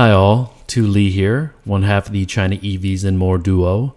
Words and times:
Hi, 0.00 0.12
all. 0.12 0.54
Tu 0.66 0.90
Le 0.90 1.10
here, 1.10 1.54
one 1.64 1.82
half 1.82 2.06
of 2.06 2.14
the 2.14 2.24
China 2.24 2.56
EVs 2.56 3.04
and 3.04 3.18
More 3.18 3.36
duo. 3.36 3.94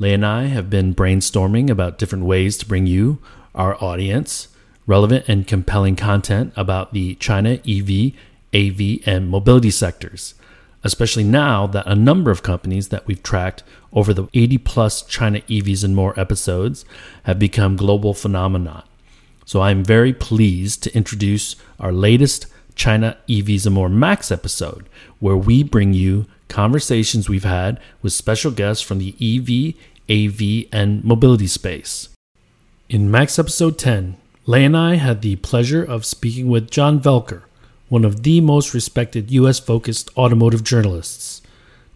Lei 0.00 0.12
and 0.12 0.26
I 0.26 0.46
have 0.46 0.68
been 0.68 0.96
brainstorming 0.96 1.70
about 1.70 1.96
different 1.96 2.24
ways 2.24 2.56
to 2.56 2.66
bring 2.66 2.88
you, 2.88 3.20
our 3.54 3.80
audience, 3.80 4.48
relevant 4.88 5.26
and 5.28 5.46
compelling 5.46 5.94
content 5.94 6.52
about 6.56 6.92
the 6.92 7.14
China 7.20 7.60
EV, 7.68 8.14
AV, 8.52 9.06
and 9.06 9.30
mobility 9.30 9.70
sectors, 9.70 10.34
especially 10.82 11.22
now 11.22 11.68
that 11.68 11.86
a 11.86 11.94
number 11.94 12.32
of 12.32 12.42
companies 12.42 12.88
that 12.88 13.06
we've 13.06 13.22
tracked 13.22 13.62
over 13.92 14.12
the 14.12 14.26
80 14.34 14.58
plus 14.58 15.02
China 15.02 15.38
EVs 15.42 15.84
and 15.84 15.94
More 15.94 16.18
episodes 16.18 16.84
have 17.26 17.38
become 17.38 17.76
global 17.76 18.12
phenomena. 18.12 18.82
So 19.44 19.62
I'm 19.62 19.84
very 19.84 20.12
pleased 20.12 20.82
to 20.82 20.96
introduce 20.96 21.54
our 21.78 21.92
latest 21.92 22.48
China 22.74 23.16
EVs 23.28 23.66
and 23.66 23.74
More 23.74 23.88
Max 23.88 24.30
episode, 24.30 24.88
where 25.20 25.36
we 25.36 25.62
bring 25.62 25.92
you 25.92 26.26
conversations 26.48 27.28
we've 27.28 27.44
had 27.44 27.80
with 28.02 28.12
special 28.12 28.50
guests 28.50 28.82
from 28.82 28.98
the 28.98 29.14
EV, 29.20 29.74
AV, 30.10 30.68
and 30.72 31.04
mobility 31.04 31.46
space. 31.46 32.08
In 32.88 33.10
Max 33.10 33.38
episode 33.38 33.78
10, 33.78 34.16
Lei 34.46 34.64
and 34.64 34.76
I 34.76 34.96
had 34.96 35.22
the 35.22 35.36
pleasure 35.36 35.82
of 35.82 36.04
speaking 36.04 36.48
with 36.48 36.70
John 36.70 37.00
Voelker, 37.00 37.42
one 37.88 38.04
of 38.04 38.22
the 38.22 38.40
most 38.40 38.74
respected 38.74 39.30
US 39.30 39.58
focused 39.58 40.10
automotive 40.16 40.62
journalists. 40.62 41.40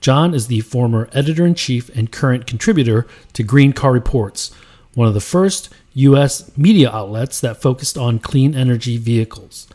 John 0.00 0.32
is 0.32 0.46
the 0.46 0.60
former 0.60 1.08
editor 1.12 1.44
in 1.44 1.54
chief 1.54 1.88
and 1.96 2.12
current 2.12 2.46
contributor 2.46 3.06
to 3.32 3.42
Green 3.42 3.72
Car 3.72 3.92
Reports, 3.92 4.52
one 4.94 5.08
of 5.08 5.14
the 5.14 5.20
first 5.20 5.68
U.S. 5.94 6.56
media 6.56 6.90
outlets 6.90 7.40
that 7.40 7.60
focused 7.60 7.98
on 7.98 8.18
clean 8.18 8.54
energy 8.54 8.96
vehicles. 8.96 9.66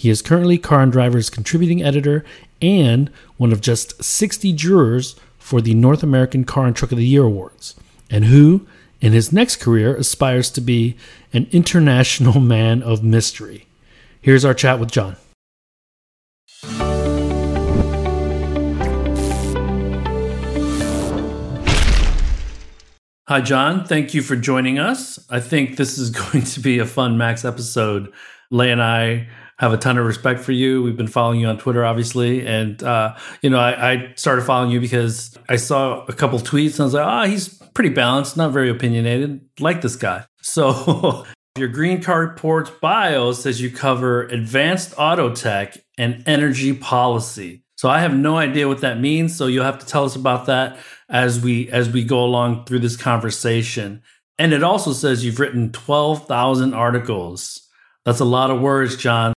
He 0.00 0.08
is 0.08 0.22
currently 0.22 0.56
Car 0.56 0.80
and 0.80 0.90
Driver's 0.90 1.28
contributing 1.28 1.82
editor 1.82 2.24
and 2.62 3.10
one 3.36 3.52
of 3.52 3.60
just 3.60 4.02
60 4.02 4.54
jurors 4.54 5.14
for 5.36 5.60
the 5.60 5.74
North 5.74 6.02
American 6.02 6.44
Car 6.44 6.64
and 6.64 6.74
Truck 6.74 6.90
of 6.90 6.96
the 6.96 7.04
Year 7.04 7.24
Awards, 7.24 7.74
and 8.08 8.24
who, 8.24 8.66
in 9.02 9.12
his 9.12 9.30
next 9.30 9.56
career, 9.56 9.94
aspires 9.94 10.48
to 10.52 10.62
be 10.62 10.96
an 11.34 11.48
international 11.52 12.40
man 12.40 12.82
of 12.82 13.04
mystery. 13.04 13.66
Here's 14.22 14.42
our 14.42 14.54
chat 14.54 14.80
with 14.80 14.90
John. 14.90 15.16
Hi, 23.28 23.42
John. 23.42 23.84
Thank 23.84 24.14
you 24.14 24.22
for 24.22 24.34
joining 24.34 24.78
us. 24.78 25.18
I 25.28 25.40
think 25.40 25.76
this 25.76 25.98
is 25.98 26.08
going 26.32 26.44
to 26.44 26.60
be 26.60 26.78
a 26.78 26.86
fun 26.86 27.18
Max 27.18 27.44
episode. 27.44 28.10
Lei 28.50 28.72
and 28.72 28.82
I 28.82 29.28
have 29.60 29.74
a 29.74 29.76
ton 29.76 29.98
of 29.98 30.06
respect 30.06 30.40
for 30.40 30.52
you. 30.52 30.82
We've 30.82 30.96
been 30.96 31.06
following 31.06 31.38
you 31.38 31.46
on 31.46 31.58
Twitter, 31.58 31.84
obviously. 31.84 32.46
And, 32.46 32.82
uh, 32.82 33.14
you 33.42 33.50
know, 33.50 33.58
I, 33.58 33.92
I, 33.92 34.12
started 34.16 34.42
following 34.42 34.70
you 34.70 34.80
because 34.80 35.36
I 35.50 35.56
saw 35.56 36.02
a 36.06 36.14
couple 36.14 36.38
tweets 36.38 36.72
and 36.72 36.80
I 36.80 36.84
was 36.84 36.94
like, 36.94 37.06
ah, 37.06 37.22
oh, 37.22 37.26
he's 37.26 37.58
pretty 37.74 37.90
balanced, 37.90 38.38
not 38.38 38.52
very 38.52 38.70
opinionated. 38.70 39.42
Like 39.60 39.82
this 39.82 39.96
guy. 39.96 40.24
So 40.42 41.26
your 41.58 41.68
Green 41.68 42.02
Car 42.02 42.20
Reports 42.20 42.70
bio 42.80 43.32
says 43.32 43.60
you 43.60 43.70
cover 43.70 44.22
advanced 44.22 44.94
auto 44.96 45.34
tech 45.34 45.76
and 45.98 46.26
energy 46.26 46.72
policy. 46.72 47.62
So 47.76 47.90
I 47.90 48.00
have 48.00 48.16
no 48.16 48.38
idea 48.38 48.66
what 48.66 48.80
that 48.80 48.98
means. 48.98 49.36
So 49.36 49.46
you'll 49.46 49.66
have 49.66 49.78
to 49.80 49.86
tell 49.86 50.06
us 50.06 50.16
about 50.16 50.46
that 50.46 50.78
as 51.10 51.38
we 51.38 51.68
as 51.68 51.90
we 51.90 52.04
go 52.04 52.24
along 52.24 52.64
through 52.64 52.78
this 52.78 52.96
conversation. 52.96 54.02
And 54.38 54.54
it 54.54 54.62
also 54.62 54.94
says 54.94 55.22
you've 55.22 55.38
written 55.38 55.70
12,000 55.72 56.72
articles. 56.72 57.68
That's 58.06 58.20
a 58.20 58.24
lot 58.24 58.50
of 58.50 58.62
words, 58.62 58.96
John. 58.96 59.34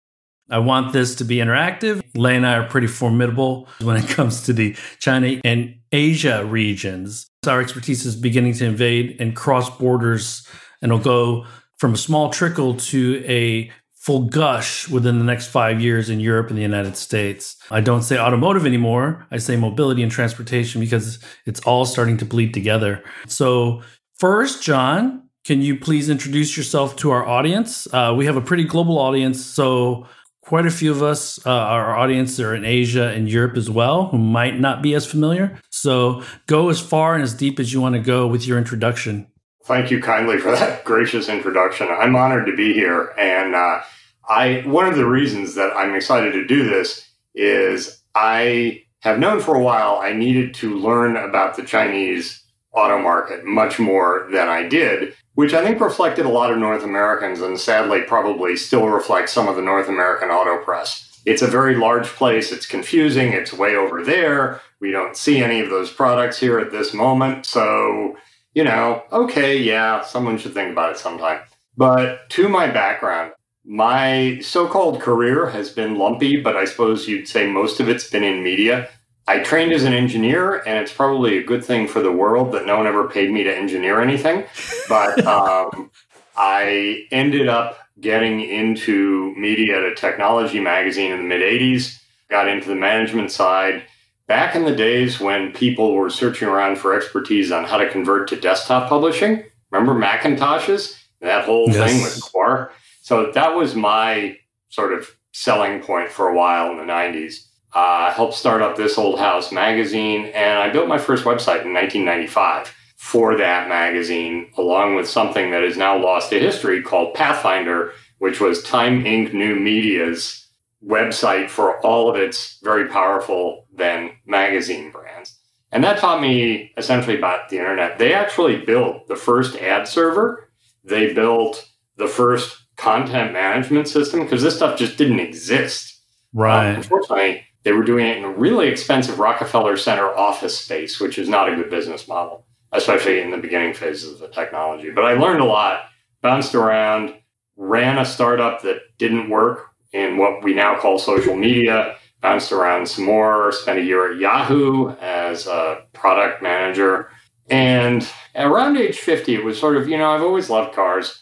I 0.53 0.59
want 0.59 0.93
this 0.93 1.15
to 1.17 1.25
be 1.25 1.37
interactive. 1.37 2.03
Lei 2.15 2.37
and 2.37 2.47
I 2.47 2.57
are 2.57 2.69
pretty 2.69 2.87
formidable 2.87 3.69
when 3.81 3.97
it 3.97 4.07
comes 4.09 4.43
to 4.43 4.53
the 4.53 4.77
China 5.01 5.41
and 5.45 5.75
Asia 5.91 6.45
regions. 6.45 7.27
Our 7.47 7.61
expertise 7.61 8.05
is 8.05 8.15
beginning 8.15 8.53
to 8.55 8.67
invade 8.67 9.17
and 9.19 9.35
cross 9.35 9.69
borders, 9.79 10.47
and 10.81 10.93
it'll 10.93 11.03
go 11.03 11.47
from 11.79 11.95
a 11.95 11.97
small 11.97 12.31
trickle 12.31 12.77
to 12.77 13.25
a 13.27 13.73
full 13.95 14.27
gush 14.27 14.89
within 14.89 15.19
the 15.19 15.25
next 15.25 15.47
five 15.47 15.81
years 15.81 16.11
in 16.11 16.21
Europe 16.21 16.49
and 16.49 16.59
the 16.59 16.63
United 16.63 16.97
States. 16.97 17.57
I 17.71 17.81
don't 17.81 18.03
say 18.03 18.19
automotive 18.19 18.67
anymore. 18.67 19.27
I 19.31 19.39
say 19.39 19.57
mobility 19.57 20.03
and 20.03 20.13
transportation 20.13 20.81
because 20.81 21.19
it's 21.47 21.61
all 21.61 21.85
starting 21.85 22.17
to 22.19 22.25
bleed 22.25 22.53
together. 22.53 23.03
So, 23.27 23.83
first, 24.19 24.63
John, 24.63 25.29
can 25.45 25.63
you 25.63 25.79
please 25.79 26.09
introduce 26.09 26.57
yourself 26.57 26.97
to 26.97 27.11
our 27.11 27.27
audience? 27.27 27.87
Uh, 27.93 28.13
we 28.17 28.27
have 28.27 28.37
a 28.37 28.41
pretty 28.41 28.65
global 28.65 28.99
audience. 28.99 29.45
So, 29.45 30.07
quite 30.43 30.67
a 30.67 30.71
few 30.71 30.91
of 30.91 31.03
us, 31.03 31.45
uh, 31.47 31.51
our 31.51 31.97
audience 31.97 32.39
are 32.39 32.55
in 32.55 32.65
Asia 32.65 33.09
and 33.09 33.29
Europe 33.29 33.57
as 33.57 33.71
well, 33.71 34.09
who 34.09 34.19
might 34.19 34.61
not 34.61 34.83
be 34.83 34.95
as 34.95 35.07
familiar. 35.07 35.59
So, 35.71 36.23
go 36.47 36.69
as 36.69 36.81
far 36.81 37.15
and 37.15 37.23
as 37.23 37.33
deep 37.33 37.59
as 37.59 37.73
you 37.73 37.81
want 37.81 37.95
to 37.95 38.01
go 38.01 38.27
with 38.27 38.47
your 38.47 38.59
introduction. 38.59 39.27
Thank 39.65 39.91
you 39.91 40.01
kindly 40.01 40.39
for 40.39 40.51
that 40.51 40.85
gracious 40.85 41.29
introduction. 41.29 41.89
I'm 41.89 42.17
honored 42.17 42.47
to 42.47 42.57
be 42.57 42.73
here. 42.73 43.15
And 43.17 43.55
uh, 43.55 43.81
I 44.29 44.63
one 44.67 44.87
of 44.87 44.97
the 44.97 45.07
reasons 45.07 45.55
that 45.55 45.75
I'm 45.77 45.95
excited 45.95 46.33
to 46.33 46.47
do 46.47 46.69
this 46.69 47.09
is 47.35 48.03
I 48.15 48.83
have 49.01 49.19
known 49.19 49.41
for 49.41 49.55
a 49.55 49.63
while 49.63 49.99
I 49.99 50.13
needed 50.13 50.55
to 50.55 50.77
learn 50.77 51.17
about 51.17 51.57
the 51.57 51.65
Chinese 51.65 52.43
auto 52.73 52.99
market 52.99 53.45
much 53.45 53.79
more 53.79 54.29
than 54.33 54.49
I 54.49 54.67
did, 54.67 55.15
which 55.35 55.55
I 55.55 55.65
think 55.65 55.81
reflected 55.81 56.27
a 56.27 56.31
lot 56.31 56.51
of 56.53 56.59
North 56.59 56.85
Americans 56.85 57.41
and 57.41 57.59
sadly 57.59 58.03
probably 58.03 58.57
still 58.57 58.89
reflects 58.89 59.33
some 59.33 59.49
of 59.49 59.57
the 59.57 59.63
North 59.63 59.89
American 59.89 60.31
auto 60.31 60.63
press. 60.63 61.21
It's 61.25 61.43
a 61.43 61.47
very 61.47 61.77
large 61.77 62.09
place. 62.09 62.51
It's 62.53 62.67
confusing. 62.67 63.33
It's 63.33 63.53
way 63.53 63.77
over 63.77 64.05
there. 64.05 64.61
We 64.81 64.91
don't 64.91 65.17
see 65.17 65.39
any 65.39 65.61
of 65.61 65.71
those 65.71 65.93
products 65.93 66.39
here 66.39 66.59
at 66.59 66.73
this 66.73 66.93
moment. 66.93 67.47
So 67.47 68.17
you 68.55 68.65
know, 68.65 69.03
okay, 69.11 69.57
yeah, 69.57 70.03
someone 70.03 70.39
should 70.39 70.55
think 70.55 70.73
about 70.73 70.93
it 70.93 70.99
sometime. 70.99 71.41
But 71.77 72.29
to 72.31 72.49
my 72.49 72.67
background, 72.67 73.33
my 73.65 74.41
so 74.43 74.67
called 74.67 75.01
career 75.01 75.49
has 75.51 75.71
been 75.71 75.97
lumpy, 75.97 76.41
but 76.41 76.57
I 76.57 76.65
suppose 76.65 77.09
you'd 77.09 77.29
say 77.29 77.47
most 77.47 77.81
of 77.81 77.89
it's 77.89 78.11
been 78.11 78.25
in 78.25 78.43
media. 78.43 78.89
I 79.27 79.39
trained 79.41 79.73
as 79.73 79.85
an 79.85 79.93
engineer, 79.93 80.57
and 80.67 80.79
it's 80.79 80.93
probably 80.93 81.39
a 81.39 81.45
good 81.45 81.65
thing 81.65 81.87
for 81.87 82.01
the 82.01 82.13
world 82.13 82.53
that 82.53 82.67
no 82.67 82.77
one 82.77 82.87
ever 82.87 83.09
paid 83.09 83.31
me 83.31 83.45
to 83.45 83.57
engineer 83.57 84.01
anything. 84.01 84.45
But 84.89 85.25
um, 85.27 85.91
I 86.37 87.07
ended 87.11 87.49
up 87.49 87.79
getting 88.01 88.41
into 88.41 89.35
media 89.37 89.79
at 89.79 89.85
a 89.85 89.95
technology 89.95 90.61
magazine 90.61 91.13
in 91.13 91.19
the 91.19 91.25
mid 91.25 91.41
80s, 91.41 92.01
got 92.29 92.49
into 92.49 92.69
the 92.69 92.75
management 92.75 93.31
side, 93.31 93.85
back 94.27 94.57
in 94.57 94.65
the 94.65 94.75
days 94.75 95.21
when 95.21 95.53
people 95.53 95.95
were 95.95 96.11
searching 96.11 96.49
around 96.49 96.79
for 96.79 96.95
expertise 96.95 97.53
on 97.53 97.65
how 97.65 97.77
to 97.77 97.89
convert 97.91 98.29
to 98.29 98.37
desktop 98.37 98.89
publishing, 98.89 99.45
remember 99.71 99.95
Macintoshes? 99.95 100.99
That 101.21 101.45
whole 101.45 101.69
yes. 101.69 101.91
thing 101.91 102.03
with 102.03 102.21
Quark. 102.33 102.73
So 103.03 103.31
that 103.33 103.55
was 103.55 103.75
my 103.75 104.39
sort 104.71 104.93
of 104.93 105.15
selling 105.33 105.81
point 105.81 106.11
for 106.11 106.29
a 106.29 106.35
while 106.35 106.73
in 106.73 106.79
the 106.79 106.93
90s. 106.93 107.47
Uh, 107.75 108.13
helped 108.13 108.35
start 108.35 108.61
up 108.61 108.77
This 108.77 108.99
Old 108.99 109.19
House 109.19 109.51
magazine, 109.51 110.27
and 110.27 110.59
I 110.59 110.69
built 110.69 110.89
my 110.89 110.99
first 110.99 111.25
website 111.25 111.65
in 111.65 111.73
1995 111.73 112.75
for 112.97 113.37
that 113.39 113.69
magazine, 113.69 114.51
along 114.59 114.95
with 114.95 115.09
something 115.09 115.51
that 115.51 115.65
is 115.65 115.77
now 115.77 115.97
lost 115.97 116.31
to 116.31 116.39
history 116.39 116.83
called 116.83 117.15
Pathfinder, 117.15 117.93
which 118.19 118.41
was 118.41 118.63
Time 118.63 119.05
Inc. 119.05 119.33
New 119.33 119.57
Media's 119.57 120.47
website 120.87 121.49
for 121.49 121.85
all 121.87 122.11
of 122.11 122.17
its 122.17 122.59
very 122.63 122.89
powerful 122.89 123.67
then 123.75 124.13
magazine 124.27 124.91
brands. 124.91 125.39
And 125.71 125.83
that 125.85 125.99
taught 125.99 126.21
me 126.21 126.73
essentially 126.77 127.17
about 127.17 127.49
the 127.49 127.59
internet. 127.59 127.99
They 127.99 128.13
actually 128.13 128.59
built 128.65 129.09
the 129.09 129.17
first 129.17 129.57
ad 129.57 129.89
server. 129.89 130.51
They 130.85 131.15
built 131.15 131.69
the 131.97 132.07
first 132.07 132.65
content 132.77 133.33
management 133.33 133.89
system 133.89 134.21
because 134.21 134.43
this 134.43 134.57
stuff 134.57 134.79
just 134.79 134.99
didn't 134.99 135.21
exist. 135.21 136.01
Right. 136.35 136.71
Um, 136.71 136.77
unfortunately, 136.77 137.47
they 137.65 137.73
were 137.73 137.85
doing 137.85 138.07
it 138.07 138.19
in 138.19 138.25
a 138.25 138.31
really 138.31 138.69
expensive 138.69 139.19
Rockefeller 139.19 139.77
Center 139.77 140.09
office 140.09 140.59
space, 140.59 141.01
which 141.01 141.19
is 141.19 141.29
not 141.29 141.53
a 141.53 141.55
good 141.57 141.71
business 141.71 142.09
model, 142.09 142.47
especially 142.73 143.21
in 143.21 143.31
the 143.31 143.37
beginning 143.37 143.75
phases 143.75 144.15
of 144.15 144.19
the 144.19 144.29
technology. 144.29 144.91
But 144.91 145.05
I 145.05 145.13
learned 145.13 145.41
a 145.41 145.45
lot, 145.45 145.85
bounced 146.21 146.55
around, 146.55 147.15
ran 147.57 147.99
a 147.99 148.05
startup 148.05 148.63
that 148.63 148.81
didn't 148.99 149.31
work 149.31 149.69
in 149.93 150.17
what 150.17 150.43
we 150.43 150.55
now 150.55 150.79
call 150.79 150.99
social 150.99 151.37
media. 151.37 151.97
Bounced 152.21 152.53
around 152.53 152.89
some 152.89 153.05
more, 153.05 153.51
spent 153.51 153.81
a 153.81 153.83
year 153.83 154.13
at 154.13 154.19
Yahoo 154.19 154.91
as 155.01 155.49
a 155.49 155.87
product 155.93 156.41
manager. 156.41 157.11
And 157.51 158.09
around 158.37 158.77
age 158.77 158.99
50, 158.99 159.35
it 159.35 159.45
was 159.45 159.59
sort 159.59 159.77
of, 159.77 159.89
you 159.89 159.99
know, 159.99 160.09
I've 160.09 160.23
always 160.23 160.49
loved 160.49 160.73
cars. 160.73 161.21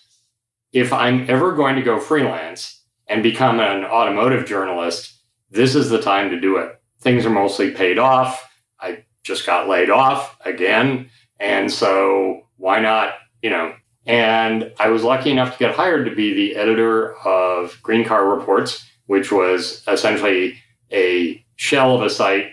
If 0.75 0.93
I'm 0.93 1.25
ever 1.31 1.53
going 1.53 1.77
to 1.77 1.83
go 1.83 1.99
freelance 1.99 2.85
and 3.07 3.23
become 3.23 3.61
an 3.61 3.87
automotive 3.87 4.45
journalist, 4.45 5.20
this 5.51 5.75
is 5.75 5.91
the 5.91 6.01
time 6.01 6.31
to 6.31 6.41
do 6.41 6.57
it. 6.59 6.81
Things 7.01 7.27
are 7.27 7.31
mostly 7.31 7.71
paid 7.71 7.99
off. 7.99 8.49
I 8.79 9.05
just 9.23 9.47
got 9.47 9.69
laid 9.69 9.91
off 9.91 10.37
again. 10.45 11.11
And 11.39 11.71
so 11.73 12.43
why 12.57 12.81
not, 12.81 13.15
you 13.43 13.51
know, 13.51 13.75
and 14.07 14.73
I 14.79 14.89
was 14.89 15.03
lucky 15.03 15.31
enough 15.31 15.53
to 15.53 15.59
get 15.59 15.75
hired 15.75 16.07
to 16.07 16.15
be 16.15 16.35
the 16.35 16.57
editor 16.57 17.17
of 17.19 17.79
Green 17.83 18.05
Car 18.05 18.29
Reports, 18.29 18.85
which 19.07 19.31
was 19.31 19.83
essentially 19.87 20.57
a 20.93 21.45
shell 21.57 21.95
of 21.95 22.03
a 22.03 22.11
site 22.11 22.47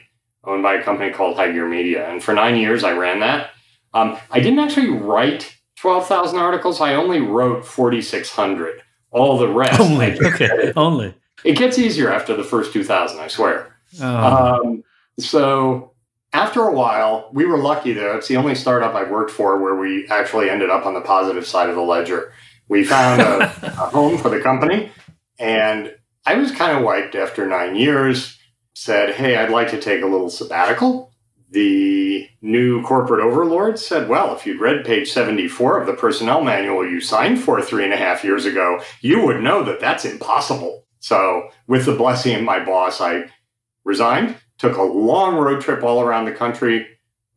owned 0.43 0.63
by 0.63 0.75
a 0.75 0.83
company 0.83 1.11
called 1.11 1.35
High 1.35 1.51
Gear 1.51 1.67
Media. 1.67 2.09
And 2.09 2.23
for 2.23 2.33
nine 2.33 2.57
years, 2.57 2.83
I 2.83 2.93
ran 2.93 3.19
that. 3.21 3.51
Um, 3.93 4.17
I 4.31 4.39
didn't 4.39 4.59
actually 4.59 4.89
write 4.89 5.55
12,000 5.77 6.37
articles. 6.37 6.81
I 6.81 6.95
only 6.95 7.21
wrote 7.21 7.65
4,600. 7.65 8.81
All 9.11 9.37
the 9.37 9.47
rest. 9.47 9.79
Only. 9.79 10.19
Okay. 10.19 10.73
Only. 10.75 11.15
It 11.43 11.57
gets 11.57 11.77
easier 11.77 12.11
after 12.11 12.35
the 12.35 12.43
first 12.43 12.73
2,000, 12.73 13.19
I 13.19 13.27
swear. 13.27 13.77
Oh. 14.01 14.61
Um, 14.61 14.83
so 15.19 15.93
after 16.33 16.61
a 16.63 16.73
while, 16.73 17.29
we 17.33 17.45
were 17.45 17.57
lucky 17.57 17.93
though. 17.93 18.15
It's 18.15 18.27
the 18.27 18.37
only 18.37 18.55
startup 18.55 18.93
I've 18.95 19.09
worked 19.09 19.31
for 19.31 19.61
where 19.61 19.75
we 19.75 20.07
actually 20.07 20.49
ended 20.49 20.69
up 20.69 20.85
on 20.85 20.93
the 20.93 21.01
positive 21.01 21.45
side 21.45 21.69
of 21.69 21.75
the 21.75 21.81
ledger. 21.81 22.33
We 22.67 22.83
found 22.83 23.21
a, 23.21 23.43
a 23.63 23.89
home 23.89 24.17
for 24.17 24.29
the 24.29 24.41
company, 24.41 24.91
and 25.39 25.95
I 26.25 26.35
was 26.35 26.51
kind 26.51 26.77
of 26.77 26.83
wiped 26.83 27.15
after 27.15 27.47
nine 27.47 27.75
years. 27.75 28.37
Said, 28.73 29.15
"Hey, 29.15 29.37
I'd 29.37 29.49
like 29.49 29.71
to 29.71 29.81
take 29.81 30.03
a 30.03 30.07
little 30.07 30.29
sabbatical." 30.29 31.11
The 31.49 32.27
new 32.41 32.83
corporate 32.83 33.23
overlord 33.23 33.79
said, 33.79 34.09
"Well, 34.09 34.35
if 34.35 34.45
you'd 34.45 34.61
read 34.61 34.85
page 34.85 35.11
seventy-four 35.11 35.79
of 35.79 35.87
the 35.87 35.93
personnel 35.93 36.43
manual 36.43 36.85
you 36.85 36.99
signed 36.99 37.39
for 37.39 37.61
three 37.61 37.85
and 37.85 37.93
a 37.93 37.97
half 37.97 38.23
years 38.23 38.45
ago, 38.45 38.81
you 39.01 39.25
would 39.25 39.41
know 39.41 39.63
that 39.63 39.79
that's 39.79 40.05
impossible." 40.05 40.86
So, 41.07 41.51
with 41.67 41.85
the 41.85 41.95
blessing 41.95 42.35
of 42.35 42.43
my 42.43 42.59
boss, 42.59 42.99
I 42.99 43.29
resigned, 43.85 44.35
took 44.57 44.75
a 44.75 44.81
long 44.81 45.37
road 45.37 45.61
trip 45.61 45.81
all 45.81 46.01
around 46.01 46.25
the 46.25 46.33
country, 46.33 46.85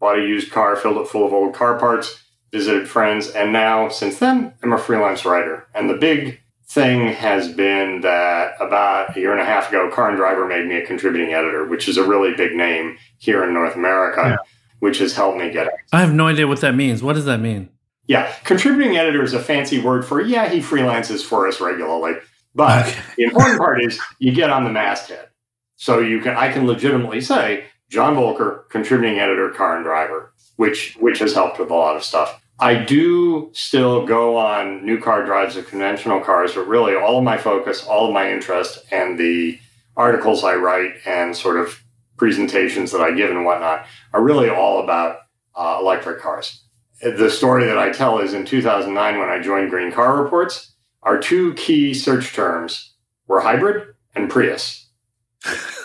bought 0.01 0.19
a 0.19 0.23
used 0.23 0.51
car, 0.51 0.75
filled 0.75 0.97
it 0.97 1.07
full 1.07 1.25
of 1.25 1.33
old 1.33 1.55
car 1.55 1.79
parts, 1.79 2.21
visited 2.51 2.89
friends, 2.89 3.29
and 3.29 3.53
now, 3.53 3.89
since 3.89 4.19
then, 4.19 4.55
I'm 4.65 4.73
a 4.73 4.79
freelance 4.79 5.25
writer. 5.25 5.69
And 5.73 5.89
the 5.89 5.95
big 5.95 6.41
thing 6.67 7.13
has 7.13 7.47
been 7.47 8.01
that 8.01 8.55
about 8.61 9.17
a 9.17 9.21
year 9.21 9.31
and 9.31 9.41
a 9.41 9.45
half 9.45 9.69
ago, 9.69 9.89
Car 9.89 10.09
and 10.09 10.17
Driver 10.17 10.49
made 10.49 10.67
me 10.67 10.75
a 10.75 10.85
contributing 10.85 11.33
editor, 11.33 11.65
which 11.65 11.87
is 11.87 11.97
a 11.97 12.03
really 12.03 12.35
big 12.35 12.57
name 12.57 12.99
here 13.19 13.45
in 13.45 13.55
North 13.55 13.77
America, 13.77 14.31
yeah. 14.31 14.37
which 14.81 14.99
has 14.99 15.15
helped 15.15 15.39
me 15.39 15.49
get 15.53 15.69
it. 15.69 15.75
I 15.93 16.01
have 16.01 16.13
no 16.13 16.27
idea 16.27 16.49
what 16.49 16.61
that 16.63 16.75
means. 16.75 17.05
What 17.05 17.13
does 17.13 17.27
that 17.27 17.39
mean? 17.39 17.69
Yeah, 18.09 18.35
contributing 18.43 18.97
editor 18.97 19.23
is 19.23 19.33
a 19.33 19.41
fancy 19.41 19.79
word 19.79 20.05
for, 20.05 20.21
yeah, 20.21 20.49
he 20.49 20.59
freelances 20.59 21.23
for 21.23 21.47
us 21.47 21.61
regularly. 21.61 22.15
But 22.55 22.89
okay. 22.89 23.01
the 23.17 23.23
important 23.25 23.59
part 23.59 23.83
is 23.85 24.01
you 24.19 24.33
get 24.33 24.51
on 24.51 24.65
the 24.65 24.71
masthead. 24.71 25.29
So 25.77 26.01
you 26.01 26.21
can 26.21 26.37
I 26.37 26.53
can 26.53 26.67
legitimately 26.67 27.21
say 27.21 27.65
John 27.89 28.15
Voelker, 28.15 28.69
contributing 28.69 29.19
editor, 29.19 29.51
car 29.51 29.77
and 29.77 29.85
driver, 29.85 30.33
which 30.57 30.97
which 31.01 31.19
has 31.21 31.35
helped 31.35 31.59
with 31.59 31.71
a 31.71 31.75
lot 31.75 31.97
of 31.97 32.05
stuff. 32.05 32.41
I 32.59 32.75
do 32.75 33.51
still 33.55 34.05
go 34.05 34.37
on 34.37 34.85
new 34.85 35.01
car 35.01 35.25
drives 35.25 35.57
of 35.57 35.67
conventional 35.67 36.21
cars, 36.21 36.55
but 36.55 36.69
really 36.69 36.95
all 36.95 37.17
of 37.17 37.25
my 37.25 37.39
focus, 37.39 37.87
all 37.87 38.09
of 38.09 38.13
my 38.13 38.31
interest, 38.31 38.85
and 38.91 39.19
the 39.19 39.59
articles 39.97 40.45
I 40.45 40.57
write 40.57 40.93
and 41.07 41.35
sort 41.35 41.57
of 41.57 41.83
presentations 42.19 42.93
that 42.93 43.01
I 43.01 43.13
give 43.13 43.31
and 43.31 43.47
whatnot 43.47 43.87
are 44.13 44.23
really 44.23 44.51
all 44.51 44.85
about 44.85 45.21
uh, 45.55 45.79
electric 45.81 46.21
cars. 46.21 46.63
The 47.01 47.31
story 47.31 47.65
that 47.65 47.79
I 47.79 47.91
tell 47.91 48.19
is 48.19 48.35
in 48.35 48.45
2009 48.45 49.19
when 49.19 49.29
I 49.31 49.41
joined 49.41 49.71
Green 49.71 49.91
Car 49.91 50.23
Reports, 50.23 50.70
our 51.03 51.19
two 51.19 51.55
key 51.55 51.95
search 51.95 52.33
terms 52.35 52.95
were 53.27 53.41
hybrid 53.41 53.95
and 54.15 54.31
Prius 54.31 54.81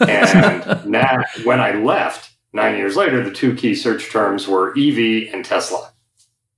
and 0.01 0.85
now, 0.89 1.23
when 1.43 1.59
I 1.59 1.71
left 1.71 2.31
nine 2.53 2.77
years 2.77 2.95
later, 2.95 3.23
the 3.23 3.31
two 3.31 3.55
key 3.55 3.75
search 3.75 4.09
terms 4.11 4.47
were 4.47 4.71
EV 4.77 5.33
and 5.33 5.43
Tesla. 5.43 5.91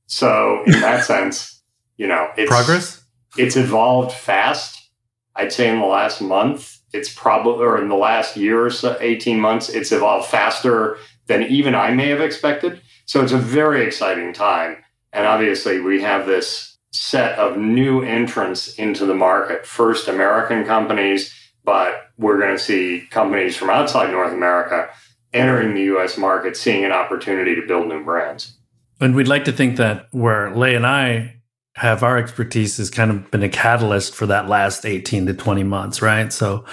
So, 0.07 0.63
in 0.65 0.71
that 0.81 1.03
sense, 1.03 1.61
you 1.97 2.07
know, 2.07 2.29
it's 2.37 2.49
progress. 2.49 3.03
It's 3.37 3.55
evolved 3.55 4.13
fast. 4.13 4.89
I'd 5.35 5.53
say 5.53 5.69
in 5.69 5.79
the 5.79 5.85
last 5.85 6.21
month, 6.21 6.79
it's 6.93 7.13
probably, 7.13 7.63
or 7.63 7.79
in 7.79 7.89
the 7.89 7.95
last 7.95 8.35
year 8.37 8.65
or 8.65 8.71
so, 8.71 8.97
18 8.99 9.39
months, 9.39 9.69
it's 9.69 9.91
evolved 9.91 10.27
faster 10.27 10.97
than 11.27 11.43
even 11.43 11.75
I 11.75 11.91
may 11.91 12.07
have 12.07 12.21
expected. 12.21 12.81
So, 13.05 13.23
it's 13.23 13.33
a 13.33 13.37
very 13.37 13.85
exciting 13.85 14.33
time. 14.33 14.77
And 15.13 15.25
obviously, 15.25 15.79
we 15.79 16.01
have 16.01 16.25
this 16.25 16.76
set 16.99 17.37
of 17.37 17.57
new 17.57 18.01
entrants 18.01 18.75
into 18.75 19.05
the 19.05 19.15
market. 19.15 19.65
First, 19.65 20.07
American 20.07 20.65
companies 20.65 21.33
but 21.67 22.11
we're 22.17 22.39
going 22.39 22.55
to 22.55 22.63
see 22.63 23.05
companies 23.11 23.57
from 23.57 23.69
outside 23.69 24.09
North 24.09 24.31
America 24.31 24.89
entering 25.33 25.75
the 25.75 25.81
US 25.97 26.17
market, 26.17 26.55
seeing 26.55 26.85
an 26.85 26.93
opportunity 26.93 27.55
to 27.55 27.67
build 27.67 27.89
new 27.89 28.05
brands. 28.05 28.57
And 29.01 29.13
we'd 29.13 29.27
like 29.27 29.43
to 29.45 29.51
think 29.51 29.75
that 29.75 30.07
where 30.11 30.55
Lei 30.55 30.75
and 30.75 30.87
I 30.87 31.35
have 31.75 32.03
our 32.03 32.17
expertise 32.17 32.77
has 32.77 32.89
kind 32.89 33.11
of 33.11 33.29
been 33.31 33.43
a 33.43 33.49
catalyst 33.49 34.15
for 34.15 34.25
that 34.27 34.47
last 34.47 34.85
18 34.85 35.25
to 35.25 35.33
20 35.33 35.63
months, 35.63 36.01
right? 36.01 36.31
So 36.31 36.63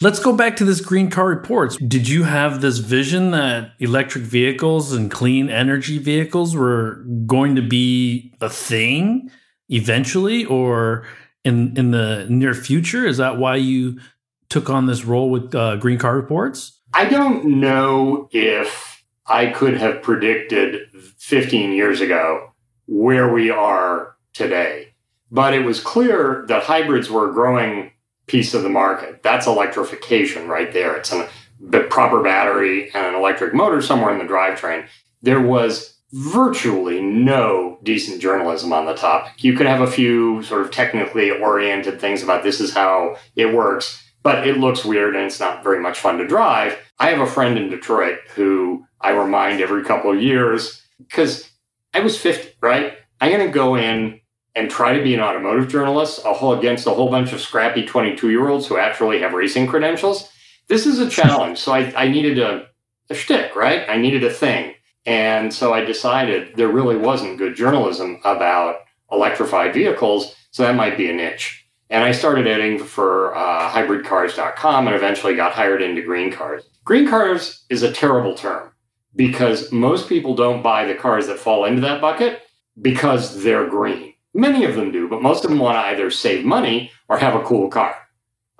let's 0.00 0.20
go 0.20 0.32
back 0.32 0.54
to 0.58 0.64
this 0.64 0.80
green 0.80 1.10
car 1.10 1.26
reports. 1.26 1.76
Did 1.76 2.08
you 2.08 2.22
have 2.22 2.60
this 2.60 2.78
vision 2.78 3.32
that 3.32 3.72
electric 3.80 4.22
vehicles 4.22 4.92
and 4.92 5.10
clean 5.10 5.50
energy 5.50 5.98
vehicles 5.98 6.54
were 6.54 7.04
going 7.26 7.56
to 7.56 7.62
be 7.62 8.32
a 8.40 8.48
thing 8.48 9.28
eventually 9.70 10.44
or 10.44 11.06
in 11.44 11.76
in 11.76 11.90
the 11.90 12.26
near 12.28 12.54
future? 12.54 13.06
Is 13.06 13.16
that 13.16 13.38
why 13.38 13.56
you 13.56 14.00
took 14.48 14.68
on 14.68 14.86
this 14.86 15.04
role 15.04 15.30
with 15.30 15.54
uh, 15.54 15.76
Green 15.76 15.98
Car 15.98 16.16
Reports? 16.16 16.80
I 16.92 17.06
don't 17.06 17.60
know 17.60 18.28
if 18.32 19.04
I 19.26 19.46
could 19.46 19.76
have 19.76 20.02
predicted 20.02 20.90
15 21.18 21.72
years 21.72 22.00
ago 22.00 22.52
where 22.86 23.32
we 23.32 23.48
are 23.48 24.16
today, 24.32 24.94
but 25.30 25.54
it 25.54 25.64
was 25.64 25.80
clear 25.80 26.44
that 26.48 26.64
hybrids 26.64 27.08
were 27.08 27.30
a 27.30 27.32
growing 27.32 27.92
piece 28.26 28.54
of 28.54 28.62
the 28.62 28.68
market. 28.68 29.22
That's 29.22 29.46
electrification 29.46 30.48
right 30.48 30.72
there. 30.72 30.96
It's 30.96 31.12
a 31.12 31.28
proper 31.90 32.22
battery 32.22 32.92
and 32.92 33.06
an 33.06 33.14
electric 33.14 33.54
motor 33.54 33.80
somewhere 33.80 34.12
in 34.12 34.18
the 34.18 34.32
drivetrain. 34.32 34.86
There 35.22 35.40
was 35.40 35.94
virtually 36.12 37.00
no 37.00 37.78
decent 37.82 38.20
journalism 38.20 38.72
on 38.72 38.86
the 38.86 38.94
topic. 38.94 39.44
You 39.44 39.56
could 39.56 39.66
have 39.66 39.80
a 39.80 39.90
few 39.90 40.42
sort 40.42 40.62
of 40.62 40.70
technically 40.70 41.30
oriented 41.30 42.00
things 42.00 42.22
about 42.22 42.42
this 42.42 42.60
is 42.60 42.74
how 42.74 43.16
it 43.36 43.54
works 43.54 44.02
but 44.22 44.46
it 44.46 44.58
looks 44.58 44.84
weird 44.84 45.16
and 45.16 45.24
it's 45.24 45.40
not 45.40 45.64
very 45.64 45.80
much 45.80 45.98
fun 45.98 46.18
to 46.18 46.26
drive. 46.26 46.78
I 46.98 47.10
have 47.10 47.20
a 47.20 47.30
friend 47.30 47.58
in 47.58 47.70
Detroit 47.70 48.18
who 48.34 48.84
I 49.00 49.10
remind 49.10 49.60
every 49.60 49.84
couple 49.84 50.12
of 50.12 50.22
years 50.22 50.82
because 50.98 51.50
I 51.94 52.00
was 52.00 52.18
50, 52.18 52.56
right? 52.60 52.94
I'm 53.20 53.32
going 53.32 53.46
to 53.46 53.52
go 53.52 53.76
in 53.76 54.20
and 54.54 54.70
try 54.70 54.96
to 54.96 55.02
be 55.02 55.14
an 55.14 55.20
automotive 55.20 55.68
journalist 55.68 56.20
a 56.24 56.32
whole, 56.32 56.58
against 56.58 56.86
a 56.86 56.90
whole 56.90 57.10
bunch 57.10 57.32
of 57.32 57.40
scrappy 57.40 57.86
22 57.86 58.30
year 58.30 58.48
olds 58.48 58.66
who 58.66 58.76
actually 58.76 59.20
have 59.20 59.32
racing 59.32 59.66
credentials. 59.66 60.28
This 60.68 60.86
is 60.86 60.98
a 60.98 61.08
challenge. 61.08 61.58
So 61.58 61.72
I, 61.72 61.92
I 61.96 62.08
needed 62.08 62.38
a, 62.38 62.66
a 63.08 63.14
shtick, 63.14 63.56
right? 63.56 63.88
I 63.88 63.96
needed 63.96 64.24
a 64.24 64.30
thing. 64.30 64.74
And 65.06 65.52
so 65.52 65.72
I 65.72 65.84
decided 65.84 66.56
there 66.56 66.68
really 66.68 66.96
wasn't 66.96 67.38
good 67.38 67.54
journalism 67.54 68.20
about 68.24 68.80
electrified 69.10 69.74
vehicles. 69.74 70.34
So 70.50 70.62
that 70.62 70.74
might 70.74 70.96
be 70.96 71.10
a 71.10 71.12
niche. 71.12 71.66
And 71.88 72.04
I 72.04 72.12
started 72.12 72.46
editing 72.46 72.78
for 72.78 73.34
uh, 73.34 73.70
hybridcars.com 73.70 74.86
and 74.86 74.94
eventually 74.94 75.34
got 75.34 75.52
hired 75.52 75.82
into 75.82 76.02
Green 76.02 76.30
Cars. 76.30 76.68
Green 76.84 77.08
Cars 77.08 77.64
is 77.68 77.82
a 77.82 77.92
terrible 77.92 78.34
term 78.34 78.70
because 79.16 79.72
most 79.72 80.08
people 80.08 80.34
don't 80.34 80.62
buy 80.62 80.84
the 80.84 80.94
cars 80.94 81.26
that 81.26 81.38
fall 81.38 81.64
into 81.64 81.80
that 81.80 82.00
bucket 82.00 82.42
because 82.80 83.42
they're 83.42 83.68
green. 83.68 84.14
Many 84.34 84.64
of 84.64 84.76
them 84.76 84.92
do, 84.92 85.08
but 85.08 85.22
most 85.22 85.44
of 85.44 85.50
them 85.50 85.58
want 85.58 85.76
to 85.76 85.88
either 85.90 86.10
save 86.10 86.44
money 86.44 86.92
or 87.08 87.18
have 87.18 87.34
a 87.34 87.42
cool 87.42 87.68
car. 87.68 87.96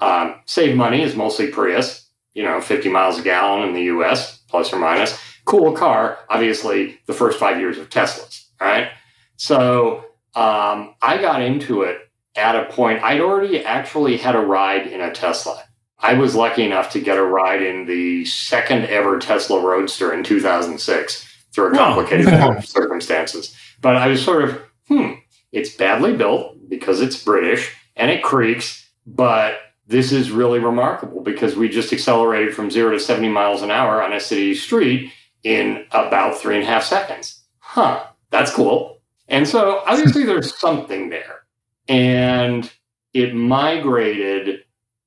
Um, 0.01 0.41
save 0.47 0.77
money 0.77 1.03
is 1.03 1.15
mostly 1.15 1.49
Prius, 1.49 2.09
you 2.35 2.43
know, 2.43 2.61
50 2.61 2.89
miles 2.89 3.19
a 3.19 3.23
gallon 3.23 3.69
in 3.69 3.75
the 3.75 3.85
US, 3.85 4.39
plus 4.49 4.73
or 4.73 4.79
minus. 4.79 5.19
Cool 5.45 5.73
car, 5.73 6.19
obviously, 6.29 7.01
the 7.07 7.13
first 7.13 7.39
five 7.39 7.59
years 7.59 7.79
of 7.79 7.91
Teslas, 7.91 8.45
right? 8.61 8.91
So 9.37 10.05
um, 10.35 10.95
I 11.03 11.19
got 11.21 11.43
into 11.43 11.83
it 11.83 12.11
at 12.37 12.57
a 12.57 12.65
point, 12.73 13.03
I'd 13.03 13.21
already 13.21 13.65
actually 13.65 14.17
had 14.17 14.37
a 14.37 14.41
ride 14.41 14.87
in 14.87 15.01
a 15.01 15.13
Tesla. 15.13 15.63
I 15.99 16.15
was 16.15 16.35
lucky 16.35 16.65
enough 16.65 16.91
to 16.93 17.01
get 17.01 17.19
a 17.19 17.23
ride 17.23 17.63
in 17.63 17.87
the 17.87 18.25
second 18.25 18.87
ever 18.87 19.19
Tesla 19.19 19.61
Roadster 19.61 20.13
in 20.15 20.25
2006 20.25 21.27
through 21.53 21.73
a 21.73 21.77
complicated 21.77 22.65
circumstances. 22.65 23.55
But 23.81 23.97
I 23.97 24.07
was 24.07 24.25
sort 24.25 24.45
of, 24.45 24.63
hmm, 24.89 25.13
it's 25.53 25.75
badly 25.77 26.17
built 26.17 26.69
because 26.69 27.01
it's 27.01 27.23
British 27.23 27.75
and 27.97 28.11
it 28.11 28.23
creaks, 28.23 28.89
but 29.07 29.59
this 29.87 30.13
is 30.13 30.31
really 30.31 30.61
remarkable 30.61 31.21
because 31.21 31.57
we 31.57 31.69
just 31.69 31.93
accelerated 31.93 32.55
from 32.55 32.71
zero 32.71 32.93
to 32.93 33.01
70 33.01 33.29
miles 33.29 33.63
an 33.63 33.71
hour 33.71 34.03
on 34.03 34.13
a 34.13 34.21
city 34.21 34.55
street 34.55 35.13
in 35.43 35.87
about 35.93 36.37
three 36.37 36.57
and 36.57 36.65
a 36.65 36.67
half 36.67 36.85
seconds. 36.85 37.43
Huh, 37.59 38.05
that's 38.31 38.53
cool. 38.53 39.01
And 39.29 39.47
so 39.47 39.83
obviously 39.87 40.25
there's 40.25 40.59
something 40.59 41.11
there 41.11 41.41
and 41.89 42.71
it 43.13 43.35
migrated 43.35 44.61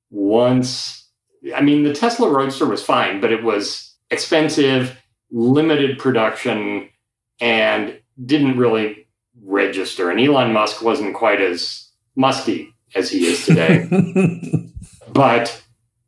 once. 0.09 1.07
I 1.55 1.61
mean, 1.61 1.83
the 1.83 1.93
Tesla 1.93 2.29
Roadster 2.29 2.65
was 2.65 2.83
fine, 2.83 3.21
but 3.21 3.31
it 3.31 3.43
was 3.43 3.95
expensive, 4.11 4.97
limited 5.31 5.97
production, 5.97 6.89
and 7.39 7.99
didn't 8.23 8.57
really 8.57 9.07
register. 9.41 10.11
And 10.11 10.19
Elon 10.19 10.53
Musk 10.53 10.81
wasn't 10.81 11.15
quite 11.15 11.41
as 11.41 11.89
musky 12.15 12.73
as 12.95 13.09
he 13.09 13.25
is 13.25 13.45
today. 13.45 13.87
but 15.13 15.62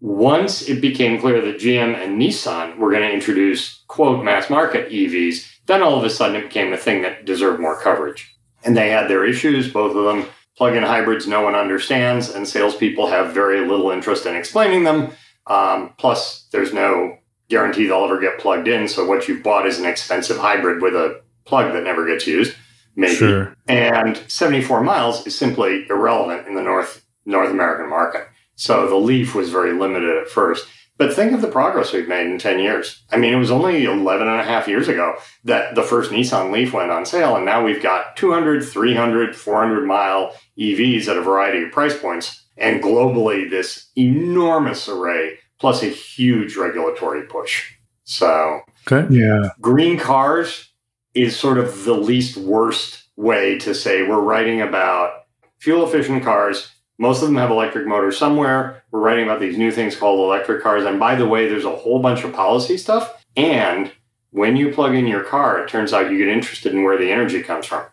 once 0.06 0.70
it 0.70 0.82
became 0.82 1.20
clear 1.20 1.42
that 1.42 1.58
GM 1.58 1.96
and 1.96 2.22
Nissan 2.22 2.78
were 2.78 2.92
going 2.92 3.02
to 3.02 3.12
introduce, 3.12 3.84
quote, 3.88 4.24
mass 4.24 4.52
market 4.52 4.92
EVs, 4.92 5.50
then 5.66 5.82
all 5.82 5.98
of 5.98 6.04
a 6.04 6.12
sudden 6.12 6.36
it 6.36 6.44
became 6.44 6.72
a 6.72 6.78
thing 6.78 7.02
that 7.02 7.26
deserved 7.26 7.60
more 7.60 7.82
coverage. 7.82 8.38
And 8.64 8.78
they 8.78 8.92
had 8.92 9.10
their 9.10 9.26
issues, 9.26 9.74
both 9.74 9.96
of 9.96 10.06
them. 10.06 10.30
Plug 10.58 10.76
in 10.76 10.84
hybrids 10.84 11.28
no 11.28 11.42
one 11.42 11.56
understands, 11.56 12.30
and 12.30 12.48
salespeople 12.48 13.08
have 13.08 13.34
very 13.34 13.68
little 13.68 13.90
interest 13.90 14.28
in 14.28 14.36
explaining 14.36 14.84
them. 14.84 15.10
Um, 15.48 15.94
plus, 15.98 16.48
there's 16.52 16.72
no 16.72 17.18
guarantee 17.50 17.88
they'll 17.88 18.06
ever 18.06 18.22
get 18.22 18.40
plugged 18.40 18.68
in. 18.68 18.88
So, 18.88 19.06
what 19.06 19.28
you've 19.28 19.44
bought 19.44 19.66
is 19.66 19.80
an 19.80 19.86
expensive 19.86 20.38
hybrid 20.38 20.84
with 20.84 20.94
a 20.94 21.22
plug 21.46 21.74
that 21.74 21.84
never 21.84 22.06
gets 22.06 22.26
used, 22.26 22.56
maybe. 22.96 23.16
Sure. 23.16 23.56
And 23.68 24.18
74 24.28 24.82
miles 24.82 25.26
is 25.28 25.38
simply 25.38 25.86
irrelevant 25.90 26.48
in 26.48 26.56
the 26.56 26.64
North 26.64 27.06
North 27.26 27.50
American 27.50 27.90
market. 27.90 28.28
So 28.56 28.88
the 28.88 28.96
Leaf 28.96 29.36
was 29.36 29.50
very 29.50 29.74
limited 29.74 30.18
at 30.18 30.30
first. 30.30 30.68
But 30.98 31.14
think 31.14 31.34
of 31.34 31.42
the 31.42 31.50
progress 31.50 31.92
we've 31.92 32.08
made 32.08 32.28
in 32.28 32.38
10 32.38 32.60
years. 32.60 33.04
I 33.12 33.18
mean, 33.18 33.34
it 33.34 33.38
was 33.38 33.52
only 33.52 33.84
11 33.84 34.28
and 34.28 34.40
a 34.40 34.46
half 34.46 34.68
years 34.68 34.88
ago 34.88 35.16
that 35.44 35.76
the 35.76 35.84
first 35.84 36.12
Nissan 36.12 36.54
Leaf 36.54 36.72
went 36.74 36.90
on 36.90 37.06
sale. 37.06 37.36
And 37.36 37.46
now 37.46 37.64
we've 37.66 37.84
got 37.84 38.16
200, 38.16 38.64
300, 38.64 39.36
400 39.36 39.86
mile 39.86 40.34
EVs 40.58 41.10
at 41.10 41.18
a 41.18 41.22
variety 41.22 41.64
of 41.64 41.72
price 41.72 42.00
points. 42.00 42.46
And 42.58 42.82
globally, 42.82 43.50
this 43.50 43.92
enormous 43.98 44.88
array 44.88 45.38
plus 45.60 45.84
a 45.84 45.88
huge 45.88 46.56
regulatory 46.56 47.24
push. 47.28 47.74
So, 48.06 48.62
okay. 48.90 49.14
yeah. 49.14 49.50
green 49.60 49.98
cars 49.98 50.72
is 51.14 51.38
sort 51.38 51.58
of 51.58 51.84
the 51.84 51.94
least 51.94 52.38
worst 52.38 53.04
way 53.18 53.58
to 53.60 53.74
say 53.74 54.04
we're 54.04 54.22
writing 54.22 54.62
about 54.62 55.12
fuel 55.60 55.86
efficient 55.86 56.24
cars 56.24 56.75
most 56.98 57.22
of 57.22 57.28
them 57.28 57.38
have 57.38 57.52
electric 57.52 57.88
motors 57.88 58.18
somewhere. 58.18 58.84
We're 58.92 59.02
writing 59.02 59.26
about 59.26 59.40
these 59.40 59.58
new 59.58 59.72
things 59.72 59.96
called 59.96 60.20
electric 60.20 60.64
cars. 60.64 60.86
And 60.86 61.00
by 61.00 61.16
the 61.16 61.28
way, 61.28 61.48
there's 61.48 61.66
a 61.66 61.76
whole 61.76 62.00
bunch 62.00 62.24
of 62.24 62.34
policy 62.34 62.78
stuff. 62.78 63.24
And 63.36 63.92
when 64.32 64.56
you 64.56 64.72
plug 64.72 64.96
in 64.96 65.08
your 65.08 65.24
car, 65.24 65.62
it 65.62 65.70
turns 65.70 65.94
out 65.94 66.12
you 66.12 66.18
get 66.18 66.30
interested 66.30 66.74
in 66.74 66.84
where 66.84 66.98
the 66.98 67.12
energy 67.12 67.42
comes 67.42 67.66
from. 67.66 67.86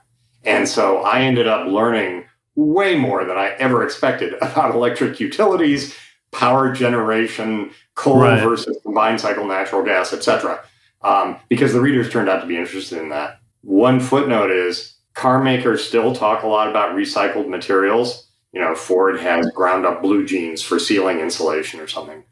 And 0.44 0.68
so 0.68 0.98
I 0.98 1.22
ended 1.22 1.48
up 1.48 1.66
learning 1.66 2.24
way 2.54 2.96
more 2.96 3.24
than 3.24 3.38
I 3.38 3.50
ever 3.58 3.84
expected 3.84 4.34
about 4.42 4.74
electric 4.74 5.18
utilities, 5.18 5.96
power 6.30 6.72
generation, 6.72 7.70
coal 7.94 8.18
right. 8.18 8.42
versus 8.42 8.78
combined 8.82 9.20
cycle 9.20 9.46
natural 9.46 9.82
gas, 9.84 10.12
etc. 10.12 10.60
Um, 11.02 11.38
because 11.48 11.72
the 11.72 11.80
readers 11.80 12.10
turned 12.10 12.28
out 12.28 12.40
to 12.40 12.46
be 12.46 12.56
interested 12.56 12.98
in 12.98 13.08
that. 13.08 13.40
One 13.62 14.00
footnote 14.00 14.50
is 14.50 14.94
car 15.14 15.42
makers 15.42 15.84
still 15.84 16.14
talk 16.14 16.42
a 16.42 16.48
lot 16.48 16.68
about 16.68 16.96
recycled 16.96 17.48
materials 17.48 18.28
you 18.52 18.60
know, 18.60 18.74
Ford 18.74 19.18
has 19.20 19.50
ground 19.50 19.86
up 19.86 20.02
blue 20.02 20.26
jeans 20.26 20.62
for 20.62 20.78
ceiling 20.78 21.20
insulation 21.20 21.80
or 21.80 21.88
something. 21.88 22.24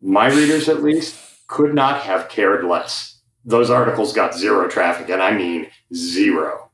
My 0.00 0.28
readers, 0.28 0.68
at 0.68 0.82
least, 0.82 1.16
could 1.46 1.74
not 1.74 2.02
have 2.02 2.28
cared 2.28 2.64
less. 2.64 3.20
Those 3.44 3.70
articles 3.70 4.12
got 4.12 4.34
zero 4.34 4.68
traffic, 4.68 5.08
and 5.08 5.22
I 5.22 5.32
mean 5.32 5.68
zero. 5.94 6.70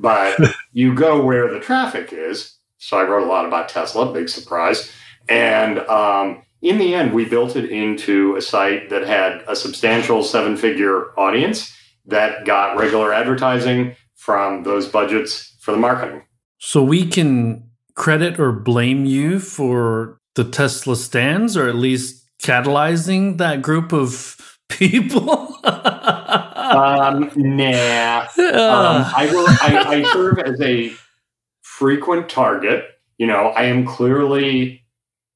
But 0.00 0.38
you 0.72 0.94
go 0.94 1.24
where 1.24 1.52
the 1.52 1.60
traffic 1.60 2.12
is. 2.12 2.56
So 2.78 2.98
I 2.98 3.04
wrote 3.04 3.22
a 3.22 3.30
lot 3.30 3.46
about 3.46 3.68
Tesla, 3.68 4.12
big 4.12 4.28
surprise. 4.28 4.92
And 5.28 5.78
um, 5.80 6.42
in 6.60 6.78
the 6.78 6.94
end, 6.94 7.14
we 7.14 7.24
built 7.24 7.56
it 7.56 7.70
into 7.70 8.36
a 8.36 8.42
site 8.42 8.90
that 8.90 9.06
had 9.06 9.42
a 9.46 9.54
substantial 9.54 10.22
seven 10.22 10.56
figure 10.56 11.18
audience 11.18 11.74
that 12.06 12.44
got 12.44 12.76
regular 12.76 13.12
advertising 13.12 13.96
from 14.16 14.64
those 14.64 14.88
budgets 14.88 15.56
for 15.60 15.72
the 15.72 15.78
marketing. 15.78 16.22
So 16.58 16.82
we 16.82 17.06
can 17.06 17.70
credit 17.94 18.38
or 18.38 18.52
blame 18.52 19.04
you 19.04 19.38
for 19.38 20.18
the 20.34 20.44
Tesla 20.44 20.96
stands, 20.96 21.56
or 21.56 21.68
at 21.68 21.76
least 21.76 22.28
catalyzing 22.42 23.38
that 23.38 23.62
group 23.62 23.92
of 23.92 24.58
people? 24.68 25.58
um, 25.64 27.30
nah. 27.36 28.20
Um, 28.20 29.04
I, 29.16 29.28
will, 29.32 29.46
I, 29.48 29.84
I 29.86 30.12
serve 30.12 30.38
as 30.40 30.60
a 30.60 30.92
frequent 31.62 32.28
target. 32.28 32.84
You 33.18 33.26
know, 33.26 33.48
I 33.48 33.64
am 33.64 33.86
clearly. 33.86 34.82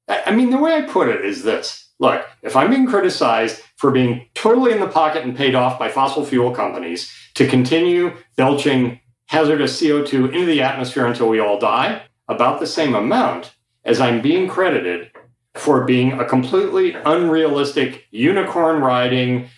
I 0.09 0.31
mean, 0.35 0.51
the 0.51 0.59
way 0.59 0.75
I 0.75 0.83
put 0.83 1.09
it 1.09 1.25
is 1.25 1.43
this 1.43 1.89
look, 2.01 2.27
if 2.43 2.57
I'm 2.57 2.71
being 2.71 2.87
criticized 2.87 3.63
for 3.77 3.91
being 3.91 4.27
totally 4.35 4.73
in 4.73 4.81
the 4.81 4.89
pocket 4.89 5.23
and 5.25 5.37
paid 5.37 5.55
off 5.55 5.79
by 5.79 5.89
fossil 5.89 6.25
fuel 6.25 6.53
companies 6.53 7.13
to 7.35 7.47
continue 7.47 8.17
belching 8.37 9.01
hazardous 9.27 9.81
CO2 9.81 10.33
into 10.33 10.47
the 10.47 10.63
atmosphere 10.63 11.07
until 11.07 11.29
we 11.29 11.39
all 11.39 11.59
die, 11.59 12.03
about 12.29 12.61
the 12.61 12.67
same 12.67 12.95
amount 12.95 13.55
as 13.85 14.01
I'm 14.01 14.21
being 14.21 14.49
credited 14.49 15.11
for 15.55 15.85
being 15.85 16.13
a 16.13 16.25
completely 16.25 16.95
unrealistic 16.95 18.07
unicorn 18.11 18.81
riding, 18.81 19.49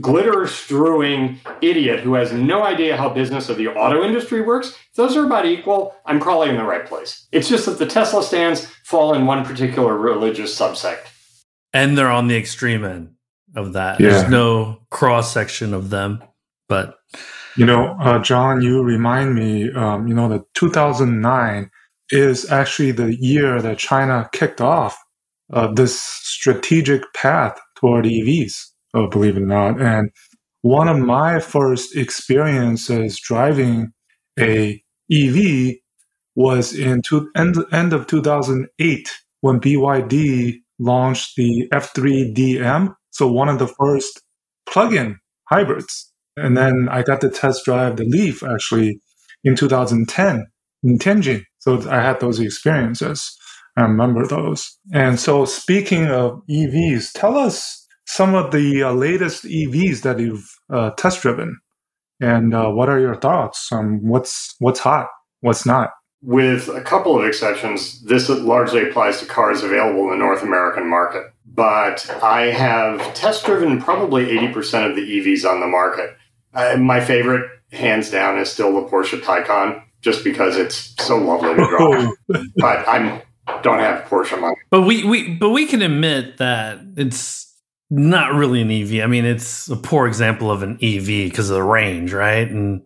glitter 0.00 0.46
strewing 0.46 1.40
idiot 1.62 2.00
who 2.00 2.14
has 2.14 2.32
no 2.32 2.62
idea 2.62 2.96
how 2.96 3.08
business 3.08 3.48
of 3.48 3.56
the 3.56 3.68
auto 3.68 4.02
industry 4.02 4.42
works. 4.42 4.70
If 4.70 4.96
those 4.96 5.16
are 5.16 5.24
about 5.24 5.46
equal. 5.46 5.94
I'm 6.04 6.20
probably 6.20 6.50
in 6.50 6.56
the 6.56 6.64
right 6.64 6.84
place. 6.84 7.26
It's 7.32 7.48
just 7.48 7.66
that 7.66 7.78
the 7.78 7.86
Tesla 7.86 8.22
stands 8.22 8.66
fall 8.84 9.14
in 9.14 9.26
one 9.26 9.44
particular 9.44 9.96
religious 9.96 10.58
subsect. 10.58 11.06
And 11.72 11.96
they're 11.96 12.10
on 12.10 12.26
the 12.26 12.36
extreme 12.36 12.84
end 12.84 13.14
of 13.54 13.74
that. 13.74 14.00
Yeah. 14.00 14.10
There's 14.10 14.30
no 14.30 14.80
cross 14.90 15.32
section 15.32 15.72
of 15.72 15.90
them, 15.90 16.22
but 16.68 16.98
you 17.56 17.66
know, 17.66 17.96
uh, 18.00 18.20
John, 18.20 18.62
you 18.62 18.82
remind 18.82 19.34
me, 19.34 19.72
um, 19.72 20.06
you 20.06 20.14
know, 20.14 20.28
the 20.28 20.44
2009 20.54 21.70
is 22.10 22.50
actually 22.50 22.92
the 22.92 23.16
year 23.20 23.62
that 23.62 23.78
China 23.78 24.28
kicked 24.32 24.60
off 24.60 24.98
uh, 25.52 25.72
this 25.72 26.00
strategic 26.00 27.02
path 27.14 27.58
toward 27.76 28.04
EVs, 28.04 28.54
uh, 28.94 29.06
believe 29.06 29.36
it 29.36 29.42
or 29.42 29.46
not. 29.46 29.80
And 29.80 30.10
one 30.62 30.88
of 30.88 30.98
my 30.98 31.40
first 31.40 31.96
experiences 31.96 33.18
driving 33.20 33.92
a 34.38 34.82
EV 35.10 35.76
was 36.34 36.72
in 36.72 37.02
two, 37.02 37.30
end, 37.36 37.56
end 37.72 37.92
of 37.92 38.06
2008 38.06 39.10
when 39.40 39.60
BYD 39.60 40.54
launched 40.78 41.36
the 41.36 41.68
F3DM. 41.72 42.94
So 43.10 43.30
one 43.30 43.48
of 43.48 43.58
the 43.58 43.66
first 43.66 44.22
plug-in 44.68 45.18
hybrids. 45.48 46.12
And 46.36 46.56
then 46.56 46.88
I 46.90 47.02
got 47.02 47.20
to 47.22 47.28
test 47.28 47.64
drive 47.64 47.96
the 47.96 48.04
Leaf 48.04 48.42
actually 48.42 49.00
in 49.42 49.56
2010 49.56 50.46
in 50.82 50.98
Tianjin. 50.98 51.44
So 51.58 51.88
I 51.90 52.00
had 52.00 52.20
those 52.20 52.40
experiences. 52.40 53.36
I 53.76 53.82
remember 53.82 54.26
those. 54.26 54.78
And 54.92 55.18
so, 55.18 55.44
speaking 55.44 56.06
of 56.06 56.42
EVs, 56.50 57.12
tell 57.14 57.38
us 57.38 57.86
some 58.06 58.34
of 58.34 58.50
the 58.50 58.82
uh, 58.82 58.92
latest 58.92 59.44
EVs 59.44 60.02
that 60.02 60.18
you've 60.18 60.48
uh, 60.72 60.90
test 60.90 61.22
driven, 61.22 61.58
and 62.20 62.52
uh, 62.54 62.70
what 62.70 62.88
are 62.88 62.98
your 62.98 63.14
thoughts 63.14 63.68
on 63.72 64.00
what's 64.02 64.54
what's 64.58 64.80
hot, 64.80 65.08
what's 65.40 65.64
not. 65.64 65.90
With 66.22 66.68
a 66.68 66.82
couple 66.82 67.18
of 67.18 67.24
exceptions, 67.24 68.02
this 68.04 68.28
largely 68.28 68.82
applies 68.82 69.20
to 69.20 69.26
cars 69.26 69.62
available 69.62 70.04
in 70.04 70.10
the 70.10 70.16
North 70.16 70.42
American 70.42 70.88
market. 70.88 71.32
But 71.46 72.08
I 72.22 72.46
have 72.46 73.14
test 73.14 73.46
driven 73.46 73.80
probably 73.80 74.26
80% 74.26 74.90
of 74.90 74.96
the 74.96 75.02
EVs 75.02 75.48
on 75.50 75.60
the 75.60 75.66
market. 75.66 76.14
Uh, 76.52 76.76
my 76.76 77.00
favorite, 77.00 77.50
hands 77.72 78.10
down, 78.10 78.38
is 78.38 78.50
still 78.50 78.74
the 78.74 78.88
Porsche 78.88 79.20
Taycan 79.20 79.82
just 80.00 80.24
because 80.24 80.56
it's 80.56 80.94
so 81.04 81.16
lovely 81.16 81.50
to 81.50 81.66
drive. 81.68 82.08
Oh. 82.34 82.44
but 82.56 82.88
I'm 82.88 83.22
don't 83.62 83.78
have 83.78 84.04
Porsche 84.04 84.40
money. 84.40 84.56
But 84.70 84.82
we, 84.82 85.04
we 85.04 85.34
but 85.34 85.50
we 85.50 85.66
can 85.66 85.82
admit 85.82 86.38
that 86.38 86.78
it's 86.96 87.52
not 87.90 88.34
really 88.34 88.62
an 88.62 88.70
EV. 88.70 89.02
I 89.02 89.06
mean, 89.06 89.24
it's 89.24 89.68
a 89.68 89.76
poor 89.76 90.06
example 90.06 90.50
of 90.50 90.62
an 90.62 90.78
EV 90.80 91.06
because 91.06 91.50
of 91.50 91.56
the 91.56 91.62
range, 91.62 92.12
right? 92.12 92.48
And 92.48 92.82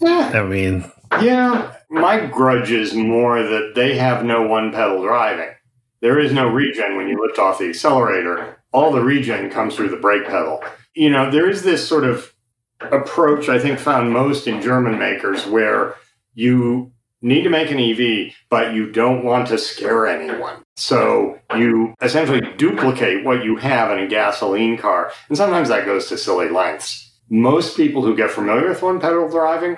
yeah. 0.00 0.32
I 0.34 0.42
mean, 0.42 0.90
yeah, 1.22 1.74
my 1.88 2.26
grudge 2.26 2.72
is 2.72 2.94
more 2.94 3.42
that 3.42 3.72
they 3.76 3.96
have 3.96 4.24
no 4.24 4.42
one 4.42 4.72
pedal 4.72 5.02
driving. 5.02 5.54
There 6.00 6.18
is 6.18 6.32
no 6.32 6.48
regen 6.48 6.96
when 6.96 7.08
you 7.08 7.20
lift 7.20 7.38
off 7.38 7.58
the 7.58 7.68
accelerator. 7.68 8.60
All 8.72 8.90
the 8.90 9.02
regen 9.02 9.50
comes 9.50 9.76
through 9.76 9.90
the 9.90 9.96
brake 9.96 10.26
pedal. 10.26 10.64
You 10.94 11.10
know, 11.10 11.30
there 11.30 11.48
is 11.48 11.62
this 11.62 11.86
sort 11.86 12.04
of 12.04 12.34
approach 12.80 13.48
I 13.48 13.58
think 13.58 13.78
found 13.78 14.12
most 14.12 14.46
in 14.46 14.62
German 14.62 14.98
makers 14.98 15.46
where 15.46 15.94
you 16.34 16.92
need 17.22 17.42
to 17.42 17.50
make 17.50 17.70
an 17.70 17.78
EV, 17.78 18.32
but 18.48 18.74
you 18.74 18.90
don't 18.90 19.24
want 19.24 19.48
to 19.48 19.58
scare 19.58 20.06
anyone. 20.06 20.62
So 20.76 21.38
you 21.54 21.94
essentially 22.00 22.40
duplicate 22.56 23.24
what 23.24 23.44
you 23.44 23.56
have 23.56 23.90
in 23.90 24.04
a 24.04 24.08
gasoline 24.08 24.78
car. 24.78 25.12
And 25.28 25.36
sometimes 25.36 25.68
that 25.68 25.84
goes 25.84 26.06
to 26.08 26.16
silly 26.16 26.48
lengths. 26.48 27.18
Most 27.28 27.76
people 27.76 28.02
who 28.02 28.16
get 28.16 28.30
familiar 28.30 28.68
with 28.68 28.82
one 28.82 29.00
pedal 29.00 29.28
driving 29.28 29.76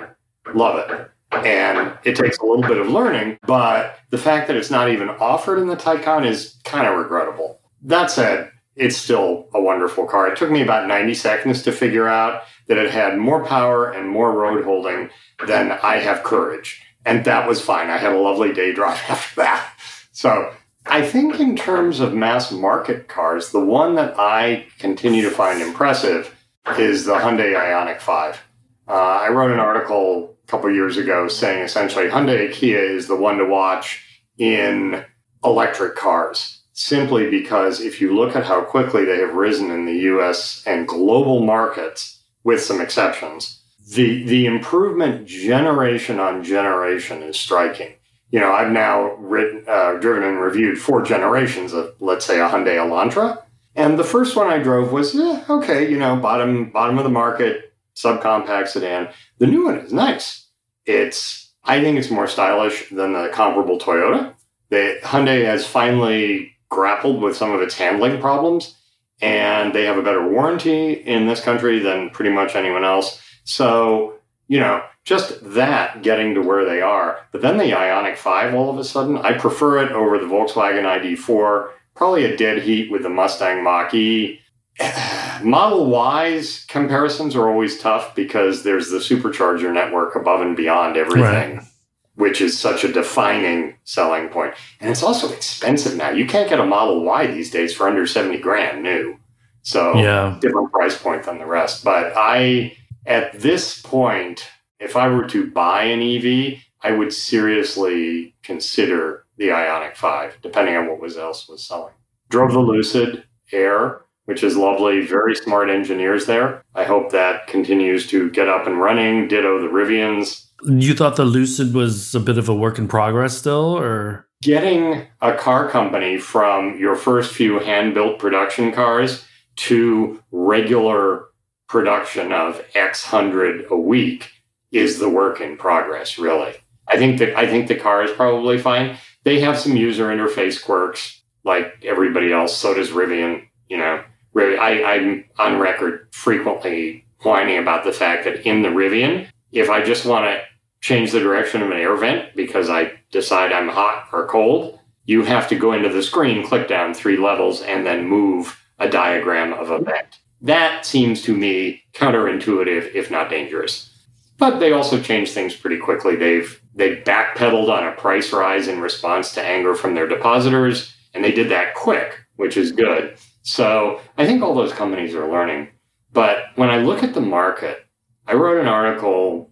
love 0.55 0.79
it. 0.79 1.09
And 1.33 1.97
it 2.05 2.15
takes 2.15 2.39
a 2.39 2.45
little 2.45 2.63
bit 2.63 2.79
of 2.79 2.89
learning, 2.89 3.39
but 3.47 3.99
the 4.11 4.19
fact 4.19 4.49
that 4.49 4.57
it's 4.57 4.71
not 4.71 4.91
even 4.91 5.09
offered 5.09 5.59
in 5.59 5.67
the 5.67 5.77
Taycan 5.77 6.27
is 6.27 6.61
kind 6.65 6.87
of 6.87 6.99
regrettable. 6.99 7.61
That 7.83 8.11
said, 8.11 8.51
it's 8.77 8.97
still 8.97 9.49
a 9.55 9.61
wonderful 9.61 10.07
car. 10.07 10.29
It 10.29 10.37
took 10.37 10.51
me 10.51 10.63
about 10.63 10.89
90 10.89 11.15
seconds 11.15 11.63
to 11.63 11.73
figure 11.73 12.09
out 12.09 12.43
that 12.69 12.79
it 12.79 12.91
had 12.91 13.19
more 13.19 13.45
power 13.45 13.91
and 13.91 14.09
more 14.09 14.33
road 14.33 14.65
holding 14.65 15.11
than 15.47 15.73
I 15.73 15.97
have 15.97 16.23
courage. 16.23 16.83
And 17.05 17.25
that 17.25 17.49
was 17.49 17.61
fine. 17.61 17.91
I 17.91 17.99
had 17.99 18.13
a 18.13 18.19
lovely 18.19 18.53
day 18.53 18.73
drive 18.73 19.01
after 19.09 19.43
that. 19.43 19.73
So 20.13 20.55
I 20.87 21.03
think 21.03 21.39
in 21.39 21.57
terms 21.57 22.01
of 22.01 22.15
mass 22.15 22.51
market 22.51 23.09
cars, 23.09 23.51
the 23.51 23.65
one 23.65 23.95
that 23.97 24.15
I 24.19 24.67
continue 24.79 25.23
to 25.23 25.31
find 25.31 25.61
impressive 25.61 26.35
is 26.79 27.05
the 27.05 27.15
Hyundai 27.15 27.55
Ioniq 27.55 28.01
5. 28.01 28.43
Uh, 28.89 28.93
I 28.93 29.29
wrote 29.29 29.51
an 29.51 29.59
article 29.59 30.37
a 30.43 30.47
couple 30.51 30.73
years 30.73 30.97
ago 30.97 31.29
saying 31.29 31.63
essentially 31.63 32.09
Hyundai 32.09 32.53
Kia 32.53 32.81
is 32.81 33.07
the 33.07 33.17
one 33.17 33.39
to 33.39 33.45
watch 33.45 34.05
in 34.39 35.05
electric 35.45 35.95
cars 35.95 36.62
simply 36.83 37.31
because 37.31 37.81
if 37.81 38.01
you 38.01 38.15
look 38.15 38.35
at 38.35 38.45
how 38.45 38.63
quickly 38.63 39.05
they 39.05 39.19
have 39.19 39.35
risen 39.35 39.71
in 39.71 39.87
the 39.87 39.99
US 40.13 40.63
and 40.67 40.89
global 40.89 41.41
markets, 41.41 42.19
with 42.45 42.61
some 42.61 42.81
exceptions, 42.81 43.61
the, 43.95 44.25
the 44.25 44.47
improvement 44.47 45.27
generation 45.27 46.19
on 46.19 46.43
generation 46.43 47.23
is 47.23 47.39
striking. 47.39 47.95
You 48.31 48.41
know, 48.41 48.51
I've 48.51 48.73
now 48.73 49.15
written, 49.15 49.65
uh, 49.69 49.95
driven 50.01 50.25
and 50.25 50.41
reviewed 50.41 50.79
four 50.79 51.03
generations 51.03 51.73
of, 51.73 51.95
let's 52.01 52.25
say, 52.25 52.41
a 52.41 52.49
Hyundai 52.49 52.77
Elantra. 52.77 53.43
And 53.77 53.99
the 53.99 54.05
first 54.05 54.35
one 54.35 54.49
I 54.49 54.59
drove 54.59 54.93
was, 54.93 55.15
yeah, 55.15 55.45
okay, 55.49 55.89
you 55.89 55.99
know, 55.99 56.17
bottom, 56.17 56.71
bottom 56.71 56.99
of 56.99 57.05
the 57.05 57.11
market, 57.11 57.73
subcompact 57.95 58.69
sedan. 58.69 59.09
The 59.39 59.47
new 59.47 59.67
one 59.67 59.79
is 59.79 59.93
nice. 59.93 60.49
It's, 60.85 61.53
I 61.63 61.81
think 61.81 61.99
it's 61.99 62.11
more 62.11 62.27
stylish 62.27 62.89
than 62.91 63.13
the 63.13 63.31
comparable 63.33 63.79
Toyota. 63.79 64.35
The 64.71 64.99
Hyundai 65.03 65.45
has 65.45 65.67
finally 65.67 66.52
grappled 66.73 67.23
with 67.23 67.37
some 67.37 67.53
of 67.53 67.61
its 67.61 67.77
handling 67.77 68.21
problems, 68.21 68.75
and 69.21 69.73
they 69.73 69.85
have 69.85 69.99
a 69.99 70.03
better 70.03 70.27
warranty 70.27 70.95
in 70.95 71.27
this 71.29 71.41
country 71.41 71.79
than 71.79 72.11
pretty 72.11 72.31
much 72.31 72.57
anyone 72.57 72.83
else. 72.83 73.23
So, 73.45 74.15
you 74.49 74.59
know, 74.59 74.83
just 75.05 75.39
that 75.55 76.03
getting 76.03 76.35
to 76.35 76.41
where 76.41 76.65
they 76.65 76.81
are. 76.81 77.19
But 77.31 77.43
then 77.43 77.59
the 77.59 77.73
Ioniq 77.73 78.17
5 78.17 78.55
all 78.55 78.71
of 78.71 78.79
a 78.79 78.85
sudden, 78.85 79.19
I 79.19 79.35
prefer 79.35 79.85
it 79.85 79.93
over 79.93 80.19
the 80.19 80.25
Volkswagen 80.25 80.85
ID4, 80.85 81.69
probably 81.95 82.25
a 82.25 82.37
dead 82.37 82.63
heat 82.63 82.91
with 82.91 83.03
the 83.03 83.11
Mustang 83.11 83.63
Mach 83.63 83.93
E. 83.93 84.41
Model 85.43 85.87
Y's 85.87 86.65
comparisons 86.67 87.37
are 87.37 87.49
always 87.49 87.79
tough 87.79 88.15
because 88.15 88.63
there's 88.63 88.91
the 88.91 88.99
supercharger 88.99 89.73
network 89.73 90.17
above 90.17 90.41
and 90.41 90.57
beyond 90.57 90.97
everything. 90.97 91.57
Right 91.57 91.67
which 92.15 92.41
is 92.41 92.59
such 92.59 92.85
a 92.85 92.93
defining 92.93 93.77
selling 93.85 94.29
point. 94.29 94.55
And 94.81 94.91
it's 94.91 95.03
also 95.03 95.33
expensive 95.33 95.97
now. 95.97 96.11
You 96.11 96.27
can't 96.27 96.49
get 96.49 96.61
a 96.61 96.67
Model 96.67 97.05
Y 97.05 97.27
these 97.27 97.51
days 97.51 97.75
for 97.75 97.89
under 97.89 98.07
70 98.07 98.39
grand 98.39 98.83
new. 98.83 99.17
So 99.63 99.95
yeah. 99.97 100.39
different 100.41 100.73
price 100.73 101.01
point 101.01 101.25
than 101.25 101.39
the 101.39 101.47
rest. 101.47 101.85
But 101.85 102.13
I 102.17 102.77
at 103.07 103.41
this 103.41 103.81
point, 103.81 104.49
if 104.79 104.97
I 104.97 105.09
were 105.09 105.27
to 105.29 105.51
buy 105.51 105.85
an 105.85 106.03
EV, 106.03 106.59
I 106.83 106.93
would 106.93 107.13
seriously 107.13 108.35
consider 108.43 109.25
the 109.37 109.49
Ioniq 109.49 109.97
5, 109.97 110.39
depending 110.43 110.77
on 110.77 110.89
what 110.89 111.01
was 111.01 111.17
else 111.17 111.49
was 111.49 111.67
selling. 111.67 111.95
Drove 112.29 112.53
the 112.53 112.61
Lucid 112.61 113.25
Air, 113.53 114.03
which 114.25 114.43
is 114.43 114.57
lovely, 114.57 115.07
very 115.07 115.35
smart 115.35 115.71
engineers 115.71 116.27
there. 116.27 116.63
I 116.75 116.85
hope 116.85 117.13
that 117.13 117.47
continues 117.47 118.07
to 118.09 118.31
get 118.31 118.49
up 118.49 118.67
and 118.67 118.81
running. 118.81 119.29
Ditto 119.29 119.61
the 119.61 119.69
Rivians 119.69 120.47
you 120.65 120.95
thought 120.95 121.17
the 121.17 121.25
Lucid 121.25 121.75
was 121.75 122.15
a 122.15 122.21
bit 122.21 122.39
of 122.39 122.49
a 122.49 122.55
work 122.55 122.79
in 122.79 122.89
progress 122.89 123.37
still, 123.37 123.77
or? 123.77 124.27
Getting 124.43 125.07
a 125.21 125.35
car 125.35 125.69
company 125.69 126.19
from 126.19 126.79
your 126.79 126.97
first 126.97 127.33
few 127.33 127.61
hand 127.61 127.95
built 127.95 128.19
production 128.19 128.73
cars 128.73 129.25
to 129.57 130.23
regular 130.31 131.27
production 131.69 132.33
of 132.33 132.65
X 132.75 133.05
hundred 133.05 133.67
a 133.71 133.77
week 133.77 134.31
is 134.73 134.99
the 134.99 135.09
work 135.09 135.41
in 135.41 135.57
progress, 135.57 136.19
really. 136.19 136.55
I 136.89 136.97
think 136.97 137.19
that 137.19 137.37
I 137.37 137.47
think 137.47 137.69
the 137.69 137.77
car 137.77 138.03
is 138.03 138.11
probably 138.11 138.59
fine. 138.59 138.99
They 139.25 139.41
have 139.41 139.59
some 139.59 139.77
user 139.77 140.09
interface 140.09 140.63
quirks 140.63 141.23
like 141.45 141.85
everybody 141.85 142.33
else. 142.33 142.57
So 142.57 142.75
does 142.75 142.91
Rivian. 142.91 143.47
You 143.69 143.79
know, 143.79 144.03
I, 144.37 144.83
I'm 144.85 145.25
on 145.39 145.59
record 145.59 146.09
frequently 146.13 147.07
whining 147.21 147.59
about 147.59 147.85
the 147.85 147.93
fact 147.93 148.25
that 148.25 148.47
in 148.47 148.63
the 148.63 148.69
Rivian, 148.69 149.29
if 149.53 149.71
I 149.71 149.83
just 149.83 150.05
want 150.05 150.25
to 150.25 150.43
change 150.83 151.13
the 151.13 151.21
direction 151.21 151.63
of 151.63 151.71
an 151.71 151.79
air 151.79 151.97
vent 151.97 152.37
because 152.37 152.69
I 152.69 152.93
decide 153.11 153.53
I'm 153.53 153.69
hot 153.69 154.09
or 154.13 154.27
cold, 154.27 154.79
you 155.05 155.25
have 155.25 155.49
to 155.49 155.57
go 155.57 155.73
into 155.73 155.89
the 155.89 156.03
screen, 156.03 156.47
click 156.47 156.69
down 156.69 156.93
three 156.93 157.17
levels, 157.17 157.63
and 157.63 157.87
then 157.87 158.07
move 158.07 158.61
a 158.79 158.89
diagram 158.89 159.53
of 159.53 159.71
a 159.71 159.79
vent. 159.79 160.19
That 160.41 160.85
seems 160.85 161.23
to 161.23 161.37
me 161.37 161.85
counterintuitive, 161.95 162.95
if 162.95 163.11
not 163.11 163.31
dangerous. 163.31 163.91
But 164.39 164.59
they 164.59 164.73
also 164.73 165.01
change 165.01 165.31
things 165.31 165.55
pretty 165.55 165.79
quickly. 165.79 166.17
They've 166.17 166.61
they 166.75 166.97
backpedaled 166.97 167.69
on 167.69 167.87
a 167.87 167.93
price 167.93 168.33
rise 168.33 168.67
in 168.67 168.81
response 168.81 169.33
to 169.35 169.43
anger 169.43 169.75
from 169.75 169.95
their 169.95 170.09
depositors, 170.09 170.93
and 171.15 171.23
they 171.23 171.31
did 171.31 171.51
that 171.51 171.75
quick, 171.75 172.19
which 172.37 172.57
is 172.57 172.73
good. 172.73 173.17
So 173.43 174.01
I 174.17 174.27
think 174.27 174.43
all 174.43 174.55
those 174.55 174.73
companies 174.73 175.15
are 175.15 175.31
learning. 175.31 175.69
But 176.13 176.47
when 176.57 176.71
I 176.71 176.79
look 176.79 177.05
at 177.05 177.15
the 177.15 177.21
market, 177.21 177.85
I 178.27 178.35
wrote 178.35 178.61
an 178.61 178.69
article 178.69 179.52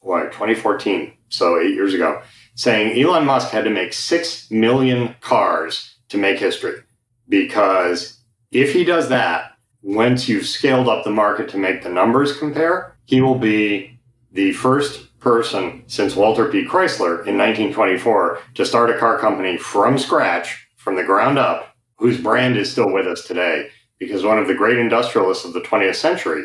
what 0.00 0.32
2014, 0.32 1.12
so 1.28 1.58
eight 1.58 1.74
years 1.74 1.94
ago, 1.94 2.22
saying 2.54 3.00
Elon 3.00 3.24
Musk 3.24 3.50
had 3.50 3.64
to 3.64 3.70
make 3.70 3.92
six 3.92 4.50
million 4.50 5.14
cars 5.20 5.96
to 6.08 6.18
make 6.18 6.38
history 6.38 6.82
because 7.30 8.18
if 8.50 8.74
he 8.74 8.84
does 8.84 9.08
that, 9.08 9.52
once 9.82 10.28
you've 10.28 10.46
scaled 10.46 10.88
up 10.88 11.04
the 11.04 11.10
market 11.10 11.48
to 11.48 11.56
make 11.56 11.82
the 11.82 11.88
numbers 11.88 12.36
compare, 12.36 12.96
he 13.06 13.22
will 13.22 13.38
be 13.38 13.98
the 14.32 14.52
first 14.52 15.18
person 15.20 15.82
since 15.86 16.16
Walter 16.16 16.50
P. 16.50 16.64
Chrysler 16.66 17.26
in 17.26 17.38
1924 17.38 18.40
to 18.54 18.66
start 18.66 18.90
a 18.90 18.98
car 18.98 19.18
company 19.18 19.56
from 19.56 19.96
scratch, 19.96 20.68
from 20.76 20.96
the 20.96 21.04
ground 21.04 21.38
up, 21.38 21.74
whose 21.96 22.20
brand 22.20 22.56
is 22.56 22.70
still 22.70 22.92
with 22.92 23.06
us 23.06 23.24
today. 23.24 23.68
Because 23.98 24.24
one 24.24 24.38
of 24.38 24.48
the 24.48 24.54
great 24.54 24.78
industrialists 24.78 25.44
of 25.44 25.52
the 25.52 25.60
20th 25.60 25.96
century, 25.96 26.44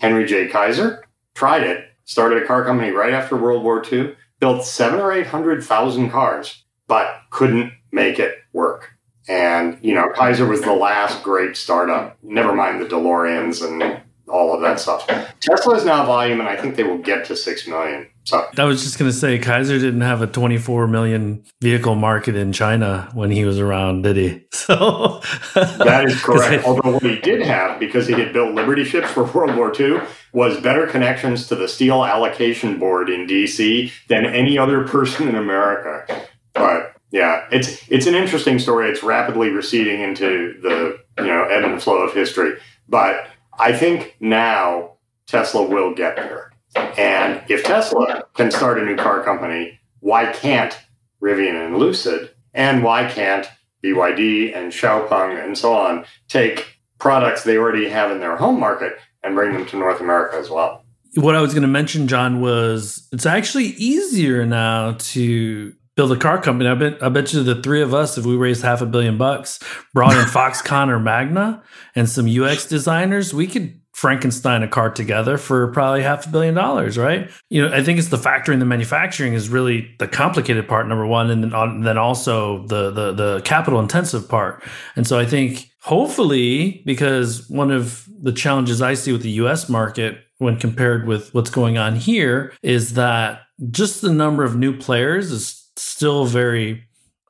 Henry 0.00 0.24
J. 0.24 0.48
Kaiser, 0.48 1.04
tried 1.34 1.62
it 1.62 1.84
started 2.04 2.42
a 2.42 2.46
car 2.46 2.64
company 2.64 2.90
right 2.90 3.12
after 3.12 3.36
World 3.36 3.62
War 3.62 3.82
II, 3.90 4.16
built 4.40 4.64
seven 4.64 5.00
or 5.00 5.12
800,000 5.12 6.10
cars, 6.10 6.64
but 6.86 7.20
couldn't 7.30 7.72
make 7.92 8.18
it 8.18 8.38
work. 8.52 8.90
And, 9.28 9.78
you 9.80 9.94
know, 9.94 10.10
Kaiser 10.14 10.46
was 10.46 10.60
the 10.60 10.74
last 10.74 11.22
great 11.22 11.56
startup, 11.56 12.18
never 12.22 12.54
mind 12.54 12.80
the 12.80 12.86
DeLoreans 12.86 13.66
and 13.66 14.02
all 14.28 14.54
of 14.54 14.60
that 14.60 14.80
stuff. 14.80 15.06
Tesla 15.40 15.76
is 15.76 15.84
now 15.84 16.04
volume, 16.04 16.40
and 16.40 16.48
I 16.48 16.56
think 16.56 16.76
they 16.76 16.84
will 16.84 16.98
get 16.98 17.24
to 17.26 17.36
6 17.36 17.66
million. 17.66 18.08
So 18.24 18.46
I 18.56 18.64
was 18.64 18.82
just 18.82 18.98
going 18.98 19.10
to 19.10 19.16
say, 19.16 19.38
Kaiser 19.38 19.78
didn't 19.78 20.00
have 20.00 20.22
a 20.22 20.26
24 20.26 20.88
million 20.88 21.44
vehicle 21.60 21.94
market 21.94 22.34
in 22.34 22.54
China 22.54 23.10
when 23.12 23.30
he 23.30 23.44
was 23.44 23.58
around, 23.58 24.02
did 24.02 24.16
he? 24.16 24.44
So 24.64 25.20
that 25.54 26.06
is 26.06 26.18
correct. 26.22 26.64
I, 26.64 26.66
Although 26.66 26.92
what 26.92 27.02
he 27.02 27.20
did 27.20 27.42
have, 27.42 27.78
because 27.78 28.06
he 28.06 28.14
had 28.14 28.32
built 28.32 28.54
Liberty 28.54 28.82
ships 28.82 29.10
for 29.10 29.24
World 29.34 29.54
War 29.56 29.74
II, 29.78 30.00
was 30.32 30.58
better 30.58 30.86
connections 30.86 31.48
to 31.48 31.54
the 31.54 31.68
steel 31.68 32.02
allocation 32.02 32.78
board 32.78 33.10
in 33.10 33.26
DC 33.26 33.92
than 34.08 34.24
any 34.24 34.56
other 34.56 34.88
person 34.88 35.28
in 35.28 35.34
America. 35.34 36.26
But 36.54 36.94
yeah, 37.10 37.44
it's 37.52 37.86
it's 37.90 38.06
an 38.06 38.14
interesting 38.14 38.58
story. 38.58 38.88
It's 38.88 39.02
rapidly 39.02 39.50
receding 39.50 40.00
into 40.00 40.58
the 40.62 40.98
you 41.18 41.26
know 41.26 41.44
ebb 41.44 41.64
and 41.64 41.82
flow 41.82 41.98
of 41.98 42.14
history. 42.14 42.54
But 42.88 43.26
I 43.58 43.74
think 43.74 44.16
now 44.18 44.94
Tesla 45.26 45.62
will 45.62 45.94
get 45.94 46.16
there. 46.16 46.53
And 46.76 47.42
if 47.48 47.64
Tesla 47.64 48.24
can 48.34 48.50
start 48.50 48.78
a 48.78 48.84
new 48.84 48.96
car 48.96 49.22
company, 49.22 49.80
why 50.00 50.32
can't 50.32 50.78
Rivian 51.22 51.66
and 51.66 51.78
Lucid? 51.78 52.30
And 52.52 52.82
why 52.82 53.08
can't 53.08 53.48
BYD 53.84 54.56
and 54.56 54.72
Xiaopeng 54.72 55.44
and 55.44 55.56
so 55.58 55.74
on 55.74 56.04
take 56.28 56.78
products 56.98 57.44
they 57.44 57.56
already 57.56 57.88
have 57.88 58.10
in 58.10 58.20
their 58.20 58.36
home 58.36 58.58
market 58.58 58.94
and 59.22 59.34
bring 59.34 59.52
them 59.52 59.66
to 59.66 59.76
North 59.76 60.00
America 60.00 60.36
as 60.36 60.50
well? 60.50 60.84
What 61.16 61.36
I 61.36 61.40
was 61.40 61.52
going 61.52 61.62
to 61.62 61.68
mention, 61.68 62.08
John, 62.08 62.40
was 62.40 63.08
it's 63.12 63.26
actually 63.26 63.66
easier 63.66 64.44
now 64.44 64.92
to 64.92 65.72
build 65.96 66.12
a 66.12 66.16
car 66.16 66.40
company. 66.40 66.68
I 66.68 66.74
bet 66.74 67.02
I 67.02 67.08
bet 67.08 67.32
you 67.32 67.42
the 67.42 67.62
three 67.62 67.82
of 67.82 67.94
us, 67.94 68.18
if 68.18 68.26
we 68.26 68.36
raised 68.36 68.62
half 68.62 68.82
a 68.82 68.86
billion 68.86 69.16
bucks, 69.16 69.60
brought 69.92 70.14
in 70.14 70.24
Foxconn 70.24 70.88
or 70.88 70.98
Magna 70.98 71.62
and 71.94 72.08
some 72.08 72.26
UX 72.26 72.66
designers, 72.66 73.32
we 73.32 73.46
could 73.46 73.80
Frankenstein 73.94 74.64
a 74.64 74.68
car 74.68 74.90
together 74.90 75.38
for 75.38 75.68
probably 75.68 76.02
half 76.02 76.26
a 76.26 76.28
billion 76.28 76.52
dollars, 76.52 76.98
right? 76.98 77.30
You 77.48 77.62
know, 77.62 77.72
I 77.72 77.82
think 77.82 78.00
it's 78.00 78.08
the 78.08 78.18
factory 78.18 78.52
and 78.52 78.60
the 78.60 78.66
manufacturing 78.66 79.34
is 79.34 79.48
really 79.48 79.94
the 80.00 80.08
complicated 80.08 80.66
part, 80.66 80.88
number 80.88 81.06
one, 81.06 81.30
and 81.30 81.44
then, 81.44 81.54
uh, 81.54 81.72
then 81.80 81.96
also 81.96 82.66
the, 82.66 82.90
the 82.90 83.12
the 83.12 83.40
capital 83.44 83.78
intensive 83.78 84.28
part. 84.28 84.64
And 84.96 85.06
so 85.06 85.16
I 85.16 85.24
think 85.24 85.70
hopefully, 85.80 86.82
because 86.84 87.48
one 87.48 87.70
of 87.70 88.08
the 88.20 88.32
challenges 88.32 88.82
I 88.82 88.94
see 88.94 89.12
with 89.12 89.22
the 89.22 89.30
U.S. 89.30 89.68
market 89.68 90.18
when 90.38 90.58
compared 90.58 91.06
with 91.06 91.32
what's 91.32 91.50
going 91.50 91.78
on 91.78 91.94
here 91.94 92.52
is 92.62 92.94
that 92.94 93.42
just 93.70 94.02
the 94.02 94.12
number 94.12 94.42
of 94.42 94.56
new 94.56 94.76
players 94.76 95.30
is 95.30 95.70
still 95.76 96.24
very 96.26 96.84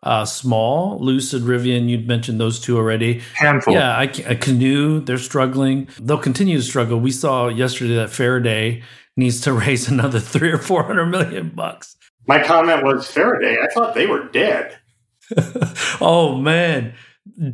uh, 0.05 0.25
small. 0.25 0.99
Lucid, 1.01 1.43
Rivian, 1.43 1.89
you'd 1.89 2.07
mentioned 2.07 2.39
those 2.39 2.61
two 2.61 2.77
already. 2.77 3.23
Handful. 3.35 3.75
Yeah, 3.75 3.97
I, 3.97 4.05
a 4.05 4.37
Canoo, 4.37 5.01
they're 5.01 5.19
struggling. 5.19 5.89
They'll 6.01 6.19
continue 6.19 6.59
to 6.59 6.63
struggle. 6.63 7.01
We 7.01 7.11
saw 7.11 7.49
yesterday 7.49 7.95
that 7.97 8.11
Faraday 8.11 8.83
needs 9.17 9.41
to 9.43 9.53
raise 9.65 9.89
another 9.89 10.21
three 10.21 10.53
or 10.53 10.59
four 10.59 10.85
hundred 10.85 11.07
million 11.07 11.51
bucks. 11.51 11.97
My 12.27 12.43
comment 12.43 12.85
was 12.85 13.11
Faraday. 13.11 13.57
I 13.61 13.67
thought 13.73 13.95
they 13.95 14.07
were 14.07 14.29
dead. 14.29 14.79
oh 16.01 16.37
man, 16.37 16.95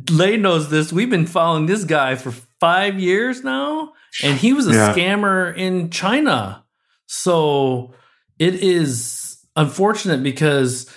Lei 0.09 0.35
knows 0.37 0.69
this. 0.69 0.91
We've 0.91 1.09
been 1.09 1.27
following 1.27 1.65
this 1.65 1.85
guy 1.85 2.15
for 2.15 2.31
five 2.59 2.99
years 2.99 3.43
now, 3.43 3.93
and 4.23 4.37
he 4.37 4.51
was 4.53 4.67
a 4.67 4.73
yeah. 4.73 4.93
scammer 4.93 5.55
in 5.55 5.89
China. 5.89 6.65
So 7.07 7.93
it 8.39 8.55
is 8.55 9.45
unfortunate 9.55 10.23
because 10.23 10.89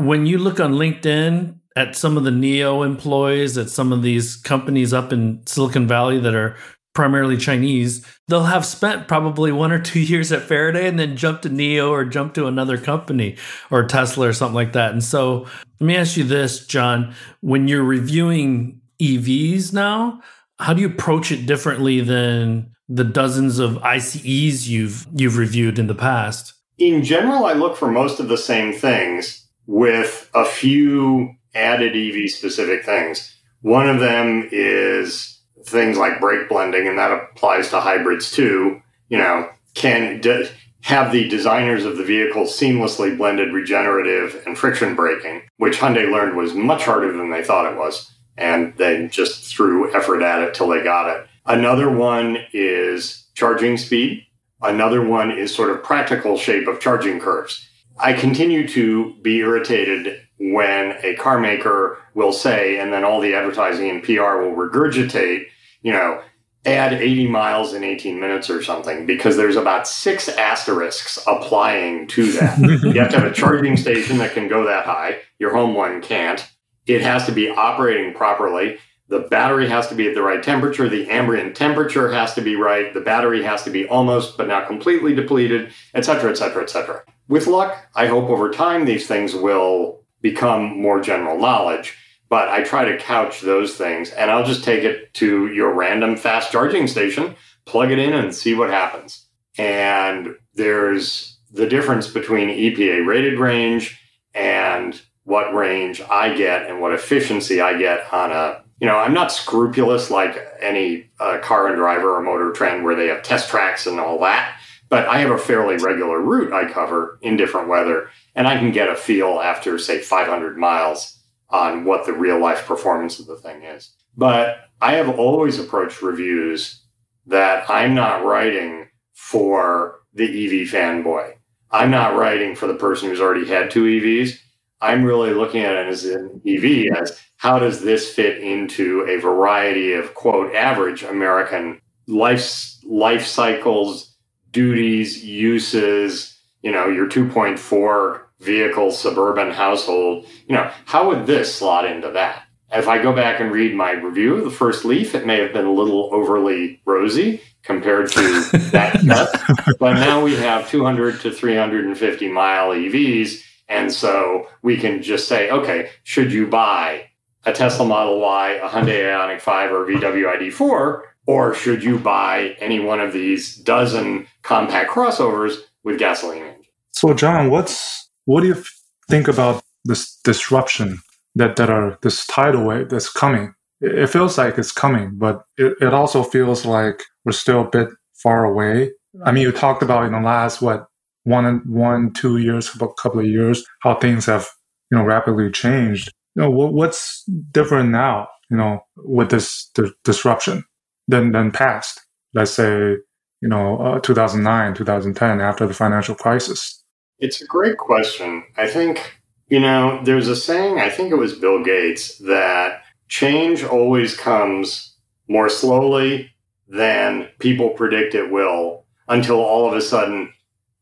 when 0.00 0.24
you 0.24 0.38
look 0.38 0.58
on 0.60 0.72
LinkedIn 0.72 1.54
at 1.76 1.94
some 1.94 2.16
of 2.16 2.24
the 2.24 2.30
NIO 2.30 2.84
employees 2.84 3.58
at 3.58 3.68
some 3.68 3.92
of 3.92 4.02
these 4.02 4.34
companies 4.34 4.94
up 4.94 5.12
in 5.12 5.42
Silicon 5.46 5.86
Valley 5.86 6.18
that 6.18 6.34
are 6.34 6.56
primarily 6.94 7.36
Chinese, 7.36 8.04
they'll 8.26 8.44
have 8.44 8.64
spent 8.64 9.08
probably 9.08 9.52
one 9.52 9.70
or 9.70 9.78
two 9.78 10.00
years 10.12 10.32
at 10.32 10.42
Faraday 10.42 10.88
and 10.88 10.98
then 10.98 11.18
jump 11.18 11.42
to 11.42 11.50
NIO 11.50 11.90
or 11.90 12.06
jump 12.06 12.32
to 12.34 12.46
another 12.46 12.78
company 12.78 13.36
or 13.70 13.84
Tesla 13.84 14.28
or 14.28 14.32
something 14.32 14.54
like 14.54 14.72
that. 14.72 14.92
And 14.92 15.04
so 15.04 15.46
let 15.80 15.86
me 15.86 15.96
ask 15.96 16.16
you 16.16 16.24
this, 16.24 16.66
John, 16.66 17.14
when 17.40 17.68
you're 17.68 17.84
reviewing 17.84 18.80
EVs 19.00 19.74
now, 19.74 20.22
how 20.58 20.72
do 20.72 20.80
you 20.80 20.88
approach 20.88 21.30
it 21.30 21.44
differently 21.44 22.00
than 22.00 22.74
the 22.88 23.04
dozens 23.04 23.58
of 23.58 23.76
ICEs 23.78 24.66
you've 24.66 25.06
you've 25.14 25.36
reviewed 25.36 25.78
in 25.78 25.88
the 25.88 25.94
past? 25.94 26.54
In 26.78 27.04
general, 27.04 27.44
I 27.44 27.52
look 27.52 27.76
for 27.76 27.90
most 27.90 28.18
of 28.18 28.28
the 28.28 28.38
same 28.38 28.72
things 28.72 29.39
with 29.70 30.28
a 30.34 30.44
few 30.44 31.32
added 31.54 31.94
EV 31.94 32.28
specific 32.28 32.84
things. 32.84 33.36
One 33.62 33.88
of 33.88 34.00
them 34.00 34.48
is 34.50 35.40
things 35.64 35.96
like 35.96 36.18
brake 36.18 36.48
blending, 36.48 36.88
and 36.88 36.98
that 36.98 37.12
applies 37.12 37.70
to 37.70 37.78
hybrids 37.78 38.32
too. 38.32 38.82
You 39.08 39.18
know, 39.18 39.48
can 39.74 40.20
d- 40.20 40.48
have 40.82 41.12
the 41.12 41.28
designers 41.28 41.84
of 41.84 41.96
the 41.96 42.04
vehicle 42.04 42.44
seamlessly 42.44 43.16
blended 43.16 43.52
regenerative 43.52 44.42
and 44.44 44.58
friction 44.58 44.96
braking, 44.96 45.42
which 45.58 45.78
Hyundai 45.78 46.10
learned 46.10 46.36
was 46.36 46.52
much 46.52 46.82
harder 46.82 47.16
than 47.16 47.30
they 47.30 47.44
thought 47.44 47.70
it 47.70 47.78
was. 47.78 48.10
And 48.36 48.76
they 48.76 49.06
just 49.06 49.54
threw 49.54 49.94
effort 49.94 50.20
at 50.20 50.42
it 50.42 50.52
till 50.52 50.66
they 50.66 50.82
got 50.82 51.08
it. 51.14 51.28
Another 51.46 51.90
one 51.90 52.38
is 52.52 53.28
charging 53.34 53.76
speed. 53.76 54.26
Another 54.62 55.06
one 55.06 55.30
is 55.30 55.54
sort 55.54 55.70
of 55.70 55.84
practical 55.84 56.36
shape 56.36 56.66
of 56.66 56.80
charging 56.80 57.20
curves. 57.20 57.68
I 58.02 58.12
continue 58.14 58.66
to 58.68 59.14
be 59.22 59.38
irritated 59.38 60.20
when 60.38 60.96
a 61.02 61.14
car 61.16 61.38
maker 61.38 61.98
will 62.14 62.32
say, 62.32 62.78
and 62.78 62.92
then 62.92 63.04
all 63.04 63.20
the 63.20 63.34
advertising 63.34 63.90
and 63.90 64.02
PR 64.02 64.40
will 64.40 64.54
regurgitate, 64.56 65.44
you 65.82 65.92
know, 65.92 66.22
add 66.64 66.92
80 66.92 67.28
miles 67.28 67.72
in 67.72 67.84
18 67.84 68.20
minutes 68.20 68.50
or 68.50 68.62
something, 68.62 69.06
because 69.06 69.36
there's 69.36 69.56
about 69.56 69.86
six 69.86 70.28
asterisks 70.28 71.18
applying 71.26 72.06
to 72.08 72.32
that. 72.32 72.58
you 72.82 73.00
have 73.00 73.10
to 73.10 73.20
have 73.20 73.30
a 73.30 73.34
charging 73.34 73.76
station 73.76 74.18
that 74.18 74.32
can 74.32 74.48
go 74.48 74.64
that 74.64 74.84
high. 74.84 75.18
Your 75.38 75.54
home 75.54 75.74
one 75.74 76.02
can't. 76.02 76.46
It 76.86 77.02
has 77.02 77.26
to 77.26 77.32
be 77.32 77.48
operating 77.48 78.14
properly. 78.14 78.78
The 79.08 79.20
battery 79.20 79.68
has 79.68 79.88
to 79.88 79.94
be 79.94 80.08
at 80.08 80.14
the 80.14 80.22
right 80.22 80.42
temperature. 80.42 80.88
The 80.88 81.10
ambient 81.10 81.56
temperature 81.56 82.12
has 82.12 82.34
to 82.34 82.40
be 82.40 82.56
right. 82.56 82.94
The 82.94 83.00
battery 83.00 83.42
has 83.42 83.64
to 83.64 83.70
be 83.70 83.86
almost 83.88 84.36
but 84.36 84.46
not 84.46 84.68
completely 84.68 85.14
depleted, 85.14 85.72
et 85.94 86.04
cetera, 86.04 86.30
et 86.30 86.36
cetera, 86.36 86.62
et 86.62 86.70
cetera. 86.70 87.02
With 87.30 87.46
luck, 87.46 87.86
I 87.94 88.06
hope 88.06 88.28
over 88.28 88.50
time 88.50 88.84
these 88.84 89.06
things 89.06 89.36
will 89.36 90.02
become 90.20 90.76
more 90.76 91.00
general 91.00 91.38
knowledge. 91.38 91.96
But 92.28 92.48
I 92.48 92.64
try 92.64 92.84
to 92.84 92.98
couch 92.98 93.40
those 93.40 93.76
things 93.76 94.10
and 94.10 94.32
I'll 94.32 94.44
just 94.44 94.64
take 94.64 94.82
it 94.82 95.14
to 95.14 95.46
your 95.46 95.72
random 95.72 96.16
fast 96.16 96.50
charging 96.50 96.88
station, 96.88 97.36
plug 97.66 97.92
it 97.92 98.00
in 98.00 98.14
and 98.14 98.34
see 98.34 98.54
what 98.54 98.70
happens. 98.70 99.26
And 99.56 100.34
there's 100.54 101.38
the 101.52 101.68
difference 101.68 102.08
between 102.08 102.48
EPA 102.48 103.06
rated 103.06 103.38
range 103.38 103.96
and 104.34 105.00
what 105.22 105.54
range 105.54 106.02
I 106.10 106.34
get 106.34 106.68
and 106.68 106.80
what 106.80 106.92
efficiency 106.92 107.60
I 107.60 107.78
get 107.78 108.12
on 108.12 108.32
a 108.32 108.64
you 108.80 108.86
know, 108.86 108.96
I'm 108.96 109.12
not 109.12 109.30
scrupulous 109.30 110.10
like 110.10 110.42
any 110.58 111.10
uh, 111.20 111.38
car 111.42 111.68
and 111.68 111.76
driver 111.76 112.16
or 112.16 112.22
motor 112.22 112.50
trend 112.50 112.82
where 112.82 112.96
they 112.96 113.08
have 113.08 113.22
test 113.22 113.50
tracks 113.50 113.86
and 113.86 114.00
all 114.00 114.18
that, 114.20 114.58
but 114.90 115.08
I 115.08 115.20
have 115.20 115.30
a 115.30 115.38
fairly 115.38 115.76
regular 115.76 116.20
route 116.20 116.52
I 116.52 116.70
cover 116.70 117.18
in 117.22 117.36
different 117.36 117.68
weather, 117.68 118.10
and 118.34 118.46
I 118.46 118.58
can 118.58 118.72
get 118.72 118.90
a 118.90 118.96
feel 118.96 119.40
after, 119.40 119.78
say, 119.78 120.00
500 120.00 120.58
miles 120.58 121.18
on 121.48 121.84
what 121.84 122.04
the 122.04 122.12
real 122.12 122.38
life 122.38 122.66
performance 122.66 123.18
of 123.18 123.26
the 123.26 123.36
thing 123.36 123.62
is. 123.62 123.94
But 124.16 124.58
I 124.80 124.94
have 124.94 125.18
always 125.18 125.58
approached 125.58 126.02
reviews 126.02 126.82
that 127.26 127.70
I'm 127.70 127.94
not 127.94 128.24
writing 128.24 128.88
for 129.14 130.00
the 130.12 130.24
EV 130.24 130.68
fanboy. 130.68 131.34
I'm 131.70 131.90
not 131.90 132.16
writing 132.16 132.56
for 132.56 132.66
the 132.66 132.74
person 132.74 133.08
who's 133.08 133.20
already 133.20 133.46
had 133.46 133.70
two 133.70 133.84
EVs. 133.84 134.38
I'm 134.80 135.04
really 135.04 135.32
looking 135.32 135.62
at 135.62 135.76
it 135.76 135.88
as 135.88 136.04
an 136.04 136.40
EV 136.46 136.96
as 137.00 137.20
how 137.36 137.58
does 137.58 137.82
this 137.82 138.12
fit 138.12 138.42
into 138.42 139.02
a 139.02 139.20
variety 139.20 139.92
of 139.92 140.14
quote 140.14 140.54
average 140.54 141.02
American 141.04 141.80
life 142.08 142.74
life 142.84 143.26
cycles, 143.26 144.09
duties, 144.52 145.24
uses, 145.24 146.38
you 146.62 146.72
know, 146.72 146.88
your 146.88 147.08
2.4 147.08 148.20
vehicle 148.40 148.90
suburban 148.90 149.50
household, 149.50 150.26
you 150.46 150.54
know, 150.54 150.70
how 150.86 151.08
would 151.08 151.26
this 151.26 151.54
slot 151.54 151.84
into 151.84 152.10
that? 152.12 152.44
If 152.72 152.86
I 152.86 153.02
go 153.02 153.12
back 153.12 153.40
and 153.40 153.50
read 153.50 153.74
my 153.74 153.92
review 153.92 154.36
of 154.36 154.44
the 154.44 154.50
first 154.50 154.84
Leaf, 154.84 155.14
it 155.14 155.26
may 155.26 155.40
have 155.40 155.52
been 155.52 155.66
a 155.66 155.72
little 155.72 156.08
overly 156.14 156.80
rosy 156.84 157.42
compared 157.62 158.10
to 158.12 158.20
that 158.72 159.00
test. 159.04 159.78
but 159.78 159.94
now 159.94 160.22
we 160.22 160.36
have 160.36 160.68
200 160.68 161.20
to 161.20 161.30
350 161.32 162.28
mile 162.28 162.70
EVs. 162.70 163.42
And 163.68 163.92
so 163.92 164.48
we 164.62 164.76
can 164.76 165.02
just 165.02 165.28
say, 165.28 165.50
okay, 165.50 165.90
should 166.04 166.32
you 166.32 166.46
buy 166.46 167.10
a 167.44 167.52
Tesla 167.52 167.86
Model 167.86 168.20
Y, 168.20 168.52
a 168.52 168.68
Hyundai 168.68 169.04
Ioniq 169.04 169.40
5, 169.40 169.72
or 169.72 169.86
VW 169.86 170.36
ID4? 170.36 171.02
Or 171.26 171.54
should 171.54 171.84
you 171.84 171.98
buy 171.98 172.56
any 172.60 172.80
one 172.80 173.00
of 173.00 173.12
these 173.12 173.56
dozen 173.56 174.26
compact 174.42 174.90
crossovers 174.90 175.56
with 175.84 175.98
gasoline 175.98 176.42
engine? 176.42 176.64
So, 176.92 177.14
John, 177.14 177.50
what's 177.50 178.10
what 178.24 178.40
do 178.40 178.48
you 178.48 178.62
think 179.08 179.28
about 179.28 179.62
this 179.84 180.16
disruption 180.24 180.98
that 181.34 181.56
that 181.56 181.70
are 181.70 181.98
this 182.02 182.26
tidal 182.26 182.66
wave 182.66 182.88
that's 182.88 183.10
coming? 183.10 183.54
It 183.80 184.08
feels 184.08 184.36
like 184.36 184.58
it's 184.58 184.72
coming, 184.72 185.12
but 185.14 185.44
it, 185.56 185.74
it 185.80 185.94
also 185.94 186.22
feels 186.22 186.66
like 186.66 187.02
we're 187.24 187.32
still 187.32 187.62
a 187.62 187.70
bit 187.70 187.88
far 188.14 188.44
away. 188.44 188.90
I 189.24 189.32
mean, 189.32 189.42
you 189.42 189.52
talked 189.52 189.82
about 189.82 190.04
in 190.04 190.12
the 190.12 190.20
last 190.20 190.60
what 190.60 190.86
one 191.24 191.62
one 191.66 192.12
two 192.12 192.38
years, 192.38 192.70
a 192.74 192.88
couple 193.00 193.20
of 193.20 193.26
years, 193.26 193.64
how 193.80 193.94
things 193.94 194.26
have 194.26 194.48
you 194.90 194.98
know 194.98 195.04
rapidly 195.04 195.50
changed. 195.50 196.12
You 196.34 196.42
know, 196.42 196.50
what, 196.50 196.72
what's 196.72 197.24
different 197.52 197.90
now? 197.90 198.28
You 198.50 198.56
know, 198.56 198.80
with 198.96 199.30
this 199.30 199.70
disruption 200.04 200.64
than 201.10 201.32
than 201.32 201.50
past. 201.50 202.00
Let's 202.34 202.52
say 202.52 202.96
you 203.40 203.48
know 203.48 203.78
uh, 203.78 204.00
2009, 204.00 204.74
2010, 204.74 205.40
after 205.40 205.66
the 205.66 205.74
financial 205.74 206.14
crisis. 206.14 206.80
It's 207.20 207.42
a 207.42 207.46
great 207.46 207.76
question. 207.76 208.44
I 208.56 208.66
think, 208.66 209.20
you 209.48 209.60
know, 209.60 210.00
there's 210.04 210.28
a 210.28 210.36
saying, 210.36 210.80
I 210.80 210.88
think 210.88 211.12
it 211.12 211.16
was 211.16 211.34
Bill 211.34 211.62
Gates, 211.62 212.16
that 212.18 212.82
change 213.08 213.62
always 213.62 214.16
comes 214.16 214.96
more 215.28 215.50
slowly 215.50 216.32
than 216.66 217.28
people 217.38 217.70
predict 217.70 218.14
it 218.14 218.30
will 218.30 218.84
until 219.08 219.36
all 219.36 219.68
of 219.68 219.74
a 219.74 219.82
sudden 219.82 220.32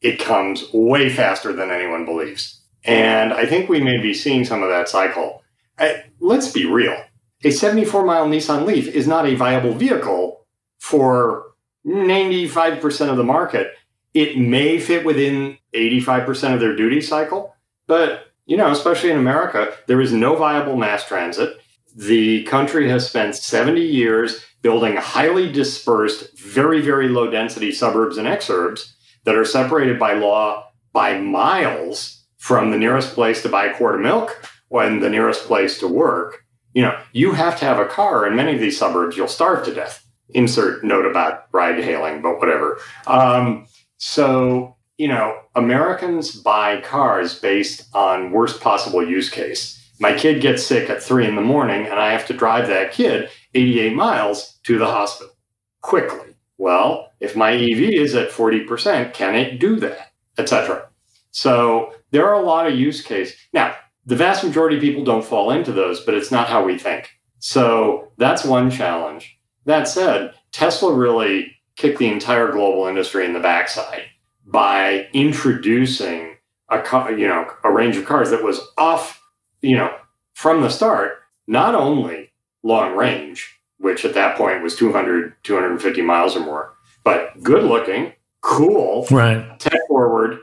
it 0.00 0.20
comes 0.20 0.64
way 0.72 1.08
faster 1.08 1.52
than 1.52 1.72
anyone 1.72 2.04
believes. 2.04 2.60
And 2.84 3.32
I 3.32 3.46
think 3.46 3.68
we 3.68 3.80
may 3.80 3.98
be 3.98 4.14
seeing 4.14 4.44
some 4.44 4.62
of 4.62 4.68
that 4.68 4.88
cycle. 4.88 5.42
I, 5.78 6.04
let's 6.20 6.52
be 6.52 6.66
real. 6.66 6.96
A 7.44 7.50
74 7.50 8.04
mile 8.04 8.26
Nissan 8.26 8.66
Leaf 8.66 8.88
is 8.88 9.06
not 9.06 9.26
a 9.26 9.36
viable 9.36 9.72
vehicle 9.72 10.46
for 10.80 11.52
95% 11.86 13.10
of 13.10 13.16
the 13.16 13.24
market. 13.24 13.72
It 14.12 14.38
may 14.38 14.80
fit 14.80 15.04
within 15.04 15.58
85% 15.74 16.54
of 16.54 16.60
their 16.60 16.74
duty 16.74 17.00
cycle, 17.00 17.54
but 17.86 18.28
you 18.46 18.56
know, 18.56 18.70
especially 18.72 19.10
in 19.10 19.18
America, 19.18 19.72
there 19.86 20.00
is 20.00 20.12
no 20.12 20.34
viable 20.34 20.76
mass 20.76 21.04
transit. 21.06 21.58
The 21.94 22.44
country 22.44 22.88
has 22.88 23.08
spent 23.08 23.36
70 23.36 23.80
years 23.82 24.44
building 24.62 24.96
highly 24.96 25.52
dispersed, 25.52 26.36
very, 26.38 26.80
very 26.80 27.08
low 27.08 27.30
density 27.30 27.70
suburbs 27.70 28.16
and 28.16 28.26
exurbs 28.26 28.94
that 29.24 29.36
are 29.36 29.44
separated 29.44 29.98
by 29.98 30.14
law 30.14 30.72
by 30.92 31.18
miles 31.18 32.24
from 32.38 32.70
the 32.70 32.78
nearest 32.78 33.14
place 33.14 33.42
to 33.42 33.48
buy 33.48 33.66
a 33.66 33.76
quart 33.76 33.96
of 33.96 34.00
milk 34.00 34.42
when 34.68 35.00
the 35.00 35.10
nearest 35.10 35.44
place 35.44 35.78
to 35.78 35.86
work. 35.86 36.46
You 36.74 36.82
know, 36.82 37.00
you 37.12 37.32
have 37.32 37.58
to 37.58 37.64
have 37.64 37.78
a 37.78 37.86
car 37.86 38.26
in 38.26 38.36
many 38.36 38.54
of 38.54 38.60
these 38.60 38.78
suburbs, 38.78 39.16
you'll 39.16 39.28
starve 39.28 39.64
to 39.64 39.74
death. 39.74 40.04
Insert 40.30 40.84
note 40.84 41.06
about 41.06 41.46
ride 41.52 41.82
hailing, 41.82 42.20
but 42.20 42.38
whatever. 42.38 42.78
Um, 43.06 43.66
so, 43.96 44.76
you 44.98 45.08
know, 45.08 45.38
Americans 45.54 46.32
buy 46.32 46.80
cars 46.82 47.38
based 47.38 47.88
on 47.94 48.30
worst 48.30 48.60
possible 48.60 49.06
use 49.06 49.30
case. 49.30 49.74
My 50.00 50.12
kid 50.16 50.40
gets 50.42 50.64
sick 50.64 50.90
at 50.90 51.02
three 51.02 51.26
in 51.26 51.34
the 51.34 51.40
morning, 51.40 51.86
and 51.86 51.98
I 51.98 52.12
have 52.12 52.26
to 52.26 52.34
drive 52.34 52.68
that 52.68 52.92
kid 52.92 53.30
88 53.54 53.94
miles 53.94 54.58
to 54.64 54.78
the 54.78 54.86
hospital 54.86 55.34
quickly. 55.80 56.34
Well, 56.58 57.10
if 57.20 57.34
my 57.34 57.52
EV 57.52 57.80
is 57.80 58.14
at 58.14 58.30
40%, 58.30 59.14
can 59.14 59.34
it 59.34 59.58
do 59.58 59.76
that? 59.76 60.12
Etc. 60.36 60.88
So 61.30 61.94
there 62.10 62.26
are 62.26 62.40
a 62.40 62.44
lot 62.44 62.66
of 62.66 62.78
use 62.78 63.02
cases. 63.02 63.36
Now, 63.52 63.74
the 64.08 64.16
vast 64.16 64.42
majority 64.42 64.76
of 64.76 64.82
people 64.82 65.04
don't 65.04 65.24
fall 65.24 65.50
into 65.50 65.70
those, 65.70 66.00
but 66.00 66.14
it's 66.14 66.30
not 66.30 66.48
how 66.48 66.64
we 66.64 66.78
think. 66.78 67.10
So 67.40 68.10
that's 68.16 68.42
one 68.42 68.70
challenge. 68.70 69.38
That 69.66 69.86
said, 69.86 70.32
Tesla 70.50 70.94
really 70.94 71.54
kicked 71.76 71.98
the 71.98 72.10
entire 72.10 72.50
global 72.50 72.86
industry 72.86 73.26
in 73.26 73.34
the 73.34 73.38
backside 73.38 74.04
by 74.46 75.08
introducing 75.12 76.36
a 76.70 77.10
you 77.10 77.28
know 77.28 77.50
a 77.64 77.70
range 77.70 77.98
of 77.98 78.06
cars 78.06 78.30
that 78.30 78.42
was 78.42 78.60
off 78.78 79.22
you 79.60 79.76
know 79.76 79.94
from 80.34 80.62
the 80.62 80.68
start 80.68 81.18
not 81.46 81.74
only 81.74 82.30
long 82.62 82.94
range 82.94 83.58
which 83.78 84.04
at 84.04 84.14
that 84.14 84.36
point 84.36 84.62
was 84.62 84.76
200 84.76 85.34
250 85.44 86.02
miles 86.02 86.36
or 86.36 86.40
more 86.40 86.74
but 87.04 87.42
good 87.42 87.64
looking 87.64 88.12
cool 88.42 89.06
right 89.10 89.58
tech 89.58 89.80
forward 89.88 90.38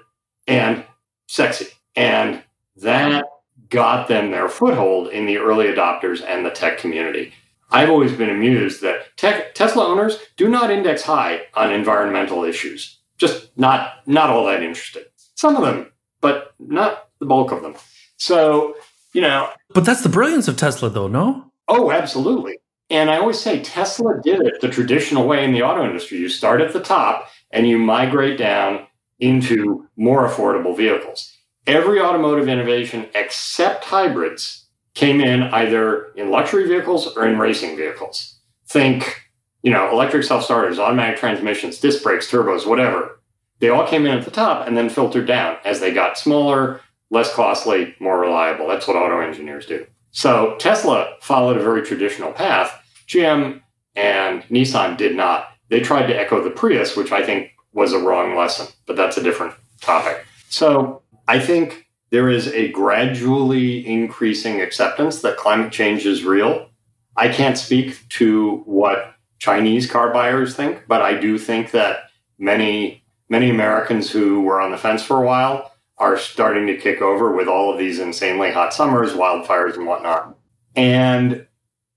and 0.48 0.84
sexy 1.28 1.68
and 1.96 2.42
that 2.76 3.24
got 3.70 4.08
them 4.08 4.32
their 4.32 4.50
foothold 4.50 5.08
in 5.10 5.26
the 5.26 5.38
early 5.38 5.66
adopters 5.66 6.24
and 6.24 6.46
the 6.46 6.50
tech 6.50 6.78
community 6.78 7.34
I've 7.72 7.90
always 7.90 8.14
been 8.14 8.30
amused 8.30 8.82
that 8.82 9.16
tech, 9.18 9.56
Tesla 9.56 9.88
owners 9.88 10.18
do 10.38 10.48
not 10.48 10.72
index 10.72 11.02
high 11.02 11.42
on 11.56 11.74
environmental 11.74 12.44
issues. 12.44 13.00
Just 13.18 13.50
not 13.58 14.08
not 14.08 14.30
all 14.30 14.46
that 14.46 14.62
interested. 14.64 15.06
Some 15.36 15.56
of 15.56 15.64
them, 15.64 15.92
but 16.22 16.54
not 16.60 17.10
the 17.20 17.26
bulk 17.26 17.52
of 17.52 17.62
them. 17.62 17.76
So, 18.18 18.76
you 19.14 19.22
know, 19.22 19.50
but 19.74 19.86
that's 19.86 20.04
the 20.04 20.10
brilliance 20.10 20.48
of 20.48 20.58
Tesla 20.58 20.90
though, 20.90 21.08
no? 21.08 21.52
Oh, 21.68 21.92
absolutely. 21.92 22.60
And 22.90 23.10
I 23.10 23.18
always 23.18 23.40
say 23.40 23.62
Tesla 23.62 24.22
did 24.24 24.42
it 24.42 24.62
the 24.62 24.70
traditional 24.70 25.28
way 25.28 25.44
in 25.44 25.52
the 25.52 25.64
auto 25.64 25.84
industry. 25.84 26.20
You 26.20 26.30
start 26.30 26.62
at 26.62 26.72
the 26.72 26.80
top 26.80 27.30
and 27.50 27.68
you 27.68 27.80
migrate 27.80 28.38
down 28.38 28.86
into 29.20 29.88
more 29.98 30.28
affordable 30.28 30.78
vehicles. 30.78 31.35
Every 31.68 32.00
automotive 32.00 32.48
innovation 32.48 33.08
except 33.16 33.86
hybrids 33.86 34.66
came 34.94 35.20
in 35.20 35.44
either 35.44 36.12
in 36.16 36.32
luxury 36.32 36.68
vehicles 36.68 37.16
or 37.16 37.26
in 37.26 37.40
racing 37.40 37.76
vehicles. 37.76 38.40
Think, 38.68 39.30
you 39.62 39.72
know, 39.72 39.92
electric 39.92 40.24
self 40.24 40.44
starters, 40.44 40.80
automatic 40.80 41.20
transmissions, 41.20 41.80
disc 41.80 42.04
brakes, 42.04 42.30
turbos, 42.30 42.68
whatever. 42.68 43.20
They 43.60 43.70
all 43.70 43.88
came 43.88 44.06
in 44.06 44.18
at 44.18 44.26
the 44.26 44.32
top 44.32 44.68
and 44.68 44.78
then 44.78 44.90
filtered 44.90 45.28
down 45.28 45.58
as 45.66 45.80
they 45.80 45.94
got 45.94 46.18
smaller, 46.18 46.82
less 47.10 47.34
costly, 47.34 47.96
more 48.00 48.20
reliable. 48.20 48.68
That's 48.68 48.88
what 48.88 48.98
auto 48.98 49.20
engineers 49.20 49.66
do. 49.66 49.86
So 50.12 50.56
Tesla 50.60 51.16
followed 51.22 51.58
a 51.58 51.64
very 51.64 51.82
traditional 51.82 52.32
path. 52.32 52.72
GM 53.08 53.62
and 53.96 54.44
Nissan 54.44 54.98
did 54.98 55.16
not. 55.16 55.48
They 55.70 55.80
tried 55.80 56.08
to 56.08 56.18
echo 56.18 56.44
the 56.44 56.50
Prius, 56.50 56.96
which 56.96 57.12
I 57.12 57.24
think 57.24 57.52
was 57.74 57.92
a 57.92 58.00
wrong 58.00 58.36
lesson, 58.36 58.68
but 58.86 58.96
that's 58.96 59.18
a 59.18 59.24
different 59.24 59.54
topic. 59.82 60.26
So 60.50 61.02
I 61.28 61.40
think 61.40 61.88
there 62.12 62.30
is 62.30 62.48
a 62.48 62.72
gradually 62.72 63.86
increasing 63.86 64.62
acceptance 64.62 65.22
that 65.22 65.38
climate 65.38 65.72
change 65.72 66.06
is 66.06 66.24
real. 66.24 66.70
I 67.18 67.30
can't 67.30 67.58
speak 67.58 68.08
to 68.10 68.58
what 68.66 69.16
Chinese 69.40 69.90
car 69.90 70.14
buyers 70.14 70.56
think, 70.56 70.84
but 70.88 71.02
I 71.02 71.20
do 71.20 71.38
think 71.38 71.72
that 71.72 72.10
many 72.38 73.04
many 73.28 73.50
Americans 73.50 74.12
who 74.12 74.42
were 74.42 74.62
on 74.62 74.72
the 74.72 74.78
fence 74.78 75.04
for 75.04 75.22
a 75.22 75.26
while 75.26 75.72
are 75.98 76.18
starting 76.18 76.68
to 76.68 76.78
kick 76.78 77.02
over 77.02 77.34
with 77.34 77.48
all 77.48 77.72
of 77.72 77.80
these 77.80 78.00
insanely 78.00 78.52
hot 78.52 78.74
summers, 78.74 79.14
wildfires, 79.14 79.76
and 79.76 79.88
whatnot. 79.88 80.38
And 80.76 81.48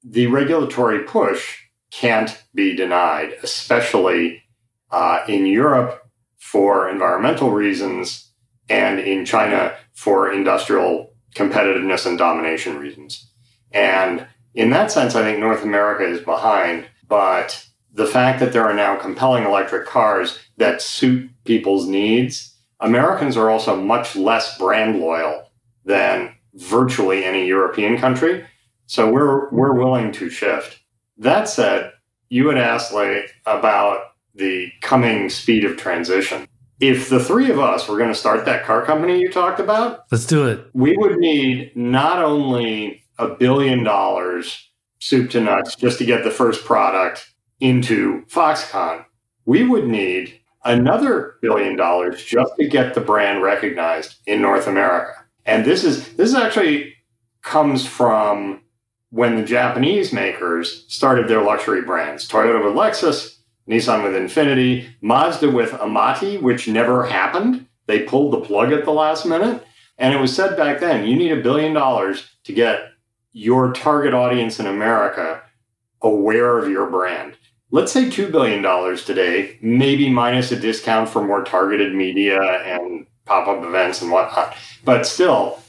the 0.03 0.29
regulatory 0.29 1.01
push 1.01 1.59
can't 1.91 2.43
be 2.55 2.75
denied, 2.75 3.35
especially 3.43 4.43
uh, 4.91 5.21
in 5.29 5.47
Europe 5.47 6.09
for 6.38 6.88
environmental 6.88 7.51
reasons 7.51 8.28
and 8.68 9.00
in 9.00 9.24
China 9.24 9.74
for 9.92 10.33
industrial 10.33 11.12
competitiveness 11.35 12.07
and 12.07 12.18
domination 12.18 12.78
reasons. 12.78 13.31
And 13.72 14.26
in 14.54 14.70
that 14.70 14.90
sense, 14.90 15.14
I 15.14 15.22
think 15.22 15.38
North 15.38 15.62
America 15.62 16.04
is 16.04 16.20
behind. 16.20 16.87
But 17.07 17.64
the 17.92 18.07
fact 18.07 18.40
that 18.40 18.52
there 18.52 18.64
are 18.64 18.74
now 18.74 18.96
compelling 18.96 19.44
electric 19.44 19.87
cars 19.87 20.38
that 20.57 20.83
suit 20.83 21.31
people's 21.44 21.87
needs, 21.87 22.54
Americans 22.81 23.37
are 23.37 23.50
also 23.50 23.76
much 23.76 24.16
less 24.16 24.57
brand 24.59 25.00
loyal 25.00 25.50
than 25.85 26.35
virtually 26.54 27.24
any 27.24 27.46
European 27.46 27.98
country. 27.98 28.44
So 28.87 29.11
we're 29.11 29.50
we're 29.50 29.74
willing 29.74 30.12
to 30.12 30.31
shift. 30.31 30.81
That 31.18 31.48
said, 31.48 31.92
you 32.28 32.48
had 32.48 32.59
asked 32.59 32.92
like 32.92 33.35
about 33.46 34.12
the 34.35 34.70
coming 34.81 35.28
speed 35.28 35.64
of 35.64 35.76
transition 35.76 36.48
if 36.81 37.09
the 37.09 37.23
three 37.23 37.51
of 37.51 37.59
us 37.59 37.88
were 37.88 37.99
going 37.99 38.12
to 38.12 38.19
start 38.19 38.45
that 38.45 38.64
car 38.64 38.85
company 38.85 39.21
you 39.21 39.31
talked 39.31 39.61
about, 39.61 40.05
let's 40.11 40.27
do 40.27 40.47
it. 40.47 40.69
We 40.73 40.97
would 40.97 41.19
need 41.19 41.77
not 41.77 42.23
only 42.23 43.03
a 43.19 43.29
billion 43.29 43.83
dollars 43.83 44.71
soup 45.01 45.31
to 45.31 45.41
nuts 45.41 45.75
just 45.75 45.99
to 45.99 46.05
get 46.05 46.25
the 46.25 46.31
first 46.31 46.64
product 46.64 47.33
into 47.61 48.25
Foxconn, 48.27 49.05
we 49.45 49.64
would 49.64 49.87
need 49.87 50.41
another 50.64 51.37
billion 51.41 51.77
dollars 51.77 52.23
just 52.23 52.53
to 52.57 52.69
get 52.69 52.95
the 52.95 53.01
brand 53.01 53.43
recognized 53.43 54.17
in 54.27 54.41
North 54.41 54.67
America. 54.67 55.25
And 55.47 55.64
this 55.64 55.83
is 55.83 56.14
this 56.17 56.35
actually 56.35 56.95
comes 57.43 57.87
from 57.87 58.61
when 59.11 59.37
the 59.37 59.45
Japanese 59.45 60.12
makers 60.12 60.85
started 60.88 61.29
their 61.29 61.43
luxury 61.43 61.83
brands. 61.83 62.29
Toyota 62.29 62.62
with 62.62 62.75
Lexus, 62.75 63.38
Nissan 63.68 64.02
with 64.02 64.14
Infiniti, 64.14 64.88
Mazda 65.02 65.50
with 65.50 65.72
Amati, 65.72 66.40
which 66.40 66.68
never 66.68 67.07
happened. 67.07 67.66
They 67.87 68.02
pulled 68.02 68.33
the 68.33 68.40
plug 68.40 68.72
at 68.72 68.85
the 68.85 68.92
last 68.92 69.26
minute. 69.26 69.64
And 69.98 70.14
it 70.14 70.20
was 70.20 70.35
said 70.35 70.57
back 70.57 70.81
then 70.81 71.07
you 71.07 71.16
need 71.16 71.33
a 71.33 71.42
billion 71.42 71.74
dollars 71.74 72.37
to 72.44 72.52
get 72.52 72.92
your 73.33 73.72
target 73.72 74.14
audience 74.14 74.59
in 74.59 74.66
America 74.66 75.42
aware 76.00 76.59
of 76.59 76.68
your 76.68 76.88
brand. 76.88 77.37
Let's 77.70 77.92
say 77.92 78.04
$2 78.04 78.33
billion 78.33 78.62
today, 78.96 79.59
maybe 79.61 80.09
minus 80.09 80.50
a 80.52 80.59
discount 80.59 81.09
for 81.09 81.22
more 81.22 81.44
targeted 81.44 81.94
media 81.94 82.40
and 82.40 83.07
pop 83.26 83.46
up 83.46 83.62
events 83.62 84.00
and 84.00 84.11
whatnot. 84.11 84.54
But 84.85 85.07
still, 85.07 85.61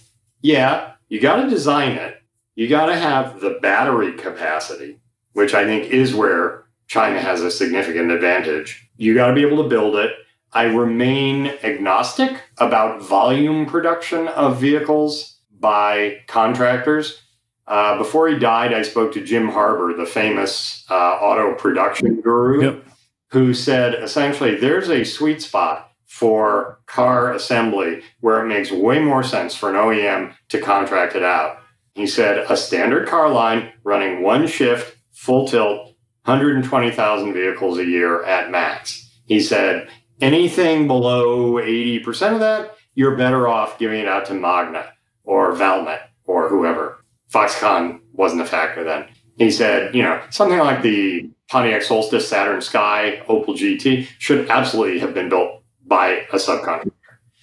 yeah, 0.41 0.93
you 1.09 1.19
got 1.19 1.43
to 1.43 1.49
design 1.49 1.93
it. 1.93 2.21
You 2.55 2.69
got 2.69 2.85
to 2.85 2.95
have 2.95 3.41
the 3.41 3.59
battery 3.61 4.13
capacity, 4.13 4.99
which 5.33 5.53
I 5.53 5.65
think 5.65 5.91
is 5.91 6.13
where 6.13 6.65
China 6.89 7.21
has 7.21 7.41
a 7.41 7.51
significant 7.51 8.11
advantage. 8.11 8.89
You 8.97 9.13
got 9.13 9.27
to 9.27 9.33
be 9.33 9.45
able 9.45 9.63
to 9.63 9.69
build 9.69 9.95
it. 9.95 10.11
I 10.51 10.63
remain 10.63 11.53
agnostic 11.63 12.41
about 12.57 13.03
volume 13.03 13.67
production 13.67 14.27
of 14.29 14.59
vehicles 14.59 15.37
by 15.59 16.21
contractors. 16.27 17.21
Uh, 17.67 17.99
before 17.99 18.27
he 18.27 18.39
died, 18.39 18.73
I 18.73 18.81
spoke 18.81 19.13
to 19.13 19.23
Jim 19.23 19.49
Harbour, 19.49 19.93
the 19.93 20.07
famous 20.07 20.83
uh, 20.89 21.19
auto 21.21 21.53
production 21.53 22.21
guru, 22.21 22.63
yep. 22.63 22.85
who 23.27 23.53
said 23.53 23.93
essentially 23.93 24.55
there's 24.55 24.89
a 24.89 25.03
sweet 25.03 25.43
spot 25.43 25.91
for 26.07 26.79
car 26.87 27.31
assembly 27.31 28.01
where 28.21 28.43
it 28.43 28.47
makes 28.47 28.71
way 28.71 28.97
more 28.97 29.21
sense 29.21 29.53
for 29.53 29.69
an 29.69 29.75
OEM 29.75 30.33
to 30.47 30.59
contract 30.59 31.15
it 31.15 31.21
out. 31.21 31.59
He 31.93 32.07
said 32.07 32.39
a 32.49 32.57
standard 32.57 33.07
car 33.07 33.29
line 33.29 33.73
running 33.83 34.23
one 34.23 34.47
shift, 34.47 34.97
full 35.11 35.47
tilt, 35.47 35.88
120,000 36.29 37.33
vehicles 37.33 37.77
a 37.77 37.85
year 37.85 38.23
at 38.23 38.51
max. 38.51 39.09
He 39.25 39.39
said, 39.39 39.89
anything 40.21 40.87
below 40.87 41.53
80% 41.53 42.33
of 42.33 42.39
that, 42.39 42.75
you're 42.93 43.15
better 43.15 43.47
off 43.47 43.79
giving 43.79 43.99
it 43.99 44.07
out 44.07 44.25
to 44.25 44.33
Magna 44.33 44.93
or 45.23 45.53
Valmet 45.53 46.01
or 46.25 46.49
whoever. 46.49 47.03
Foxconn 47.31 47.99
wasn't 48.13 48.41
a 48.41 48.45
factor 48.45 48.83
then. 48.83 49.05
He 49.37 49.51
said, 49.51 49.95
you 49.95 50.03
know, 50.03 50.21
something 50.29 50.59
like 50.59 50.81
the 50.81 51.29
Pontiac 51.49 51.81
Solstice, 51.81 52.27
Saturn 52.27 52.61
Sky, 52.61 53.21
Opel 53.27 53.57
GT 53.57 54.07
should 54.19 54.49
absolutely 54.49 54.99
have 54.99 55.13
been 55.13 55.29
built 55.29 55.63
by 55.85 56.25
a 56.31 56.35
subcontractor. 56.35 56.91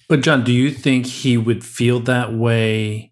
But 0.07 0.21
John, 0.21 0.43
do 0.43 0.53
you 0.53 0.71
think 0.71 1.05
he 1.05 1.37
would 1.37 1.65
feel 1.65 1.99
that 2.01 2.33
way 2.33 3.11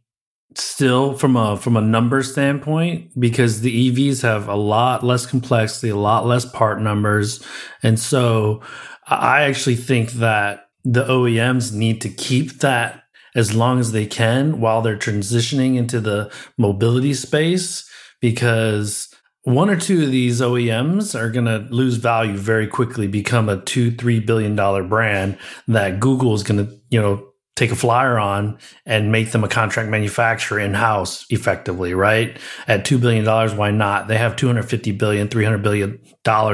still 0.58 1.18
from 1.18 1.36
a 1.36 1.58
from 1.58 1.78
a 1.78 1.82
number 1.82 2.24
standpoint 2.24 3.12
because 3.20 3.62
the 3.62 3.92
EVs 3.92 4.22
have 4.22 4.48
a 4.48 4.56
lot 4.56 5.04
less 5.04 5.26
complexity, 5.26 5.90
a 5.90 5.96
lot 5.96 6.26
less 6.26 6.46
part 6.46 6.82
numbers, 6.82 7.46
and 7.84 8.00
so 8.00 8.62
I 9.08 9.44
actually 9.44 9.76
think 9.76 10.14
that 10.14 10.68
the 10.84 11.04
OEMs 11.04 11.74
need 11.74 12.02
to 12.02 12.10
keep 12.10 12.60
that 12.60 13.04
as 13.36 13.54
long 13.54 13.80
as 13.80 13.92
they 13.92 14.06
can 14.06 14.60
while 14.60 14.82
they're 14.82 14.98
transitioning 14.98 15.76
into 15.76 16.00
the 16.00 16.32
mobility 16.58 17.14
space 17.14 17.90
because 18.22 19.14
one 19.44 19.70
or 19.70 19.76
two 19.76 20.04
of 20.04 20.12
these 20.12 20.42
OEMs 20.42 21.14
are 21.14 21.30
going 21.30 21.46
to 21.46 21.68
lose 21.70 21.98
value 21.98 22.38
very 22.38 22.66
quickly, 22.66 23.08
become 23.08 23.48
a 23.48 23.62
two, 23.62 23.92
three 23.92 24.20
billion 24.20 24.56
dollar 24.56 24.84
brand 24.84 25.38
that 25.68 26.00
Google 26.00 26.34
is 26.34 26.42
going 26.42 26.66
to, 26.66 26.76
you 26.90 27.00
know, 27.00 27.28
take 27.56 27.72
a 27.72 27.76
flyer 27.76 28.20
on 28.20 28.58
and 28.86 29.12
make 29.12 29.32
them 29.32 29.44
a 29.44 29.48
contract 29.48 29.90
manufacturer 29.90 30.60
in 30.60 30.74
house 30.74 31.26
effectively, 31.30 31.94
right? 31.94 32.38
At 32.68 32.86
$2 32.86 33.00
billion, 33.00 33.26
why 33.58 33.72
not? 33.72 34.08
They 34.08 34.18
have 34.18 34.36
$250 34.36 34.98
billion, 34.98 35.30
$300 35.30 35.62
billion 35.62 35.94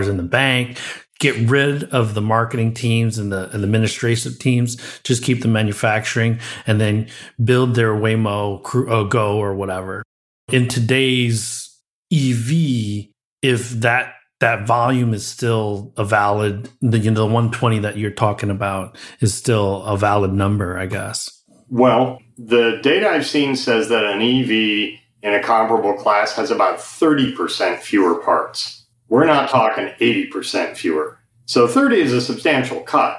in 0.09 0.17
the 0.17 0.23
bank. 0.23 0.79
get 1.19 1.35
rid 1.49 1.83
of 1.85 2.13
the 2.13 2.21
marketing 2.21 2.73
teams 2.73 3.17
and 3.17 3.31
the, 3.31 3.49
and 3.51 3.61
the 3.61 3.65
administrative 3.65 4.39
teams, 4.39 4.77
just 5.03 5.23
keep 5.23 5.41
the 5.41 5.47
manufacturing 5.47 6.39
and 6.65 6.79
then 6.79 7.07
build 7.43 7.75
their 7.75 7.93
Waymo 7.93 8.89
uh, 8.89 9.03
Go 9.03 9.37
or 9.37 9.55
whatever. 9.55 10.03
In 10.51 10.67
today's 10.67 11.79
EV, 12.11 13.07
if 13.41 13.69
that 13.81 14.13
that 14.41 14.65
volume 14.65 15.13
is 15.13 15.25
still 15.25 15.93
a 15.97 16.03
valid 16.03 16.67
the 16.81 16.97
you 16.97 17.11
know 17.11 17.21
the 17.21 17.25
120 17.25 17.79
that 17.79 17.97
you're 17.97 18.09
talking 18.09 18.49
about 18.49 18.97
is 19.21 19.33
still 19.33 19.83
a 19.83 19.95
valid 19.95 20.33
number, 20.33 20.77
I 20.77 20.87
guess. 20.87 21.43
Well, 21.69 22.19
the 22.37 22.79
data 22.81 23.07
I've 23.07 23.25
seen 23.25 23.55
says 23.55 23.87
that 23.89 24.03
an 24.03 24.19
EV 24.21 24.99
in 25.21 25.33
a 25.33 25.41
comparable 25.41 25.93
class 25.93 26.33
has 26.33 26.49
about 26.49 26.79
30% 26.79 27.79
fewer 27.79 28.15
parts. 28.15 28.85
We're 29.09 29.25
not 29.25 29.49
talking 29.49 29.91
80% 29.99 30.75
fewer. 30.75 31.19
So 31.45 31.67
30 31.67 32.01
is 32.01 32.13
a 32.13 32.19
substantial 32.19 32.81
cut. 32.81 33.17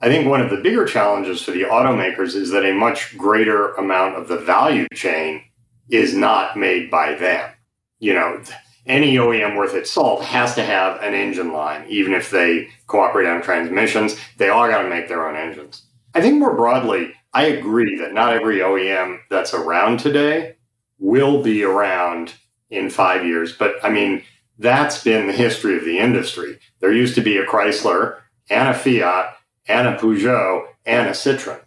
I 0.00 0.08
think 0.08 0.26
one 0.26 0.40
of 0.40 0.50
the 0.50 0.56
bigger 0.56 0.86
challenges 0.86 1.42
for 1.42 1.50
the 1.50 1.62
automakers 1.62 2.34
is 2.34 2.50
that 2.50 2.64
a 2.64 2.72
much 2.72 3.16
greater 3.18 3.72
amount 3.74 4.16
of 4.16 4.26
the 4.26 4.38
value 4.38 4.86
chain 4.94 5.42
is 5.90 6.14
not 6.14 6.56
made 6.56 6.90
by 6.90 7.14
them. 7.14 7.52
You 7.98 8.14
know, 8.14 8.42
any 8.86 9.14
OEM 9.16 9.56
worth 9.56 9.74
its 9.74 9.90
salt 9.90 10.24
has 10.24 10.54
to 10.56 10.64
have 10.64 11.00
an 11.02 11.14
engine 11.14 11.52
line, 11.52 11.84
even 11.88 12.12
if 12.12 12.30
they 12.30 12.68
cooperate 12.86 13.28
on 13.28 13.42
transmissions. 13.42 14.16
They 14.38 14.48
all 14.48 14.68
got 14.68 14.82
to 14.82 14.88
make 14.88 15.08
their 15.08 15.28
own 15.28 15.36
engines. 15.36 15.86
I 16.14 16.20
think 16.20 16.38
more 16.38 16.54
broadly, 16.54 17.14
I 17.32 17.44
agree 17.44 17.96
that 17.98 18.12
not 18.12 18.32
every 18.32 18.58
OEM 18.58 19.20
that's 19.30 19.54
around 19.54 20.00
today 20.00 20.56
will 20.98 21.42
be 21.42 21.62
around 21.62 22.34
in 22.70 22.90
five 22.90 23.24
years. 23.24 23.52
But 23.52 23.76
I 23.82 23.90
mean, 23.90 24.22
that's 24.58 25.02
been 25.02 25.26
the 25.26 25.32
history 25.32 25.76
of 25.76 25.84
the 25.84 25.98
industry. 25.98 26.58
There 26.80 26.92
used 26.92 27.14
to 27.14 27.20
be 27.20 27.36
a 27.38 27.46
Chrysler 27.46 28.18
and 28.50 28.68
a 28.68 28.74
Fiat 28.74 29.34
and 29.66 29.88
a 29.88 29.96
Peugeot 29.96 30.66
and 30.84 31.08
a 31.08 31.12
Citroen. 31.12 31.60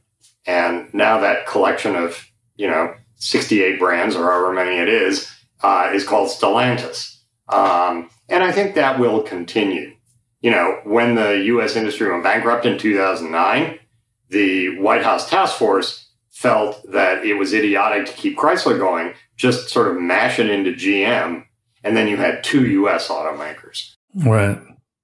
And 0.45 0.93
now 0.93 1.19
that 1.19 1.47
collection 1.47 1.95
of, 1.95 2.29
you 2.55 2.67
know, 2.67 2.93
68 3.15 3.79
brands 3.79 4.15
or 4.15 4.23
however 4.23 4.53
many 4.53 4.77
it 4.77 4.89
is, 4.89 5.31
uh, 5.61 5.89
is 5.93 6.05
called 6.07 6.29
Stellantis. 6.29 7.19
Um, 7.49 8.09
and 8.29 8.43
I 8.43 8.51
think 8.51 8.75
that 8.75 8.99
will 8.99 9.21
continue. 9.21 9.95
You 10.41 10.51
know, 10.51 10.79
when 10.83 11.15
the 11.15 11.43
U.S. 11.45 11.75
industry 11.75 12.11
went 12.11 12.23
bankrupt 12.23 12.65
in 12.65 12.77
2009, 12.77 13.79
the 14.29 14.79
White 14.79 15.03
House 15.03 15.29
task 15.29 15.57
force 15.57 16.09
felt 16.31 16.81
that 16.91 17.25
it 17.25 17.35
was 17.35 17.53
idiotic 17.53 18.05
to 18.05 18.13
keep 18.13 18.37
Chrysler 18.37 18.77
going, 18.77 19.13
just 19.37 19.69
sort 19.69 19.87
of 19.87 20.01
mash 20.01 20.37
it 20.37 20.49
into 20.49 20.71
GM, 20.71 21.45
and 21.83 21.95
then 21.95 22.07
you 22.07 22.17
had 22.17 22.43
two 22.43 22.67
U.S. 22.67 23.07
automakers. 23.07 23.95
Right. 24.13 24.59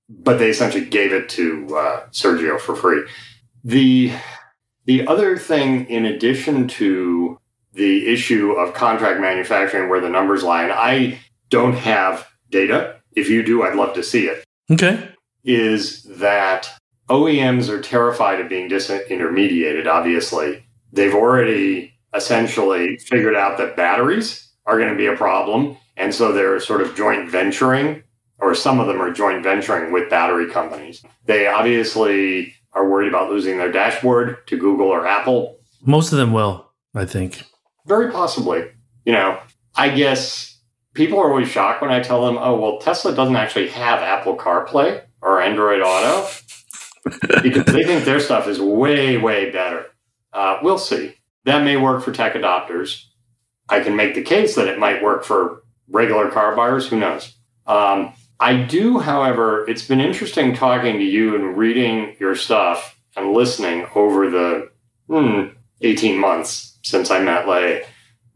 But 0.09 0.39
they 0.39 0.49
essentially 0.49 0.85
gave 0.85 1.13
it 1.13 1.29
to 1.29 1.67
uh, 1.75 2.07
Sergio 2.09 2.59
for 2.59 2.75
free. 2.75 3.03
The 3.63 4.11
the 4.85 5.07
other 5.07 5.37
thing, 5.37 5.85
in 5.85 6.05
addition 6.05 6.67
to 6.67 7.39
the 7.73 8.07
issue 8.07 8.51
of 8.51 8.73
contract 8.73 9.19
manufacturing, 9.19 9.89
where 9.89 10.01
the 10.01 10.09
numbers 10.09 10.43
lie, 10.43 10.63
and 10.63 10.71
I 10.71 11.19
don't 11.49 11.73
have 11.73 12.27
data. 12.49 12.97
If 13.13 13.29
you 13.29 13.43
do, 13.43 13.63
I'd 13.63 13.75
love 13.75 13.93
to 13.95 14.03
see 14.03 14.25
it. 14.27 14.43
Okay. 14.69 15.09
Is 15.43 16.03
that 16.03 16.69
OEMs 17.09 17.69
are 17.69 17.81
terrified 17.81 18.39
of 18.39 18.49
being 18.49 18.69
disintermediated, 18.69 19.87
obviously. 19.87 20.63
They've 20.93 21.13
already 21.13 21.93
essentially 22.13 22.97
figured 22.97 23.35
out 23.35 23.57
that 23.57 23.75
batteries 23.75 24.49
are 24.65 24.77
going 24.77 24.91
to 24.91 24.97
be 24.97 25.07
a 25.07 25.15
problem. 25.15 25.77
And 25.97 26.13
so 26.13 26.31
they're 26.31 26.59
sort 26.59 26.81
of 26.81 26.95
joint 26.95 27.29
venturing, 27.29 28.03
or 28.39 28.55
some 28.55 28.79
of 28.79 28.87
them 28.87 29.01
are 29.01 29.11
joint 29.11 29.43
venturing 29.43 29.91
with 29.91 30.09
battery 30.09 30.49
companies. 30.49 31.03
They 31.25 31.47
obviously 31.47 32.55
are 32.73 32.89
worried 32.89 33.09
about 33.09 33.29
losing 33.29 33.57
their 33.57 33.71
dashboard 33.71 34.47
to 34.47 34.57
Google 34.57 34.87
or 34.87 35.05
Apple. 35.05 35.59
Most 35.85 36.11
of 36.11 36.17
them 36.17 36.31
will, 36.31 36.71
I 36.95 37.05
think. 37.05 37.43
Very 37.85 38.11
possibly. 38.11 38.69
You 39.05 39.13
know, 39.13 39.39
I 39.75 39.89
guess 39.89 40.59
people 40.93 41.19
are 41.19 41.29
always 41.29 41.47
shocked 41.47 41.81
when 41.81 41.91
I 41.91 42.01
tell 42.01 42.25
them, 42.25 42.37
oh, 42.37 42.59
well, 42.59 42.79
Tesla 42.79 43.15
doesn't 43.15 43.35
actually 43.35 43.69
have 43.69 43.99
Apple 43.99 44.35
CarPlay 44.35 45.03
or 45.21 45.41
Android 45.41 45.81
Auto 45.81 46.29
because 47.41 47.65
they 47.65 47.83
think 47.83 48.05
their 48.05 48.19
stuff 48.19 48.47
is 48.47 48.59
way, 48.59 49.17
way 49.17 49.51
better. 49.51 49.87
Uh, 50.33 50.59
we'll 50.61 50.77
see. 50.77 51.15
That 51.45 51.63
may 51.63 51.77
work 51.77 52.03
for 52.03 52.11
tech 52.11 52.33
adopters. 52.33 53.05
I 53.69 53.79
can 53.79 53.95
make 53.95 54.15
the 54.15 54.21
case 54.21 54.55
that 54.55 54.67
it 54.67 54.79
might 54.79 55.01
work 55.01 55.23
for 55.23 55.63
regular 55.89 56.29
car 56.29 56.55
buyers. 56.55 56.87
Who 56.87 56.99
knows? 56.99 57.35
Um, 57.65 58.13
I 58.39 58.63
do, 58.63 58.99
however, 58.99 59.67
it's 59.67 59.87
been 59.87 60.01
interesting 60.01 60.55
talking 60.55 60.97
to 60.97 61.03
you 61.03 61.35
and 61.35 61.57
reading 61.57 62.15
your 62.19 62.35
stuff 62.35 62.99
and 63.15 63.33
listening 63.33 63.87
over 63.95 64.29
the 64.29 64.71
hmm, 65.07 65.49
18 65.81 66.17
months 66.17 66.70
since 66.83 67.11
I 67.11 67.21
met 67.21 67.47
Lei 67.47 67.83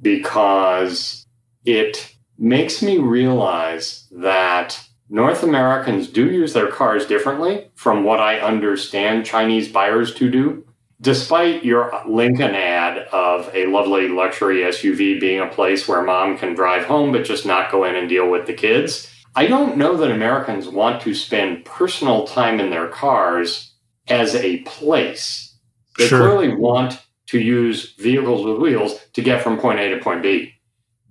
because 0.02 1.26
it 1.66 2.16
makes 2.38 2.82
me 2.82 2.98
realize 2.98 4.08
that 4.12 4.80
North 5.10 5.44
Americans 5.44 6.08
do 6.08 6.32
use 6.32 6.54
their 6.54 6.68
cars 6.68 7.06
differently 7.06 7.70
from 7.76 8.04
what 8.04 8.20
I 8.20 8.40
understand 8.40 9.26
Chinese 9.26 9.70
buyers 9.70 10.14
to 10.16 10.30
do. 10.30 10.66
Despite 11.02 11.64
your 11.64 11.92
Lincoln 12.08 12.56
ad 12.56 13.00
of 13.12 13.54
a 13.54 13.68
lovely 13.68 14.08
luxury 14.08 14.62
SUV 14.62 15.20
being 15.20 15.42
a 15.42 15.48
place 15.48 15.88
where 15.88 16.02
mom 16.02 16.38
can 16.38 16.56
drive 16.56 16.86
home 16.86 17.12
but 17.12 17.26
just 17.26 17.46
not 17.46 17.72
go 17.72 17.84
in 17.84 17.96
and 17.96 18.10
deal 18.10 18.30
with 18.30 18.48
the 18.48 18.54
kids, 18.54 19.12
I 19.36 19.48
don't 19.48 19.78
know 19.78 19.98
that 19.98 20.12
Americans 20.12 20.70
want 20.70 21.02
to 21.02 21.14
spend 21.14 21.66
personal 21.66 22.26
time 22.26 22.60
in 22.60 22.70
their 22.70 22.88
cars 22.88 23.74
as 24.08 24.36
a 24.36 24.60
place. 24.60 25.58
They 25.98 26.08
sure. 26.08 26.20
clearly 26.20 26.56
want 26.56 27.06
to 27.36 27.44
use 27.44 27.94
vehicles 27.96 28.46
with 28.46 28.58
wheels 28.58 28.98
to 29.12 29.22
get 29.22 29.42
from 29.42 29.60
point 29.60 29.80
A 29.80 29.90
to 29.90 30.00
point 30.00 30.24
B. 30.24 30.54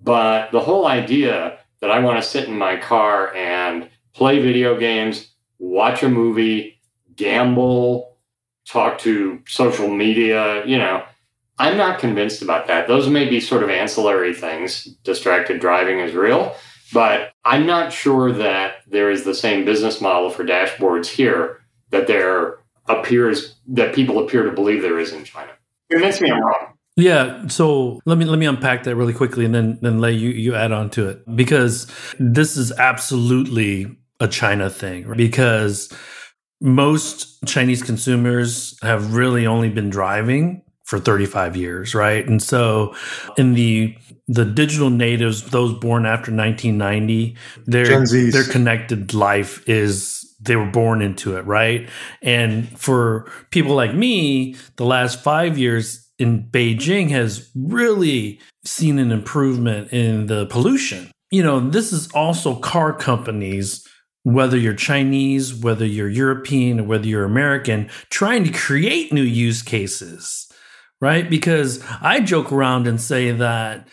But 0.02 0.52
the 0.52 0.60
whole 0.60 0.87
idea 0.87 1.58
that 1.80 1.90
I 1.90 1.98
want 1.98 2.22
to 2.22 2.28
sit 2.28 2.48
in 2.48 2.56
my 2.56 2.76
car 2.76 3.34
and 3.34 3.90
play 4.14 4.40
video 4.40 4.78
games, 4.78 5.34
watch 5.58 6.02
a 6.02 6.08
movie, 6.08 6.80
gamble, 7.14 8.16
talk 8.66 8.98
to 9.00 9.42
social 9.46 9.88
media, 9.88 10.64
you 10.64 10.78
know, 10.78 11.04
I'm 11.58 11.76
not 11.76 12.00
convinced 12.00 12.40
about 12.40 12.66
that. 12.68 12.88
Those 12.88 13.08
may 13.08 13.28
be 13.28 13.38
sort 13.38 13.62
of 13.62 13.68
ancillary 13.68 14.34
things. 14.34 14.84
Distracted 15.04 15.60
driving 15.60 15.98
is 16.00 16.14
real, 16.14 16.56
but 16.92 17.32
I'm 17.44 17.66
not 17.66 17.92
sure 17.92 18.32
that 18.32 18.76
there 18.87 19.10
is 19.10 19.24
the 19.24 19.34
same 19.34 19.64
business 19.64 20.00
model 20.00 20.30
for 20.30 20.44
dashboards 20.44 21.06
here 21.06 21.60
that 21.90 22.06
there 22.06 22.60
appears 22.87 23.56
that 23.68 23.94
people 23.94 24.24
appear 24.24 24.42
to 24.44 24.52
believe 24.52 24.80
there 24.80 24.98
is 24.98 25.12
in 25.12 25.24
China. 25.24 25.52
Convince 25.90 26.20
me 26.20 26.30
I'm 26.30 26.40
wrong. 26.40 26.74
Yeah, 26.96 27.48
so 27.48 28.00
let 28.06 28.18
me 28.18 28.24
let 28.24 28.38
me 28.38 28.46
unpack 28.46 28.84
that 28.84 28.94
really 28.94 29.12
quickly, 29.12 29.44
and 29.44 29.54
then 29.54 29.78
then 29.82 30.00
Lei 30.00 30.12
you 30.12 30.30
you 30.30 30.54
add 30.54 30.70
on 30.70 30.90
to 30.90 31.08
it 31.08 31.22
because 31.34 31.90
this 32.20 32.56
is 32.56 32.70
absolutely 32.72 33.96
a 34.20 34.28
China 34.28 34.70
thing. 34.70 35.12
Because 35.16 35.92
most 36.60 37.44
Chinese 37.46 37.82
consumers 37.82 38.78
have 38.82 39.14
really 39.14 39.46
only 39.46 39.68
been 39.68 39.90
driving 39.90 40.62
for 40.84 41.00
35 41.00 41.56
years, 41.56 41.94
right? 41.94 42.26
And 42.28 42.40
so 42.40 42.94
in 43.36 43.54
the 43.54 43.96
the 44.28 44.44
digital 44.44 44.88
natives, 44.88 45.50
those 45.50 45.74
born 45.74 46.06
after 46.06 46.30
1990, 46.34 47.36
their 47.66 48.06
their 48.06 48.44
connected 48.44 49.12
life 49.12 49.68
is 49.68 50.23
they 50.44 50.57
were 50.57 50.70
born 50.70 51.02
into 51.02 51.37
it, 51.37 51.46
right? 51.46 51.88
And 52.22 52.68
for 52.78 53.30
people 53.50 53.74
like 53.74 53.94
me, 53.94 54.57
the 54.76 54.85
last 54.85 55.22
5 55.22 55.59
years 55.59 56.09
in 56.18 56.44
Beijing 56.44 57.11
has 57.11 57.50
really 57.54 58.40
seen 58.64 58.98
an 58.98 59.11
improvement 59.11 59.92
in 59.92 60.26
the 60.26 60.46
pollution. 60.46 61.11
You 61.30 61.42
know, 61.42 61.59
this 61.68 61.92
is 61.92 62.09
also 62.12 62.54
car 62.54 62.92
companies, 62.92 63.85
whether 64.22 64.57
you're 64.57 64.74
Chinese, 64.74 65.52
whether 65.54 65.85
you're 65.85 66.09
European, 66.09 66.80
or 66.80 66.85
whether 66.85 67.07
you're 67.07 67.24
American, 67.24 67.90
trying 68.10 68.44
to 68.44 68.52
create 68.52 69.12
new 69.12 69.23
use 69.23 69.62
cases, 69.62 70.48
right? 71.00 71.29
Because 71.29 71.85
I 72.00 72.21
joke 72.21 72.52
around 72.52 72.87
and 72.87 73.00
say 73.00 73.33
that 73.33 73.88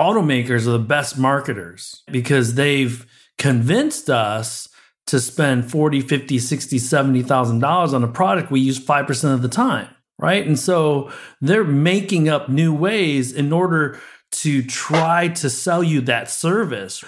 automakers 0.00 0.66
are 0.66 0.72
the 0.72 0.78
best 0.78 1.18
marketers 1.18 2.02
because 2.10 2.54
they've 2.54 3.06
convinced 3.38 4.08
us 4.08 4.68
to 5.06 5.20
spend 5.20 5.70
40, 5.70 6.00
50, 6.00 6.38
60, 6.38 6.78
70,000 6.78 7.58
dollars 7.60 7.94
on 7.94 8.02
a 8.02 8.08
product 8.08 8.50
we 8.50 8.60
use 8.60 8.78
5% 8.78 9.34
of 9.34 9.42
the 9.42 9.48
time 9.48 9.88
right? 10.18 10.46
And 10.46 10.58
so 10.58 11.10
they're 11.40 11.64
making 11.64 12.28
up 12.28 12.48
new 12.48 12.74
ways 12.74 13.32
in 13.32 13.52
order 13.52 14.00
to 14.32 14.62
try 14.62 15.28
to 15.28 15.48
sell 15.48 15.82
you 15.82 16.00
that 16.02 16.30
service. 16.30 17.04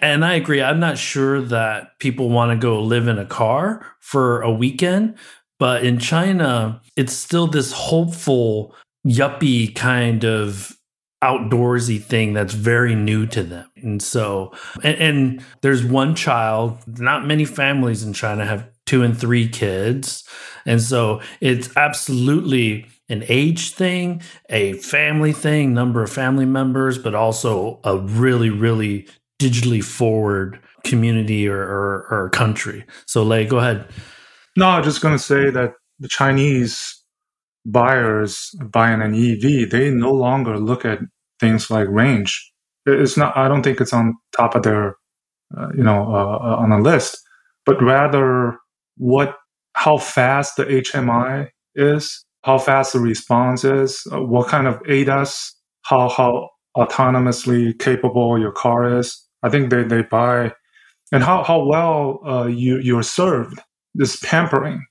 And 0.00 0.24
I 0.24 0.34
agree. 0.34 0.62
I'm 0.62 0.80
not 0.80 0.98
sure 0.98 1.40
that 1.42 1.98
people 1.98 2.28
want 2.28 2.50
to 2.50 2.56
go 2.56 2.82
live 2.82 3.08
in 3.08 3.18
a 3.18 3.26
car 3.26 3.86
for 4.00 4.42
a 4.42 4.52
weekend, 4.52 5.16
but 5.58 5.84
in 5.84 5.98
China, 5.98 6.80
it's 6.96 7.12
still 7.12 7.46
this 7.46 7.72
hopeful, 7.72 8.74
yuppie 9.06 9.74
kind 9.74 10.24
of 10.24 10.76
outdoorsy 11.22 12.02
thing 12.02 12.32
that's 12.32 12.54
very 12.54 12.94
new 12.94 13.26
to 13.26 13.42
them. 13.42 13.66
And 13.76 14.02
so, 14.02 14.52
and, 14.82 14.98
and, 14.98 15.44
there's 15.60 15.84
one 15.84 16.14
child, 16.14 16.78
not 16.98 17.26
many 17.26 17.44
families 17.44 18.02
in 18.02 18.12
China 18.12 18.44
have 18.44 18.68
two 18.86 19.02
and 19.02 19.16
three 19.16 19.48
kids. 19.48 20.24
And 20.66 20.80
so 20.80 21.20
it's 21.40 21.74
absolutely 21.76 22.86
an 23.08 23.24
age 23.28 23.72
thing, 23.74 24.22
a 24.50 24.74
family 24.74 25.32
thing, 25.32 25.72
number 25.72 26.02
of 26.02 26.10
family 26.10 26.46
members, 26.46 26.98
but 26.98 27.14
also 27.14 27.80
a 27.84 27.96
really, 27.96 28.50
really 28.50 29.08
digitally 29.40 29.82
forward 29.82 30.58
community 30.84 31.48
or, 31.48 31.60
or, 31.60 32.06
or 32.10 32.30
country. 32.30 32.84
So, 33.06 33.22
Lei, 33.22 33.46
go 33.46 33.58
ahead. 33.58 33.86
No, 34.56 34.66
I'm 34.66 34.82
just 34.82 35.00
going 35.00 35.14
to 35.14 35.22
say 35.22 35.50
that 35.50 35.74
the 35.98 36.08
Chinese 36.08 37.02
buyers 37.64 38.50
buying 38.64 39.02
an 39.02 39.14
EV, 39.14 39.70
they 39.70 39.90
no 39.90 40.12
longer 40.12 40.58
look 40.58 40.84
at 40.84 40.98
things 41.42 41.70
like 41.70 41.88
range. 41.90 42.50
It's 42.86 43.18
not. 43.18 43.36
I 43.36 43.48
don't 43.48 43.62
think 43.62 43.80
it's 43.80 43.92
on 43.92 44.14
top 44.34 44.54
of 44.54 44.62
their, 44.62 44.96
uh, 45.56 45.68
you 45.76 45.82
know, 45.82 46.04
uh, 46.10 46.38
uh 46.48 46.56
on 46.62 46.72
a 46.72 46.80
list, 46.80 47.18
but 47.66 47.82
rather 47.82 48.56
what, 48.96 49.36
how 49.74 49.98
fast 49.98 50.56
the 50.56 50.64
HMI 50.64 51.48
is, 51.74 52.24
how 52.44 52.58
fast 52.58 52.94
the 52.94 53.00
response 53.00 53.64
is, 53.64 54.02
uh, 54.12 54.22
what 54.22 54.48
kind 54.48 54.66
of 54.66 54.80
ADAS, 54.88 55.52
how 55.82 56.08
how 56.08 56.48
autonomously 56.76 57.78
capable 57.78 58.38
your 58.38 58.52
car 58.52 58.98
is. 58.98 59.28
I 59.42 59.50
think 59.50 59.70
they 59.70 59.82
they 59.82 60.02
buy, 60.02 60.52
and 61.12 61.22
how 61.22 61.42
how 61.42 61.64
well 61.64 62.20
uh, 62.26 62.46
you 62.46 62.78
you're 62.78 63.02
served. 63.02 63.60
This 63.94 64.16
pampering 64.16 64.82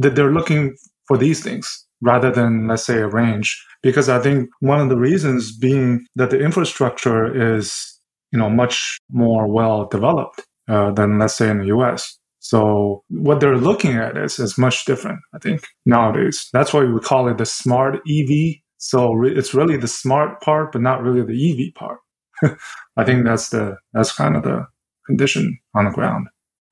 that 0.00 0.16
they're 0.16 0.32
looking 0.32 0.76
for 1.06 1.16
these 1.16 1.42
things 1.42 1.86
rather 2.04 2.30
than 2.30 2.68
let's 2.68 2.84
say 2.84 2.98
a 2.98 3.08
range. 3.08 3.64
Because 3.82 4.08
i 4.08 4.18
think 4.18 4.48
one 4.60 4.80
of 4.80 4.88
the 4.88 4.96
reasons 4.96 5.56
being 5.56 6.06
that 6.16 6.30
the 6.30 6.40
infrastructure 6.40 7.54
is 7.54 7.94
you 8.32 8.38
know 8.38 8.50
much 8.50 8.98
more 9.10 9.46
well 9.46 9.86
developed 9.86 10.42
uh, 10.68 10.90
than 10.92 11.18
let's 11.18 11.34
say 11.34 11.48
in 11.50 11.58
the 11.58 11.66
us 11.66 12.18
so 12.40 13.02
what 13.08 13.40
they're 13.40 13.56
looking 13.56 13.94
at 13.96 14.18
is, 14.18 14.38
is 14.38 14.58
much 14.58 14.84
different 14.84 15.20
i 15.34 15.38
think 15.38 15.66
nowadays. 15.86 16.48
That's 16.52 16.72
why 16.72 16.84
we 16.84 17.00
call 17.00 17.28
it 17.28 17.38
the 17.38 17.46
smart 17.46 17.96
ev 17.96 18.30
so 18.78 19.12
re- 19.12 19.34
it's 19.34 19.54
really 19.54 19.76
the 19.76 19.88
smart 19.88 20.40
part 20.42 20.72
but 20.72 20.82
not 20.82 21.02
really 21.02 21.22
the 21.22 21.38
ev 21.50 21.74
part. 21.74 21.98
I 22.96 23.04
think 23.04 23.24
that's 23.24 23.50
the 23.50 23.76
that's 23.92 24.12
kind 24.12 24.36
of 24.36 24.42
the 24.42 24.66
condition 25.06 25.58
on 25.74 25.84
the 25.84 25.90
ground. 25.90 26.28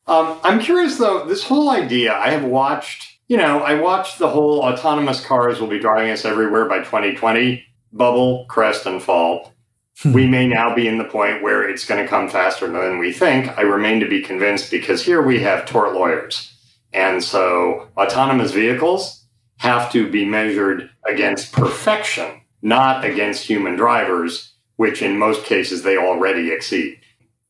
Um, 0.09 0.39
i'm 0.43 0.59
curious 0.59 0.99
though 0.99 1.25
this 1.27 1.45
whole 1.45 1.71
idea 1.71 2.13
i 2.13 2.31
have 2.31 2.43
watched 2.43 3.12
you 3.33 3.39
know, 3.39 3.61
I 3.61 3.81
watched 3.81 4.19
the 4.19 4.29
whole 4.29 4.61
autonomous 4.61 5.25
cars 5.25 5.59
will 5.59 5.67
be 5.67 5.79
driving 5.79 6.11
us 6.11 6.27
everywhere 6.27 6.67
by 6.67 6.81
2020 6.81 7.65
bubble, 7.91 8.45
crest, 8.45 8.85
and 8.85 9.03
fall. 9.03 9.55
Hmm. 10.03 10.13
we 10.13 10.27
may 10.27 10.47
now 10.47 10.75
be 10.75 10.87
in 10.87 10.99
the 10.99 11.05
point 11.05 11.43
where 11.43 11.67
it's 11.67 11.87
going 11.87 12.03
to 12.03 12.09
come 12.09 12.29
faster 12.29 12.67
than 12.67 12.99
we 12.99 13.11
think. 13.11 13.49
I 13.57 13.63
remain 13.63 14.01
to 14.01 14.09
be 14.09 14.21
convinced 14.21 14.71
because 14.71 15.03
here 15.03 15.23
we 15.23 15.41
have 15.41 15.65
tort 15.65 15.95
lawyers. 15.95 16.55
And 16.93 17.25
so 17.25 17.89
autonomous 17.97 18.53
vehicles 18.53 19.25
have 19.57 19.91
to 19.93 20.11
be 20.11 20.27
measured 20.27 20.91
against 21.09 21.53
perfection, 21.53 22.43
not 22.61 23.03
against 23.03 23.47
human 23.47 23.77
drivers, 23.77 24.53
which 24.77 25.01
in 25.01 25.19
most 25.19 25.47
cases 25.47 25.83
they 25.83 25.97
already 25.97 26.53
exceed. 26.53 27.01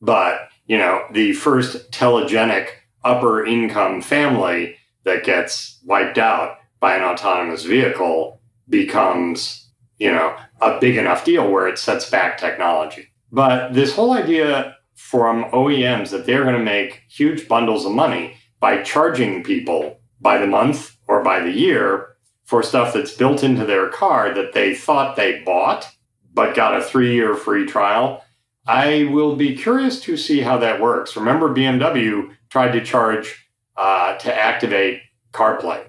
But, 0.00 0.48
you 0.64 0.78
know, 0.78 1.06
the 1.10 1.32
first 1.32 1.90
telegenic 1.90 2.68
upper 3.02 3.44
income 3.44 4.00
family 4.00 4.76
that 5.04 5.24
gets 5.24 5.80
wiped 5.84 6.18
out 6.18 6.58
by 6.80 6.96
an 6.96 7.02
autonomous 7.02 7.64
vehicle 7.64 8.40
becomes, 8.68 9.70
you 9.98 10.10
know, 10.10 10.36
a 10.60 10.78
big 10.80 10.96
enough 10.96 11.24
deal 11.24 11.50
where 11.50 11.68
it 11.68 11.78
sets 11.78 12.08
back 12.10 12.38
technology. 12.38 13.08
But 13.30 13.72
this 13.72 13.94
whole 13.94 14.12
idea 14.12 14.76
from 14.94 15.44
OEMs 15.46 16.10
that 16.10 16.26
they're 16.26 16.44
going 16.44 16.56
to 16.56 16.62
make 16.62 17.02
huge 17.08 17.48
bundles 17.48 17.84
of 17.84 17.92
money 17.92 18.36
by 18.60 18.82
charging 18.82 19.42
people 19.42 20.00
by 20.20 20.38
the 20.38 20.46
month 20.46 20.96
or 21.08 21.22
by 21.22 21.40
the 21.40 21.50
year 21.50 22.16
for 22.44 22.62
stuff 22.62 22.92
that's 22.92 23.14
built 23.14 23.42
into 23.42 23.64
their 23.64 23.88
car 23.88 24.32
that 24.34 24.52
they 24.52 24.74
thought 24.74 25.16
they 25.16 25.40
bought 25.40 25.90
but 26.34 26.54
got 26.54 26.76
a 26.76 26.82
three 26.82 27.14
year 27.14 27.34
free 27.34 27.66
trial. 27.66 28.24
I 28.66 29.08
will 29.10 29.36
be 29.36 29.56
curious 29.56 30.00
to 30.02 30.16
see 30.16 30.40
how 30.40 30.58
that 30.58 30.80
works. 30.80 31.16
Remember, 31.16 31.52
BMW 31.52 32.34
tried 32.48 32.72
to 32.72 32.84
charge 32.84 33.41
uh, 33.76 34.16
to 34.18 34.34
activate 34.34 35.00
CarPlay. 35.32 35.84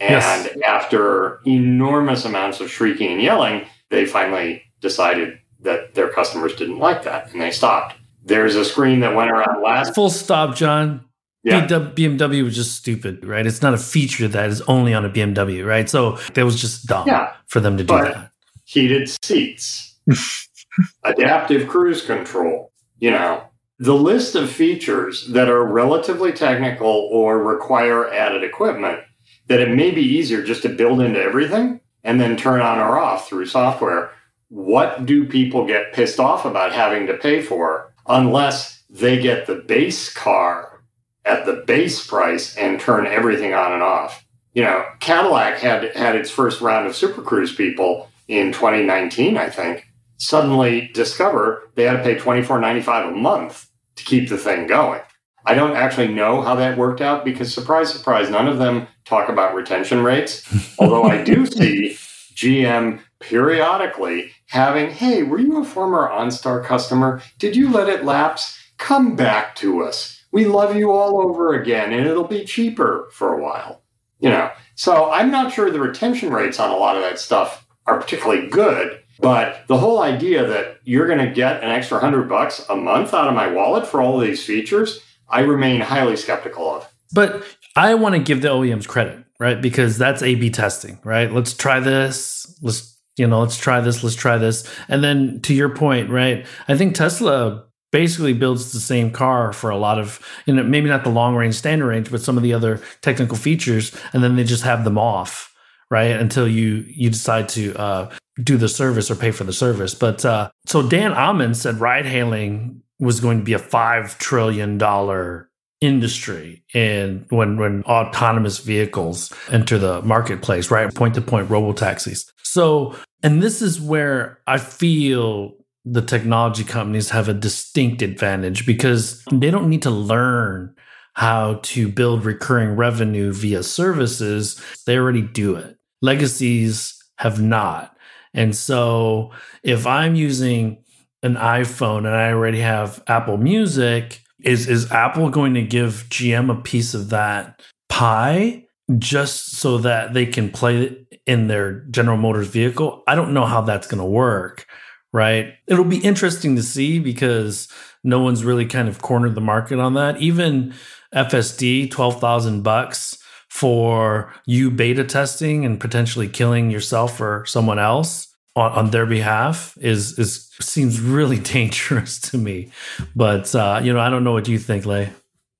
And 0.00 0.10
yes. 0.10 0.56
after 0.66 1.40
enormous 1.46 2.24
amounts 2.24 2.60
of 2.60 2.70
shrieking 2.70 3.12
and 3.12 3.22
yelling, 3.22 3.66
they 3.90 4.04
finally 4.04 4.62
decided 4.80 5.38
that 5.60 5.94
their 5.94 6.08
customers 6.08 6.54
didn't 6.56 6.78
like 6.78 7.04
that 7.04 7.32
and 7.32 7.40
they 7.40 7.52
stopped. 7.52 7.94
There's 8.24 8.56
a 8.56 8.64
screen 8.64 9.00
that 9.00 9.14
went 9.14 9.30
around 9.30 9.62
last. 9.62 9.94
Full 9.94 10.10
stop, 10.10 10.56
John. 10.56 11.04
Yeah. 11.44 11.66
BMW 11.66 12.44
was 12.44 12.54
just 12.54 12.76
stupid, 12.76 13.24
right? 13.24 13.46
It's 13.46 13.62
not 13.62 13.74
a 13.74 13.78
feature 13.78 14.28
that 14.28 14.48
is 14.48 14.60
only 14.62 14.94
on 14.94 15.04
a 15.04 15.10
BMW, 15.10 15.66
right? 15.66 15.90
So 15.90 16.18
that 16.34 16.44
was 16.44 16.60
just 16.60 16.86
dumb 16.86 17.06
yeah, 17.06 17.32
for 17.46 17.58
them 17.58 17.76
to 17.78 17.84
do 17.84 17.94
that. 17.94 18.30
Heated 18.64 19.08
seats, 19.24 19.98
adaptive 21.04 21.68
cruise 21.68 22.04
control, 22.04 22.72
you 23.00 23.10
know, 23.10 23.42
the 23.82 23.96
list 23.96 24.36
of 24.36 24.48
features 24.48 25.26
that 25.26 25.48
are 25.48 25.64
relatively 25.64 26.30
technical 26.30 26.86
or 26.86 27.42
require 27.42 28.08
added 28.14 28.44
equipment 28.44 29.00
that 29.48 29.58
it 29.58 29.74
may 29.74 29.90
be 29.90 30.02
easier 30.02 30.40
just 30.40 30.62
to 30.62 30.68
build 30.68 31.00
into 31.00 31.20
everything 31.20 31.80
and 32.04 32.20
then 32.20 32.36
turn 32.36 32.60
on 32.60 32.78
or 32.78 32.96
off 32.96 33.28
through 33.28 33.44
software. 33.44 34.12
What 34.50 35.04
do 35.04 35.26
people 35.26 35.66
get 35.66 35.92
pissed 35.92 36.20
off 36.20 36.44
about 36.44 36.70
having 36.70 37.08
to 37.08 37.14
pay 37.14 37.42
for 37.42 37.92
unless 38.06 38.84
they 38.88 39.20
get 39.20 39.46
the 39.46 39.56
base 39.56 40.12
car 40.12 40.84
at 41.24 41.44
the 41.44 41.64
base 41.66 42.06
price 42.06 42.56
and 42.56 42.78
turn 42.78 43.08
everything 43.08 43.52
on 43.52 43.72
and 43.72 43.82
off? 43.82 44.24
You 44.54 44.62
know, 44.62 44.84
Cadillac 45.00 45.58
had 45.58 45.96
had 45.96 46.14
its 46.14 46.30
first 46.30 46.60
round 46.60 46.86
of 46.86 46.94
Super 46.94 47.20
Cruise 47.20 47.52
people 47.52 48.08
in 48.28 48.52
2019, 48.52 49.36
I 49.36 49.50
think. 49.50 49.88
Suddenly 50.18 50.92
discover 50.94 51.68
they 51.74 51.82
had 51.82 51.96
to 51.96 52.02
pay 52.04 52.14
$24.95 52.14 53.08
a 53.08 53.10
month 53.10 53.66
to 53.96 54.04
keep 54.04 54.28
the 54.28 54.38
thing 54.38 54.66
going. 54.66 55.00
I 55.44 55.54
don't 55.54 55.76
actually 55.76 56.08
know 56.08 56.40
how 56.40 56.54
that 56.56 56.78
worked 56.78 57.00
out 57.00 57.24
because, 57.24 57.52
surprise, 57.52 57.92
surprise, 57.92 58.30
none 58.30 58.46
of 58.46 58.58
them 58.58 58.86
talk 59.04 59.28
about 59.28 59.54
retention 59.54 60.02
rates. 60.02 60.46
Although 60.78 61.04
I 61.04 61.22
do 61.22 61.46
see 61.46 61.96
GM 62.34 63.00
periodically 63.18 64.32
having, 64.48 64.90
hey, 64.90 65.22
were 65.22 65.38
you 65.38 65.60
a 65.60 65.64
former 65.64 66.08
OnStar 66.08 66.64
customer? 66.64 67.22
Did 67.38 67.56
you 67.56 67.70
let 67.70 67.88
it 67.88 68.04
lapse? 68.04 68.58
Come 68.78 69.16
back 69.16 69.54
to 69.56 69.82
us. 69.82 70.24
We 70.32 70.46
love 70.46 70.76
you 70.76 70.92
all 70.92 71.20
over 71.20 71.54
again, 71.54 71.92
and 71.92 72.06
it'll 72.06 72.24
be 72.24 72.44
cheaper 72.44 73.08
for 73.12 73.34
a 73.34 73.42
while. 73.42 73.82
You 74.18 74.30
know, 74.30 74.50
so 74.76 75.10
I'm 75.10 75.30
not 75.30 75.52
sure 75.52 75.70
the 75.70 75.80
retention 75.80 76.32
rates 76.32 76.60
on 76.60 76.70
a 76.70 76.76
lot 76.76 76.96
of 76.96 77.02
that 77.02 77.18
stuff 77.18 77.66
are 77.86 78.00
particularly 78.00 78.48
good. 78.48 79.00
But 79.22 79.66
the 79.68 79.78
whole 79.78 80.02
idea 80.02 80.44
that 80.46 80.80
you're 80.82 81.06
going 81.06 81.26
to 81.26 81.32
get 81.32 81.62
an 81.62 81.70
extra 81.70 82.00
hundred 82.00 82.28
bucks 82.28 82.66
a 82.68 82.74
month 82.74 83.14
out 83.14 83.28
of 83.28 83.34
my 83.34 83.46
wallet 83.46 83.86
for 83.86 84.02
all 84.02 84.20
of 84.20 84.26
these 84.26 84.44
features, 84.44 85.00
I 85.28 85.40
remain 85.40 85.80
highly 85.80 86.16
skeptical 86.16 86.68
of. 86.68 86.92
But 87.14 87.44
I 87.76 87.94
want 87.94 88.16
to 88.16 88.20
give 88.20 88.42
the 88.42 88.48
OEMs 88.48 88.88
credit, 88.88 89.24
right? 89.38 89.62
Because 89.62 89.96
that's 89.96 90.22
A 90.22 90.34
B 90.34 90.50
testing, 90.50 90.98
right? 91.04 91.32
Let's 91.32 91.54
try 91.54 91.78
this. 91.78 92.58
Let's, 92.62 93.00
you 93.16 93.26
know, 93.28 93.40
let's 93.40 93.56
try 93.56 93.80
this. 93.80 94.02
Let's 94.02 94.16
try 94.16 94.38
this. 94.38 94.68
And 94.88 95.04
then 95.04 95.40
to 95.42 95.54
your 95.54 95.68
point, 95.68 96.10
right? 96.10 96.44
I 96.66 96.76
think 96.76 96.96
Tesla 96.96 97.64
basically 97.92 98.32
builds 98.32 98.72
the 98.72 98.80
same 98.80 99.12
car 99.12 99.52
for 99.52 99.70
a 99.70 99.76
lot 99.76 100.00
of, 100.00 100.18
you 100.46 100.54
know, 100.54 100.64
maybe 100.64 100.88
not 100.88 101.04
the 101.04 101.10
long 101.10 101.36
range, 101.36 101.54
standard 101.54 101.86
range, 101.86 102.10
but 102.10 102.22
some 102.22 102.36
of 102.36 102.42
the 102.42 102.54
other 102.54 102.80
technical 103.02 103.36
features. 103.36 103.94
And 104.12 104.24
then 104.24 104.34
they 104.34 104.44
just 104.44 104.64
have 104.64 104.82
them 104.82 104.98
off 104.98 105.54
right 105.90 106.12
until 106.12 106.48
you 106.48 106.84
you 106.88 107.10
decide 107.10 107.48
to 107.50 107.74
uh, 107.78 108.10
do 108.42 108.56
the 108.56 108.68
service 108.68 109.10
or 109.10 109.14
pay 109.14 109.30
for 109.30 109.44
the 109.44 109.52
service. 109.52 109.94
But 109.94 110.24
uh, 110.24 110.50
so 110.66 110.86
Dan 110.86 111.12
Ammann 111.12 111.54
said 111.54 111.80
ride 111.80 112.06
hailing 112.06 112.82
was 112.98 113.20
going 113.20 113.38
to 113.38 113.44
be 113.44 113.52
a 113.52 113.58
five 113.58 114.18
trillion 114.18 114.78
dollar 114.78 115.50
industry 115.80 116.62
and 116.74 117.26
when 117.30 117.56
when 117.56 117.82
autonomous 117.84 118.60
vehicles 118.60 119.32
enter 119.50 119.78
the 119.78 120.00
marketplace 120.02 120.70
right? 120.70 120.94
Point 120.94 121.14
to 121.14 121.20
point 121.20 121.50
robo 121.50 121.72
taxis. 121.72 122.32
So 122.44 122.96
and 123.24 123.42
this 123.42 123.62
is 123.62 123.80
where 123.80 124.40
i 124.46 124.58
feel 124.58 125.54
the 125.84 126.02
technology 126.02 126.64
companies 126.64 127.10
have 127.10 127.28
a 127.28 127.34
distinct 127.34 128.02
advantage 128.02 128.64
because 128.66 129.24
they 129.32 129.50
don't 129.50 129.68
need 129.68 129.82
to 129.82 129.90
learn 129.90 130.74
how 131.14 131.58
to 131.62 131.88
build 131.88 132.24
recurring 132.24 132.76
revenue 132.76 133.32
via 133.32 133.62
services. 133.62 134.62
They 134.86 134.96
already 134.96 135.22
do 135.22 135.56
it. 135.56 135.76
Legacies 136.00 136.96
have 137.16 137.40
not 137.40 137.91
and 138.34 138.54
so 138.54 139.30
if 139.62 139.86
I'm 139.86 140.14
using 140.14 140.82
an 141.22 141.34
iPhone 141.34 141.98
and 141.98 142.08
I 142.08 142.32
already 142.32 142.60
have 142.60 143.02
Apple 143.06 143.36
Music, 143.36 144.22
is 144.42 144.68
is 144.68 144.90
Apple 144.90 145.30
going 145.30 145.54
to 145.54 145.62
give 145.62 146.06
GM 146.08 146.50
a 146.50 146.60
piece 146.60 146.94
of 146.94 147.10
that 147.10 147.60
pie 147.88 148.64
just 148.98 149.56
so 149.56 149.78
that 149.78 150.14
they 150.14 150.26
can 150.26 150.50
play 150.50 150.82
it 150.82 151.20
in 151.26 151.46
their 151.46 151.80
General 151.90 152.16
Motors 152.16 152.48
vehicle? 152.48 153.02
I 153.06 153.14
don't 153.14 153.34
know 153.34 153.46
how 153.46 153.60
that's 153.60 153.86
going 153.86 154.00
to 154.00 154.04
work, 154.04 154.66
right? 155.12 155.54
It'll 155.66 155.84
be 155.84 155.98
interesting 155.98 156.56
to 156.56 156.62
see 156.62 156.98
because 156.98 157.68
no 158.02 158.20
one's 158.20 158.44
really 158.44 158.66
kind 158.66 158.88
of 158.88 159.00
cornered 159.00 159.36
the 159.36 159.40
market 159.40 159.78
on 159.78 159.94
that. 159.94 160.20
Even 160.20 160.74
FSD, 161.14 161.90
12,000 161.90 162.62
bucks 162.62 163.21
for 163.52 164.32
you 164.46 164.70
beta 164.70 165.04
testing 165.04 165.66
and 165.66 165.78
potentially 165.78 166.26
killing 166.26 166.70
yourself 166.70 167.20
or 167.20 167.44
someone 167.44 167.78
else 167.78 168.34
on, 168.56 168.72
on 168.72 168.90
their 168.92 169.04
behalf 169.04 169.76
is 169.78 170.18
is 170.18 170.48
seems 170.58 170.98
really 171.02 171.38
dangerous 171.56 172.18
to 172.18 172.38
me. 172.38 172.72
But 173.14 173.54
uh, 173.54 173.82
you 173.84 173.92
know, 173.92 174.00
I 174.00 174.08
don't 174.08 174.24
know 174.24 174.32
what 174.32 174.48
you 174.48 174.58
think, 174.58 174.86
Lei. 174.86 175.10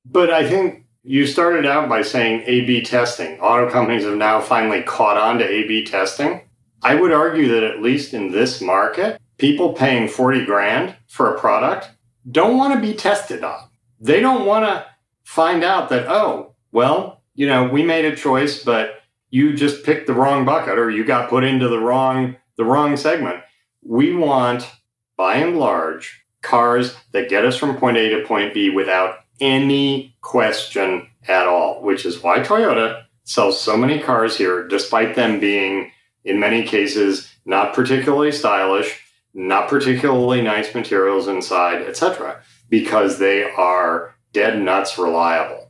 But 0.07 0.31
I 0.31 0.49
think 0.49 0.87
you 1.03 1.27
started 1.27 1.67
out 1.67 1.91
by 1.91 2.01
saying 2.01 2.45
A/B 2.47 2.81
testing. 2.81 3.39
Auto 3.41 3.71
companies 3.71 4.05
have 4.05 4.17
now 4.17 4.41
finally 4.41 4.83
caught 4.83 5.19
on 5.19 5.39
to 5.39 5.45
A/B 5.47 5.85
testing. 5.85 6.41
I 6.83 6.95
would 6.95 7.13
argue 7.13 7.49
that 7.49 7.63
at 7.63 7.83
least 7.83 8.15
in 8.15 8.33
this 8.33 8.63
market, 8.63 9.21
people 9.37 9.75
paying 9.75 10.09
forty 10.09 10.47
grand 10.47 10.97
for 11.09 11.33
a 11.33 11.39
product 11.39 11.91
don't 12.29 12.57
want 12.57 12.73
to 12.73 12.81
be 12.81 12.95
tested 12.95 13.45
on. 13.45 13.69
They 14.01 14.21
don't 14.21 14.47
want 14.47 14.65
to 14.65 14.87
find 15.25 15.63
out 15.63 15.91
that 15.91 16.07
oh, 16.09 16.55
well, 16.73 17.22
you 17.35 17.47
know, 17.47 17.65
we 17.65 17.83
made 17.83 18.05
a 18.05 18.17
choice, 18.17 18.63
but 18.63 19.03
you 19.31 19.55
just 19.55 19.85
picked 19.85 20.07
the 20.07 20.15
wrong 20.15 20.45
bucket 20.45 20.79
or 20.79 20.91
you 20.91 21.05
got 21.05 21.31
put 21.31 21.45
into 21.45 21.69
the 21.69 21.79
wrong 21.79 22.37
the 22.57 22.65
wrong 22.65 22.97
segment. 22.97 23.43
We 23.83 24.15
want, 24.15 24.71
by 25.17 25.37
and 25.37 25.59
large, 25.59 26.25
cars 26.43 26.95
that 27.13 27.31
get 27.31 27.45
us 27.45 27.57
from 27.57 27.77
point 27.77 27.97
A 27.97 28.11
to 28.11 28.27
point 28.27 28.53
B 28.53 28.69
without 28.69 29.21
any 29.41 30.17
question 30.21 31.09
at 31.27 31.47
all, 31.47 31.83
which 31.83 32.05
is 32.05 32.23
why 32.23 32.41
Toyota 32.41 33.05
sells 33.25 33.61
so 33.61 33.77
many 33.77 33.99
cars 33.99 34.37
here, 34.37 34.67
despite 34.67 35.15
them 35.15 35.41
being, 35.41 35.91
in 36.25 36.39
many 36.39 36.63
cases, 36.63 37.33
not 37.45 37.75
particularly 37.75 38.33
stylish, 38.33 39.01
not 39.35 39.69
particularly 39.69 40.43
nice 40.43 40.75
materials 40.75 41.27
inside, 41.29 41.83
etc., 41.83 42.43
because 42.69 43.19
they 43.19 43.51
are 43.51 44.15
dead 44.33 44.61
nuts 44.61 44.99
reliable, 44.99 45.62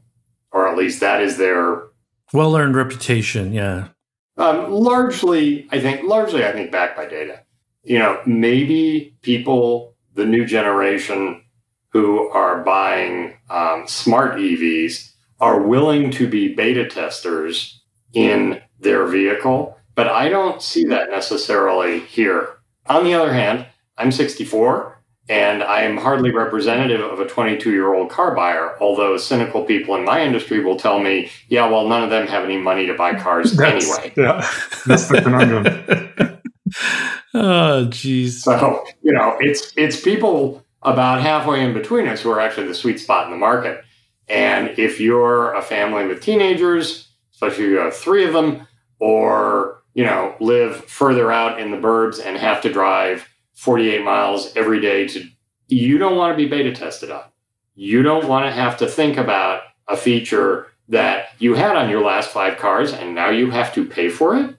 or 0.53 0.69
at 0.69 0.77
least 0.77 1.01
that 1.01 1.23
is 1.23 1.37
their 1.37 1.83
well 2.33 2.57
earned 2.57 2.77
reputation. 2.77 3.53
Yeah. 3.53 3.89
Um, 4.37 4.71
largely, 4.71 5.69
I 5.71 5.81
think, 5.81 6.05
largely, 6.05 6.45
I 6.45 6.53
think 6.53 6.71
backed 6.71 6.97
by 6.97 7.07
data. 7.07 7.43
You 7.85 7.99
know, 7.99 8.21
maybe 8.25 9.17
people, 9.23 9.95
the 10.15 10.25
new 10.25 10.47
generation 10.47 11.43
who 11.91 12.29
are 12.31 12.63
buying 12.63 13.35
um, 13.51 13.87
smart 13.87 14.37
EVs, 14.37 15.11
are 15.41 15.61
willing 15.61 16.11
to 16.13 16.29
be 16.29 16.55
beta 16.55 16.87
testers 16.87 17.83
in 18.15 18.63
their 18.79 19.07
vehicle, 19.07 19.77
but 19.95 20.07
I 20.07 20.29
don't 20.29 20.63
see 20.63 20.85
that 20.87 21.11
necessarily 21.11 22.01
here. 22.01 22.49
On 22.87 23.05
the 23.05 23.15
other 23.15 23.33
hand, 23.33 23.67
I'm 23.99 24.13
64 24.13 25.02
and 25.29 25.63
I 25.63 25.83
am 25.83 25.97
hardly 25.97 26.31
representative 26.31 27.01
of 27.01 27.21
a 27.21 27.27
22 27.27 27.71
year 27.71 27.95
old 27.95 28.11
car 28.11 28.35
buyer, 28.35 28.77
although 28.81 29.17
cynical 29.17 29.65
people 29.65 29.95
in 29.95 30.05
my 30.05 30.23
industry 30.23 30.65
will 30.65 30.77
tell 30.77 30.99
me, 30.99 31.31
yeah, 31.49 31.69
well, 31.69 31.89
none 31.89 32.03
of 32.03 32.11
them 32.11 32.27
have 32.27 32.45
any 32.45 32.57
money 32.57 32.87
to 32.87 32.95
buy 32.95 33.15
cars 33.15 33.53
that's, 33.57 33.85
anyway. 33.85 34.13
Yeah, 34.17 34.49
that's 34.87 35.09
the 35.09 35.23
conundrum. 35.23 35.67
oh, 37.35 37.87
jeez. 37.89 38.43
So, 38.43 38.85
you 39.03 39.13
know, 39.13 39.37
it's, 39.39 39.73
it's 39.77 40.01
people 40.01 40.65
about 40.83 41.21
halfway 41.21 41.65
in 41.65 41.73
between 41.73 42.09
us 42.09 42.21
who 42.21 42.31
are 42.31 42.41
actually 42.41 42.67
the 42.67 42.75
sweet 42.75 42.99
spot 42.99 43.27
in 43.27 43.31
the 43.31 43.39
market. 43.39 43.85
And 44.29 44.77
if 44.79 45.01
you're 45.01 45.55
a 45.55 45.63
family 45.63 46.07
with 46.07 46.21
teenagers, 46.21 47.09
especially 47.33 47.65
if 47.65 47.71
you 47.71 47.79
have 47.79 47.95
three 47.95 48.25
of 48.25 48.33
them, 48.33 48.67
or, 48.99 49.83
you 49.95 50.05
know, 50.05 50.35
live 50.41 50.85
further 50.87 51.31
out 51.31 51.61
in 51.61 51.71
the 51.71 51.77
burbs 51.77 52.25
and 52.25 52.37
have 52.37 52.61
to 52.63 52.73
drive 52.73 53.29
48 53.63 54.03
miles 54.03 54.57
every 54.57 54.81
day 54.81 55.07
to 55.07 55.25
you 55.69 55.97
don't 55.97 56.17
want 56.17 56.33
to 56.33 56.37
be 56.37 56.51
beta 56.51 56.73
tested 56.73 57.13
on. 57.13 57.23
You 57.77 58.03
don't 58.03 58.27
want 58.27 58.45
to 58.45 58.51
have 58.51 58.77
to 58.79 58.89
think 58.89 59.17
about 59.17 59.63
a 59.87 59.97
feature 59.97 60.67
that 60.89 61.29
you 61.39 61.55
had 61.55 61.77
on 61.77 61.89
your 61.89 62.03
last 62.03 62.31
five 62.31 62.59
cars 62.59 62.93
and 62.93 63.15
now 63.15 63.31
you 63.31 63.53
have 63.53 63.73
to 63.75 63.85
pay 63.85 64.09
for 64.09 64.37
it. 64.37 64.57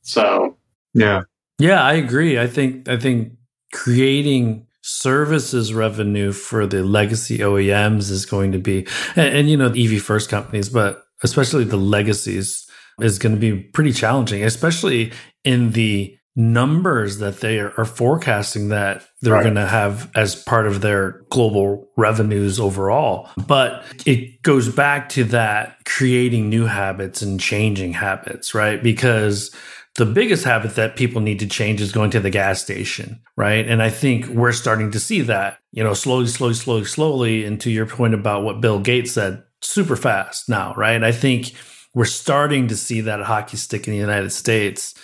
So, 0.00 0.56
yeah. 0.94 1.20
Yeah, 1.58 1.82
I 1.82 1.92
agree. 1.94 2.38
I 2.38 2.46
think 2.46 2.88
I 2.88 2.96
think 2.96 3.34
creating 3.74 4.66
services 4.80 5.74
revenue 5.74 6.32
for 6.32 6.66
the 6.66 6.82
legacy 6.82 7.38
OEMs 7.38 8.10
is 8.10 8.24
going 8.24 8.52
to 8.52 8.58
be 8.58 8.86
and, 9.16 9.36
and 9.36 9.50
you 9.50 9.58
know 9.58 9.68
the 9.68 9.96
EV 9.96 10.00
first 10.00 10.30
companies, 10.30 10.70
but 10.70 11.02
especially 11.22 11.64
the 11.64 11.76
legacies 11.76 12.66
is 13.02 13.18
going 13.18 13.34
to 13.34 13.40
be 13.40 13.60
pretty 13.62 13.92
challenging, 13.92 14.42
especially 14.42 15.12
in 15.44 15.72
the 15.72 16.15
numbers 16.36 17.18
that 17.18 17.40
they 17.40 17.58
are, 17.58 17.84
forecasting 17.86 18.68
that 18.68 19.08
they're 19.22 19.32
right. 19.32 19.42
going 19.42 19.54
to 19.54 19.66
have 19.66 20.10
as 20.14 20.36
part 20.36 20.66
of 20.66 20.82
their 20.82 21.22
global 21.30 21.88
revenues 21.96 22.60
overall. 22.60 23.30
But 23.46 23.82
it 24.04 24.42
goes 24.42 24.68
back 24.68 25.08
to 25.10 25.24
that 25.24 25.78
creating 25.86 26.50
new 26.50 26.66
habits 26.66 27.22
and 27.22 27.40
changing 27.40 27.94
habits, 27.94 28.54
right? 28.54 28.82
Because 28.82 29.50
the 29.94 30.04
biggest 30.04 30.44
habit 30.44 30.76
that 30.76 30.96
people 30.96 31.22
need 31.22 31.38
to 31.38 31.46
change 31.46 31.80
is 31.80 31.90
going 31.90 32.10
to 32.10 32.20
the 32.20 32.28
gas 32.28 32.62
station, 32.62 33.18
right? 33.36 33.66
And 33.66 33.82
I 33.82 33.88
think 33.88 34.26
we're 34.26 34.52
starting 34.52 34.90
to 34.90 35.00
see 35.00 35.22
that, 35.22 35.58
you 35.72 35.82
know, 35.82 35.94
slowly, 35.94 36.26
slowly, 36.26 36.54
slowly, 36.54 36.84
slowly. 36.84 37.44
And 37.46 37.58
to 37.62 37.70
your 37.70 37.86
point 37.86 38.12
about 38.12 38.44
what 38.44 38.60
Bill 38.60 38.78
Gates 38.78 39.12
said, 39.12 39.42
super 39.62 39.96
fast 39.96 40.50
now, 40.50 40.74
right? 40.76 41.02
I 41.02 41.12
think 41.12 41.52
we're 41.94 42.04
starting 42.04 42.68
to 42.68 42.76
see 42.76 43.00
that 43.00 43.22
hockey 43.22 43.56
stick 43.56 43.86
in 43.86 43.94
the 43.94 43.98
United 43.98 44.30
States 44.30 44.94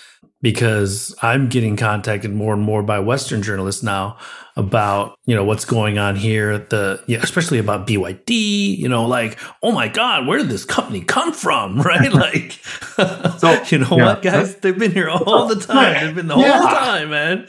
because 0.43 1.14
I'm 1.22 1.49
getting 1.49 1.76
contacted 1.76 2.32
more 2.32 2.53
and 2.53 2.62
more 2.62 2.82
by 2.82 2.99
Western 2.99 3.43
journalists 3.43 3.82
now 3.82 4.18
about 4.57 5.16
you 5.24 5.34
know 5.34 5.45
what's 5.45 5.64
going 5.64 5.99
on 5.99 6.16
here. 6.16 6.59
The 6.59 7.03
yeah, 7.07 7.20
especially 7.22 7.59
about 7.59 7.86
BYD. 7.86 8.76
You 8.76 8.88
know, 8.88 9.07
like 9.07 9.38
oh 9.62 9.72
my 9.72 9.88
god, 9.88 10.26
where 10.26 10.38
did 10.38 10.49
this 10.49 10.64
company 10.64 11.01
come 11.01 11.32
from? 11.32 11.80
Right? 11.93 12.12
Like, 12.22 12.53
so 13.38 13.62
you 13.68 13.78
know 13.78 13.97
yeah. 13.97 14.05
what, 14.05 14.22
guys? 14.22 14.57
They've 14.57 14.78
been 14.78 14.93
here 14.93 15.09
all 15.09 15.47
the 15.47 15.57
time. 15.57 16.05
They've 16.05 16.14
been 16.14 16.28
the 16.28 16.36
yeah. 16.36 16.59
whole 16.59 16.68
time, 16.68 17.11
man. 17.11 17.49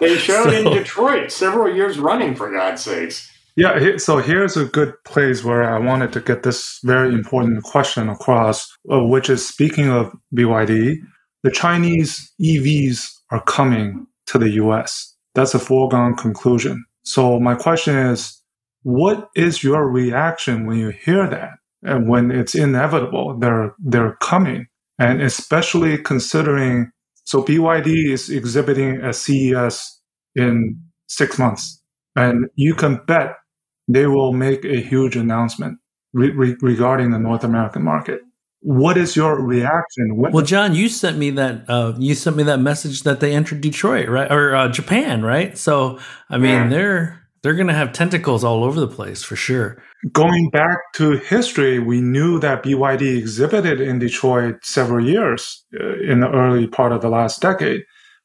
they 0.00 0.16
showed 0.16 0.44
so. 0.44 0.50
in 0.50 0.64
Detroit 0.64 1.30
several 1.30 1.74
years 1.74 1.98
running, 1.98 2.34
for 2.34 2.50
God's 2.50 2.82
sakes. 2.82 3.30
Yeah, 3.56 3.98
so 3.98 4.18
here's 4.18 4.56
a 4.56 4.64
good 4.64 4.94
place 5.04 5.44
where 5.44 5.62
I 5.62 5.78
wanted 5.78 6.12
to 6.14 6.20
get 6.20 6.42
this 6.42 6.80
very 6.84 7.12
important 7.12 7.62
question 7.64 8.08
across, 8.08 8.74
uh, 8.90 9.04
which 9.04 9.28
is 9.28 9.46
speaking 9.46 9.90
of 9.90 10.12
BYD, 10.34 10.96
the 11.42 11.50
Chinese 11.50 12.32
EVs 12.40 13.10
are 13.30 13.42
coming 13.44 14.06
to 14.26 14.38
the 14.38 14.50
US. 14.50 15.16
That's 15.34 15.54
a 15.54 15.58
foregone 15.58 16.14
conclusion. 16.14 16.84
So 17.04 17.40
my 17.40 17.54
question 17.54 17.96
is, 17.96 18.42
what 18.82 19.28
is 19.34 19.62
your 19.62 19.88
reaction 19.88 20.66
when 20.66 20.78
you 20.78 20.90
hear 20.90 21.28
that 21.28 21.50
and 21.82 22.08
when 22.08 22.30
it's 22.30 22.54
inevitable 22.54 23.38
they're 23.38 23.74
they're 23.78 24.16
coming 24.20 24.66
and 24.98 25.20
especially 25.20 25.98
considering 25.98 26.90
so 27.24 27.42
BYD 27.42 28.10
is 28.10 28.28
exhibiting 28.28 29.00
at 29.02 29.14
CES 29.14 30.00
in 30.34 30.80
6 31.06 31.38
months 31.38 31.80
and 32.16 32.46
you 32.56 32.74
can 32.74 33.00
bet 33.06 33.36
they 33.88 34.06
will 34.06 34.32
make 34.32 34.64
a 34.64 34.80
huge 34.80 35.16
announcement 35.16 35.78
re- 36.12 36.32
re- 36.32 36.56
regarding 36.60 37.12
the 37.12 37.18
North 37.18 37.44
American 37.44 37.84
market 37.84 38.20
what 38.62 38.96
is 38.96 39.16
your 39.16 39.44
reaction? 39.44 40.16
What- 40.16 40.32
well, 40.32 40.44
John, 40.44 40.74
you 40.74 40.88
sent 40.88 41.18
me 41.18 41.30
that 41.30 41.68
uh, 41.68 41.94
you 41.98 42.14
sent 42.14 42.36
me 42.36 42.44
that 42.44 42.60
message 42.60 43.02
that 43.02 43.20
they 43.20 43.34
entered 43.34 43.60
Detroit, 43.60 44.08
right, 44.08 44.30
or 44.30 44.54
uh, 44.54 44.68
Japan, 44.68 45.22
right? 45.22 45.58
So, 45.58 45.98
I 46.30 46.38
mean, 46.38 46.50
yeah. 46.52 46.68
they're 46.68 47.22
they're 47.42 47.54
going 47.54 47.68
to 47.68 47.74
have 47.74 47.92
tentacles 47.92 48.44
all 48.44 48.62
over 48.62 48.78
the 48.78 48.88
place 48.88 49.24
for 49.24 49.34
sure. 49.34 49.82
Going 50.12 50.48
back 50.50 50.78
to 50.94 51.18
history, 51.18 51.80
we 51.80 52.00
knew 52.00 52.38
that 52.38 52.62
BYD 52.62 53.18
exhibited 53.18 53.80
in 53.80 53.98
Detroit 53.98 54.64
several 54.64 55.04
years 55.04 55.64
uh, 55.78 55.98
in 56.00 56.20
the 56.20 56.30
early 56.30 56.68
part 56.68 56.92
of 56.92 57.02
the 57.02 57.08
last 57.08 57.42
decade, 57.42 57.82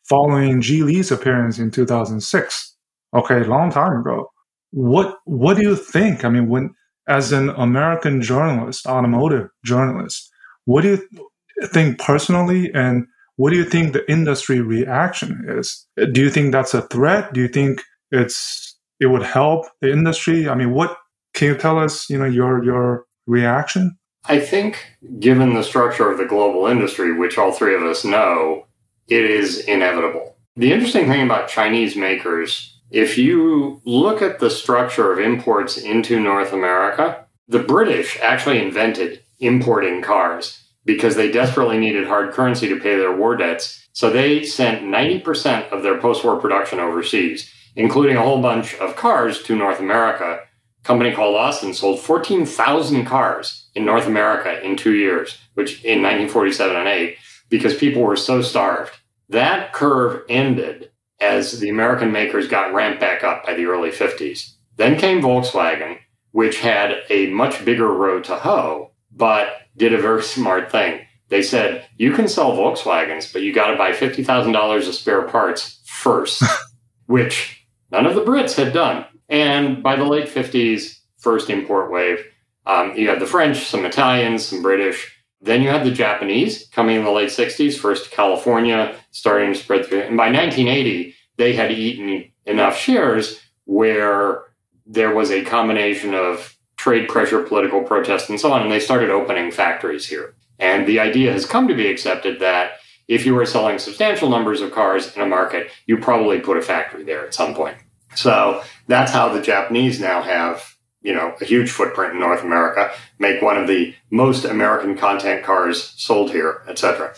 following 0.08 0.62
Geely's 0.62 1.12
appearance 1.12 1.58
in 1.58 1.72
2006. 1.72 2.76
Okay, 3.16 3.44
long 3.44 3.72
time 3.72 4.02
ago. 4.02 4.28
What 4.72 5.16
what 5.26 5.58
do 5.58 5.64
you 5.64 5.76
think? 5.76 6.24
I 6.24 6.30
mean, 6.30 6.48
when 6.48 6.76
as 7.08 7.32
an 7.32 7.50
American 7.50 8.22
journalist, 8.22 8.86
automotive 8.86 9.50
journalist, 9.64 10.30
what 10.66 10.82
do 10.82 10.90
you 10.90 11.68
think 11.68 12.00
personally 12.00 12.72
and 12.74 13.06
what 13.38 13.52
do 13.52 13.58
you 13.58 13.64
think 13.64 13.94
the 13.94 14.10
industry 14.12 14.62
reaction 14.62 15.46
is? 15.48 15.88
Do 16.12 16.22
you 16.22 16.30
think 16.30 16.52
that's 16.52 16.74
a 16.74 16.82
threat? 16.82 17.34
Do 17.34 17.42
you 17.42 17.48
think 17.48 17.82
it's 18.12 18.76
it 19.00 19.08
would 19.08 19.24
help 19.24 19.66
the 19.82 19.92
industry? 19.92 20.50
I 20.50 20.56
mean, 20.56 20.72
what 20.72 20.98
can 21.34 21.50
you 21.50 21.58
tell 21.58 21.78
us, 21.78 22.10
you 22.10 22.18
know, 22.18 22.26
your 22.26 22.64
your 22.64 23.06
reaction? 23.28 23.98
I 24.26 24.40
think 24.40 24.98
given 25.20 25.54
the 25.54 25.64
structure 25.64 26.12
of 26.12 26.18
the 26.18 26.26
global 26.26 26.68
industry, 26.68 27.14
which 27.14 27.38
all 27.38 27.52
three 27.52 27.76
of 27.76 27.84
us 27.84 28.04
know, 28.04 28.66
it 29.08 29.24
is 29.24 29.60
inevitable. 29.60 30.36
The 30.56 30.74
interesting 30.74 31.08
thing 31.08 31.22
about 31.22 31.48
Chinese 31.48 31.96
makers 31.96 32.77
if 32.90 33.18
you 33.18 33.82
look 33.86 34.22
at 34.22 34.40
the 34.40 34.50
structure 34.50 35.12
of 35.12 35.20
imports 35.20 35.78
into 35.78 36.20
North 36.20 36.54
America, 36.54 37.26
the 37.48 37.60
British 37.60 38.18
actually 38.22 38.62
invented 38.62 39.24
importing 39.40 40.02
cars. 40.02 40.64
because 40.88 41.18
they 41.18 41.30
desperately 41.30 41.78
needed 41.78 42.08
hard 42.08 42.32
currency 42.34 42.70
to 42.70 42.80
pay 42.80 42.96
their 42.96 43.14
war 43.16 43.36
debts. 43.36 43.86
So 43.92 44.10
they 44.10 44.46
sent 44.46 44.84
90% 44.84 45.70
of 45.70 45.84
their 45.84 46.00
post 46.00 46.24
war 46.24 46.38
production 46.40 46.80
overseas, 46.80 47.52
including 47.76 48.16
a 48.16 48.22
whole 48.22 48.42
bunch 48.42 48.74
of 48.76 48.96
cars 48.96 49.44
to 49.44 49.56
North 49.56 49.82
America. 49.82 50.40
A 50.80 50.84
company 50.88 51.12
called 51.12 51.36
Austin 51.36 51.74
sold 51.74 52.00
14,000 52.00 53.04
cars 53.06 53.68
in 53.76 53.84
North 53.84 54.08
America 54.08 54.64
in 54.66 54.78
two 54.78 54.94
years, 54.94 55.38
which 55.56 55.84
in 55.84 56.02
1947 56.02 56.76
and 56.78 56.88
8, 56.88 57.18
because 57.50 57.76
people 57.76 58.02
were 58.02 58.16
so 58.16 58.42
starved. 58.42 58.94
That 59.28 59.74
curve 59.74 60.24
ended 60.30 60.92
as 61.20 61.60
the 61.60 61.70
American 61.70 62.12
makers 62.12 62.48
got 62.48 62.74
ramped 62.74 63.00
back 63.00 63.24
up 63.24 63.46
by 63.46 63.54
the 63.54 63.66
early 63.66 63.90
50s. 63.90 64.54
Then 64.76 65.00
came 65.00 65.22
Volkswagen, 65.22 65.98
which 66.32 66.60
had 66.60 66.98
a 67.10 67.28
much 67.32 67.66
bigger 67.66 67.92
road 67.92 68.24
to 68.26 68.36
hoe, 68.36 68.92
but 69.12 69.50
did 69.76 69.94
a 69.94 70.02
very 70.02 70.24
smart 70.36 70.72
thing. 70.72 71.02
They 71.30 71.42
said, 71.42 71.86
you 71.98 72.14
can 72.14 72.28
sell 72.28 72.54
Volkswagens, 72.54 73.34
but 73.34 73.42
you 73.42 73.54
got 73.54 73.72
to 73.72 73.78
buy 73.78 73.92
$50,000 73.92 74.88
of 74.88 74.96
spare 74.96 75.24
parts 75.24 75.82
first, 75.86 76.44
which 77.08 77.66
none 77.92 78.06
of 78.06 78.16
the 78.16 78.24
Brits 78.24 78.56
had 78.56 78.74
done. 78.74 79.06
And 79.28 79.84
by 79.84 79.98
the 79.98 80.06
late 80.06 80.30
50s, 80.30 81.00
first 81.18 81.50
import 81.50 81.92
wave, 81.92 82.24
um, 82.66 82.96
you 82.96 83.10
had 83.10 83.20
the 83.20 83.26
French, 83.26 83.66
some 83.66 83.86
Italians, 83.86 84.46
some 84.46 84.62
British. 84.62 85.14
Then 85.42 85.62
you 85.62 85.70
had 85.70 85.86
the 85.86 85.92
Japanese 85.92 86.68
coming 86.72 86.98
in 86.98 87.04
the 87.04 87.12
late 87.12 87.30
60s, 87.30 87.78
first 87.78 88.06
to 88.06 88.10
California, 88.10 88.96
starting 89.18 89.52
to 89.52 89.60
spread 89.60 89.86
through. 89.86 90.02
And 90.02 90.16
by 90.16 90.32
1980, 90.32 91.16
they 91.38 91.54
had 91.54 91.72
eaten 91.72 92.32
enough 92.46 92.78
shares 92.78 93.40
where 93.66 94.44
there 94.86 95.14
was 95.14 95.32
a 95.32 95.44
combination 95.44 96.14
of 96.14 96.56
trade 96.78 97.10
pressure, 97.10 97.42
political 97.42 97.82
protest, 97.82 98.30
and 98.30 98.40
so 98.40 98.54
on. 98.54 98.62
And 98.62 98.72
they 98.72 98.80
started 98.80 99.10
opening 99.10 99.52
factories 99.52 100.08
here. 100.08 100.36
And 100.60 100.88
the 100.88 101.00
idea 101.00 101.32
has 101.34 101.46
come 101.46 101.68
to 101.68 101.74
be 101.74 101.88
accepted 101.88 102.40
that 102.40 102.74
if 103.08 103.26
you 103.26 103.38
are 103.40 103.46
selling 103.46 103.80
substantial 103.80 104.30
numbers 104.30 104.62
of 104.62 104.72
cars 104.72 105.16
in 105.16 105.22
a 105.22 105.26
market, 105.26 105.72
you 105.88 105.98
probably 105.98 106.40
put 106.40 106.58
a 106.58 106.62
factory 106.62 107.04
there 107.04 107.26
at 107.26 107.34
some 107.34 107.56
point. 107.56 107.78
So 108.16 108.62
that's 108.88 109.12
how 109.12 109.34
the 109.34 109.42
Japanese 109.42 110.00
now 110.00 110.22
have, 110.22 110.76
you 111.02 111.14
know, 111.14 111.36
a 111.42 111.46
huge 111.46 111.72
footprint 111.72 112.14
in 112.14 112.20
North 112.20 112.44
America, 112.44 112.92
make 113.18 113.42
one 113.42 113.58
of 113.58 113.68
the 113.68 113.96
most 114.12 114.46
American 114.46 114.96
content 114.96 115.44
cars 115.44 115.94
sold 115.98 116.32
here, 116.32 116.64
etc. 116.68 117.16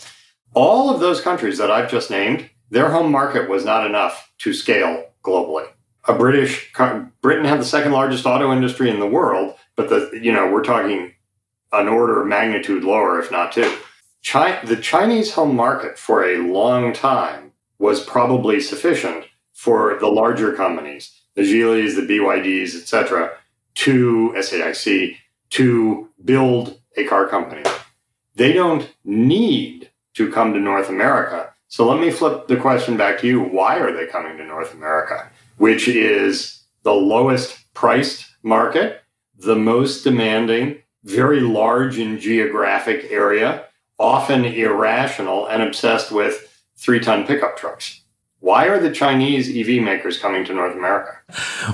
All 0.54 0.92
of 0.92 1.00
those 1.00 1.20
countries 1.20 1.58
that 1.58 1.70
I've 1.70 1.90
just 1.90 2.10
named, 2.10 2.50
their 2.70 2.90
home 2.90 3.10
market 3.10 3.48
was 3.48 3.64
not 3.64 3.86
enough 3.86 4.32
to 4.38 4.52
scale 4.52 5.06
globally 5.24 5.68
a 6.06 6.14
British 6.14 6.72
Britain 7.20 7.44
had 7.44 7.60
the 7.60 7.64
second 7.64 7.92
largest 7.92 8.26
auto 8.26 8.52
industry 8.52 8.90
in 8.90 9.00
the 9.00 9.06
world, 9.06 9.54
but 9.76 9.88
the 9.88 10.18
you 10.20 10.32
know 10.32 10.50
we're 10.50 10.64
talking 10.64 11.12
an 11.72 11.88
order 11.88 12.20
of 12.20 12.26
magnitude 12.26 12.84
lower, 12.84 13.20
if 13.20 13.30
not 13.30 13.52
two. 13.52 13.76
The 14.22 14.78
Chinese 14.80 15.32
home 15.32 15.54
market 15.54 15.98
for 15.98 16.24
a 16.24 16.38
long 16.38 16.92
time 16.92 17.52
was 17.78 18.04
probably 18.04 18.60
sufficient 18.60 19.26
for 19.52 19.98
the 19.98 20.08
larger 20.08 20.52
companies, 20.52 21.12
the 21.34 21.42
Geelys, 21.42 21.94
the 21.94 22.02
BYDs, 22.02 22.74
etc., 22.74 23.32
to 23.76 24.34
SAIC 24.36 25.16
to 25.50 26.08
build 26.24 26.80
a 26.96 27.04
car 27.04 27.26
company. 27.28 27.62
They 28.34 28.52
don't 28.52 28.92
need 29.04 29.89
to 30.14 30.30
come 30.30 30.52
to 30.52 30.60
North 30.60 30.88
America. 30.88 31.52
So 31.68 31.88
let 31.88 32.00
me 32.00 32.10
flip 32.10 32.48
the 32.48 32.56
question 32.56 32.96
back 32.96 33.20
to 33.20 33.26
you. 33.26 33.40
Why 33.40 33.78
are 33.78 33.92
they 33.92 34.06
coming 34.06 34.36
to 34.38 34.44
North 34.44 34.74
America? 34.74 35.30
which 35.60 35.88
is 35.88 36.62
the 36.84 36.94
lowest 36.94 37.62
priced 37.74 38.34
market, 38.42 39.02
the 39.38 39.54
most 39.54 40.04
demanding, 40.04 40.78
very 41.04 41.40
large 41.40 41.98
in 41.98 42.18
geographic 42.18 43.06
area, 43.10 43.66
often 43.98 44.46
irrational 44.46 45.46
and 45.48 45.62
obsessed 45.62 46.10
with 46.10 46.64
three 46.78 46.98
ton 46.98 47.26
pickup 47.26 47.58
trucks. 47.58 48.00
Why 48.38 48.68
are 48.68 48.80
the 48.80 48.90
Chinese 48.90 49.54
EV 49.54 49.82
makers 49.82 50.18
coming 50.18 50.46
to 50.46 50.54
North 50.54 50.74
America? 50.74 51.12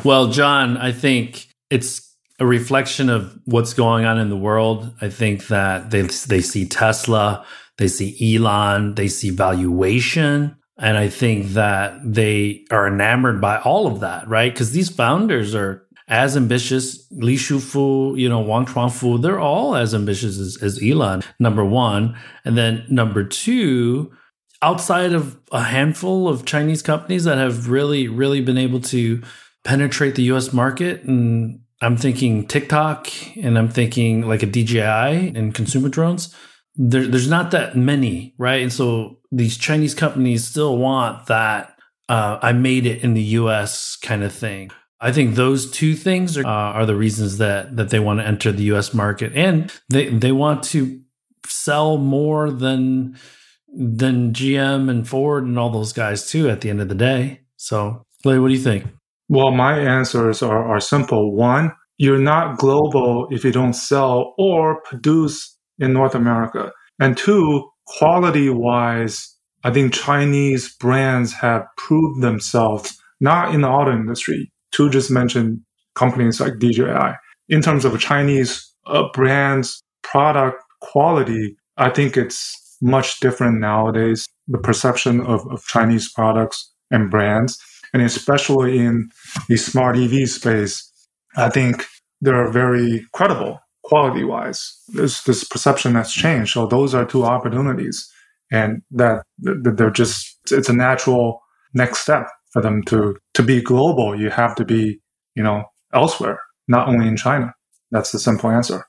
Well, 0.02 0.32
John, 0.32 0.76
I 0.76 0.90
think 0.90 1.46
it's 1.70 2.12
a 2.40 2.46
reflection 2.46 3.08
of 3.08 3.38
what's 3.44 3.72
going 3.72 4.04
on 4.04 4.18
in 4.18 4.30
the 4.30 4.36
world. 4.36 4.92
I 5.00 5.10
think 5.10 5.46
that 5.46 5.92
they 5.92 6.02
they 6.02 6.40
see 6.40 6.66
Tesla, 6.66 7.46
they 7.78 7.88
see 7.88 8.36
Elon, 8.36 8.94
they 8.94 9.08
see 9.08 9.30
valuation. 9.30 10.56
And 10.78 10.98
I 10.98 11.08
think 11.08 11.48
that 11.48 11.98
they 12.04 12.64
are 12.70 12.86
enamored 12.86 13.40
by 13.40 13.58
all 13.58 13.86
of 13.86 14.00
that, 14.00 14.28
right? 14.28 14.52
Because 14.52 14.72
these 14.72 14.90
founders 14.90 15.54
are 15.54 15.86
as 16.08 16.36
ambitious. 16.36 17.06
Li 17.10 17.36
Shufu, 17.36 18.18
you 18.18 18.28
know, 18.28 18.40
Wang 18.40 18.66
Chuanfu, 18.66 19.20
they're 19.20 19.40
all 19.40 19.74
as 19.74 19.94
ambitious 19.94 20.38
as, 20.38 20.58
as 20.62 20.82
Elon, 20.82 21.22
number 21.38 21.64
one. 21.64 22.16
And 22.44 22.56
then 22.56 22.84
number 22.88 23.24
two, 23.24 24.12
outside 24.62 25.12
of 25.12 25.38
a 25.52 25.62
handful 25.62 26.28
of 26.28 26.44
Chinese 26.44 26.82
companies 26.82 27.24
that 27.24 27.38
have 27.38 27.68
really, 27.68 28.08
really 28.08 28.40
been 28.40 28.58
able 28.58 28.80
to 28.80 29.22
penetrate 29.64 30.14
the 30.14 30.24
US 30.24 30.52
market. 30.52 31.02
And 31.04 31.60
I'm 31.80 31.96
thinking 31.96 32.46
TikTok 32.46 33.08
and 33.36 33.58
I'm 33.58 33.68
thinking 33.68 34.26
like 34.26 34.42
a 34.42 34.46
DJI 34.46 35.32
and 35.36 35.54
consumer 35.54 35.88
drones. 35.88 36.34
There, 36.76 37.06
there's 37.06 37.28
not 37.28 37.50
that 37.52 37.76
many, 37.76 38.34
right? 38.38 38.62
And 38.62 38.72
so 38.72 39.18
these 39.32 39.56
Chinese 39.56 39.94
companies 39.94 40.46
still 40.46 40.76
want 40.76 41.26
that 41.26 41.76
uh, 42.08 42.38
I 42.40 42.52
made 42.52 42.86
it 42.86 43.02
in 43.02 43.14
the 43.14 43.22
U.S. 43.22 43.96
kind 43.96 44.22
of 44.22 44.32
thing. 44.32 44.70
I 45.00 45.12
think 45.12 45.34
those 45.34 45.70
two 45.70 45.94
things 45.94 46.38
are, 46.38 46.46
uh, 46.46 46.48
are 46.48 46.86
the 46.86 46.96
reasons 46.96 47.38
that 47.38 47.76
that 47.76 47.90
they 47.90 48.00
want 48.00 48.20
to 48.20 48.26
enter 48.26 48.52
the 48.52 48.64
U.S. 48.64 48.94
market, 48.94 49.32
and 49.34 49.72
they 49.90 50.08
they 50.08 50.32
want 50.32 50.62
to 50.64 51.00
sell 51.46 51.98
more 51.98 52.50
than 52.50 53.18
than 53.68 54.32
GM 54.32 54.88
and 54.88 55.06
Ford 55.06 55.44
and 55.44 55.58
all 55.58 55.70
those 55.70 55.92
guys 55.92 56.26
too. 56.30 56.48
At 56.48 56.62
the 56.62 56.70
end 56.70 56.80
of 56.80 56.88
the 56.88 56.94
day, 56.94 57.40
so 57.56 58.06
Lei, 58.24 58.38
what 58.38 58.48
do 58.48 58.54
you 58.54 58.60
think? 58.60 58.86
Well, 59.28 59.50
my 59.50 59.78
answers 59.78 60.42
are, 60.42 60.64
are 60.64 60.80
simple. 60.80 61.34
One, 61.34 61.72
you're 61.98 62.18
not 62.18 62.58
global 62.58 63.26
if 63.30 63.44
you 63.44 63.52
don't 63.52 63.74
sell 63.74 64.34
or 64.38 64.80
produce 64.82 65.55
in 65.78 65.92
North 65.92 66.14
America, 66.14 66.72
and 66.98 67.16
two, 67.16 67.68
quality 67.86 68.48
wise, 68.48 69.36
I 69.64 69.70
think 69.72 69.92
Chinese 69.92 70.74
brands 70.76 71.32
have 71.34 71.64
proved 71.76 72.22
themselves 72.22 72.98
not 73.20 73.54
in 73.54 73.62
the 73.62 73.68
auto 73.68 73.92
industry. 73.92 74.52
To 74.72 74.90
just 74.90 75.10
mention 75.10 75.64
companies 75.94 76.40
like 76.40 76.58
DJI. 76.58 77.14
In 77.48 77.62
terms 77.62 77.84
of 77.84 77.98
Chinese 77.98 78.74
uh, 78.86 79.04
brands, 79.14 79.82
product 80.02 80.62
quality, 80.82 81.56
I 81.78 81.90
think 81.90 82.16
it's 82.16 82.76
much 82.82 83.20
different 83.20 83.58
nowadays. 83.58 84.26
The 84.48 84.58
perception 84.58 85.20
of, 85.20 85.46
of 85.50 85.64
Chinese 85.64 86.12
products 86.12 86.72
and 86.90 87.10
brands, 87.10 87.58
and 87.94 88.02
especially 88.02 88.78
in 88.78 89.08
the 89.48 89.56
smart 89.56 89.96
EV 89.96 90.28
space, 90.28 90.92
I 91.36 91.48
think 91.48 91.84
they're 92.20 92.50
very 92.50 93.06
credible 93.12 93.60
quality 93.86 94.24
wise. 94.24 94.78
This 94.88 95.22
this 95.22 95.44
perception 95.44 95.94
has 95.94 96.12
changed. 96.12 96.52
So 96.52 96.66
those 96.66 96.94
are 96.94 97.04
two 97.04 97.24
opportunities, 97.24 98.10
and 98.50 98.82
that, 98.90 99.22
they're 99.38 99.90
just 99.90 100.38
it's 100.50 100.68
a 100.68 100.74
natural 100.74 101.40
next 101.74 102.00
step 102.00 102.26
for 102.52 102.62
them 102.62 102.82
to 102.84 103.16
to 103.34 103.42
be 103.42 103.62
global. 103.62 104.18
You 104.18 104.30
have 104.30 104.54
to 104.56 104.64
be 104.64 105.00
you 105.34 105.42
know 105.42 105.64
elsewhere, 105.92 106.38
not 106.68 106.88
only 106.88 107.06
in 107.06 107.16
China. 107.16 107.54
That's 107.90 108.12
the 108.12 108.18
simple 108.18 108.50
answer. 108.50 108.84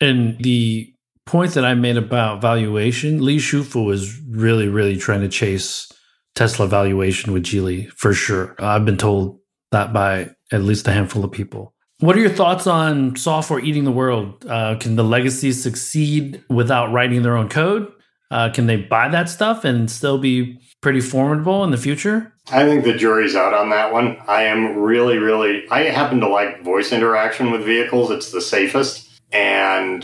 And 0.00 0.38
the 0.42 0.94
point 1.26 1.52
that 1.52 1.64
I 1.64 1.74
made 1.74 1.98
about 1.98 2.40
valuation, 2.40 3.22
Li 3.22 3.36
Shufu 3.36 3.92
is 3.92 4.18
really, 4.28 4.68
really 4.68 4.96
trying 4.96 5.20
to 5.20 5.28
chase 5.28 5.92
Tesla 6.34 6.66
valuation 6.66 7.32
with 7.32 7.44
Geely 7.44 7.90
for 7.92 8.14
sure. 8.14 8.56
I've 8.58 8.86
been 8.86 8.96
told 8.96 9.38
that 9.72 9.92
by 9.92 10.30
at 10.50 10.62
least 10.62 10.88
a 10.88 10.92
handful 10.92 11.24
of 11.24 11.32
people. 11.32 11.74
What 12.00 12.16
are 12.16 12.20
your 12.20 12.30
thoughts 12.30 12.66
on 12.66 13.14
software 13.16 13.60
eating 13.60 13.84
the 13.84 13.92
world? 13.92 14.46
Uh, 14.48 14.76
can 14.76 14.96
the 14.96 15.04
legacies 15.04 15.62
succeed 15.62 16.42
without 16.48 16.90
writing 16.92 17.22
their 17.22 17.36
own 17.36 17.50
code? 17.50 17.92
Uh, 18.30 18.48
can 18.48 18.66
they 18.66 18.76
buy 18.76 19.08
that 19.08 19.28
stuff 19.28 19.64
and 19.64 19.90
still 19.90 20.16
be 20.16 20.58
pretty 20.80 21.02
formidable 21.02 21.62
in 21.62 21.72
the 21.72 21.76
future? 21.76 22.32
I 22.50 22.64
think 22.64 22.84
the 22.84 22.94
jury's 22.94 23.36
out 23.36 23.52
on 23.52 23.68
that 23.70 23.92
one. 23.92 24.16
I 24.26 24.44
am 24.44 24.78
really, 24.78 25.18
really, 25.18 25.68
I 25.70 25.82
happen 25.82 26.20
to 26.20 26.28
like 26.28 26.64
voice 26.64 26.90
interaction 26.90 27.50
with 27.50 27.66
vehicles. 27.66 28.10
It's 28.10 28.32
the 28.32 28.40
safest. 28.40 29.08
And 29.30 30.02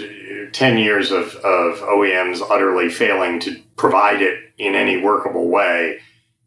10 0.53 0.79
years 0.79 1.11
of, 1.11 1.35
of 1.37 1.79
OEMs 1.79 2.43
utterly 2.51 2.91
failing 2.91 3.41
to 3.41 3.57
provide 3.77 4.21
it 4.21 4.39
in 4.59 4.75
any 4.75 4.99
workable 4.99 5.49
way. 5.49 6.01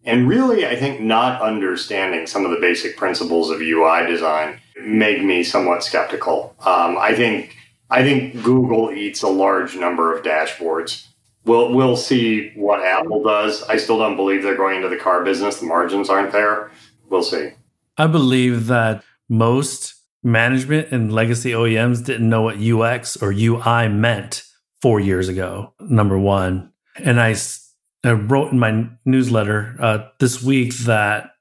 And 0.10 0.28
really, 0.28 0.66
I 0.66 0.76
think 0.76 1.02
not 1.02 1.42
understanding 1.42 2.26
some 2.26 2.44
of 2.44 2.52
the 2.52 2.60
basic 2.60 2.98
principles 2.98 3.52
of 3.52 3.62
UI 3.62 4.08
design 4.08 4.60
make 4.82 5.24
me 5.24 5.44
somewhat 5.44 5.84
skeptical. 5.84 6.56
Um, 6.60 6.98
I 6.98 7.14
think 7.14 7.56
I 7.90 8.02
think 8.04 8.44
Google 8.44 8.92
eats 8.92 9.22
a 9.22 9.28
large 9.28 9.76
number 9.76 10.16
of 10.16 10.24
dashboards. 10.24 11.08
We'll 11.46 11.74
we'll 11.74 11.96
see 11.96 12.52
what 12.56 12.84
Apple 12.84 13.24
does. 13.24 13.64
I 13.64 13.78
still 13.78 14.00
don't 14.00 14.16
believe 14.16 14.44
they're 14.44 14.58
going 14.58 14.78
into 14.78 14.90
the 14.90 14.98
car 14.98 15.24
business. 15.24 15.60
The 15.60 15.68
margins 15.68 16.10
aren't 16.10 16.32
there. 16.32 16.72
We'll 17.10 17.24
see. 17.24 17.52
I 17.98 18.08
believe 18.08 18.68
that 18.68 19.04
most 19.30 19.96
management 20.24 20.92
and 20.92 21.14
legacy 21.14 21.52
OEMs 21.52 22.04
didn't 22.04 22.30
know 22.30 22.42
what 22.42 22.58
UX 22.58 23.16
or 23.18 23.32
UI 23.32 23.88
meant 23.88 24.44
four 24.82 25.00
years 25.00 25.30
ago, 25.30 25.74
number 25.80 26.18
one. 26.18 26.72
And 26.96 27.20
I, 27.20 27.36
I 28.04 28.12
wrote 28.12 28.52
in 28.52 28.60
my 28.60 28.88
newsletter 29.06 29.76
uh, 29.80 30.08
this 30.20 30.42
week 30.42 30.74
that 30.80 31.32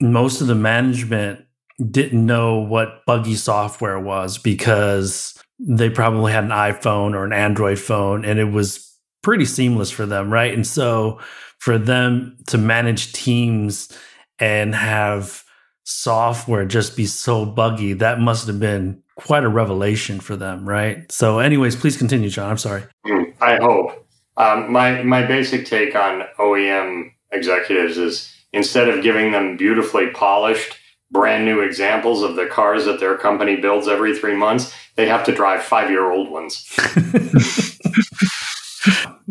most 0.00 0.40
of 0.40 0.46
the 0.46 0.54
management 0.54 1.44
didn't 1.90 2.24
know 2.24 2.60
what 2.60 3.04
buggy 3.06 3.34
software 3.34 3.98
was 3.98 4.38
because 4.38 5.36
they 5.58 5.90
probably 5.90 6.32
had 6.32 6.44
an 6.44 6.50
iPhone 6.50 7.14
or 7.14 7.24
an 7.24 7.32
Android 7.32 7.78
phone 7.78 8.24
and 8.24 8.38
it 8.38 8.50
was 8.52 8.96
pretty 9.22 9.44
seamless 9.44 9.90
for 9.90 10.06
them, 10.06 10.32
right? 10.32 10.54
And 10.54 10.66
so 10.66 11.18
for 11.58 11.78
them 11.78 12.36
to 12.48 12.58
manage 12.58 13.12
teams 13.12 13.90
and 14.38 14.74
have 14.74 15.42
software 15.84 16.64
just 16.64 16.96
be 16.96 17.06
so 17.06 17.44
buggy, 17.44 17.94
that 17.94 18.20
must 18.20 18.46
have 18.46 18.60
been 18.60 19.02
quite 19.16 19.44
a 19.44 19.48
revelation 19.48 20.20
for 20.20 20.36
them, 20.36 20.68
right? 20.68 21.10
So, 21.10 21.38
anyways, 21.38 21.76
please 21.76 21.96
continue, 21.96 22.28
John. 22.28 22.50
I'm 22.50 22.58
sorry. 22.58 22.84
Hmm, 23.06 23.22
I 23.40 23.56
hope. 23.56 24.03
Um, 24.36 24.72
my 24.72 25.02
my 25.02 25.24
basic 25.24 25.66
take 25.66 25.94
on 25.94 26.24
OEM 26.38 27.12
executives 27.32 27.98
is 27.98 28.34
instead 28.52 28.88
of 28.88 29.02
giving 29.02 29.32
them 29.32 29.56
beautifully 29.56 30.10
polished, 30.10 30.76
brand 31.10 31.44
new 31.44 31.60
examples 31.60 32.22
of 32.22 32.36
the 32.36 32.46
cars 32.46 32.84
that 32.84 33.00
their 33.00 33.16
company 33.16 33.56
builds 33.56 33.88
every 33.88 34.16
three 34.16 34.36
months, 34.36 34.74
they 34.96 35.06
have 35.06 35.24
to 35.24 35.34
drive 35.34 35.62
five 35.62 35.90
year 35.90 36.10
old 36.10 36.30
ones. 36.30 36.68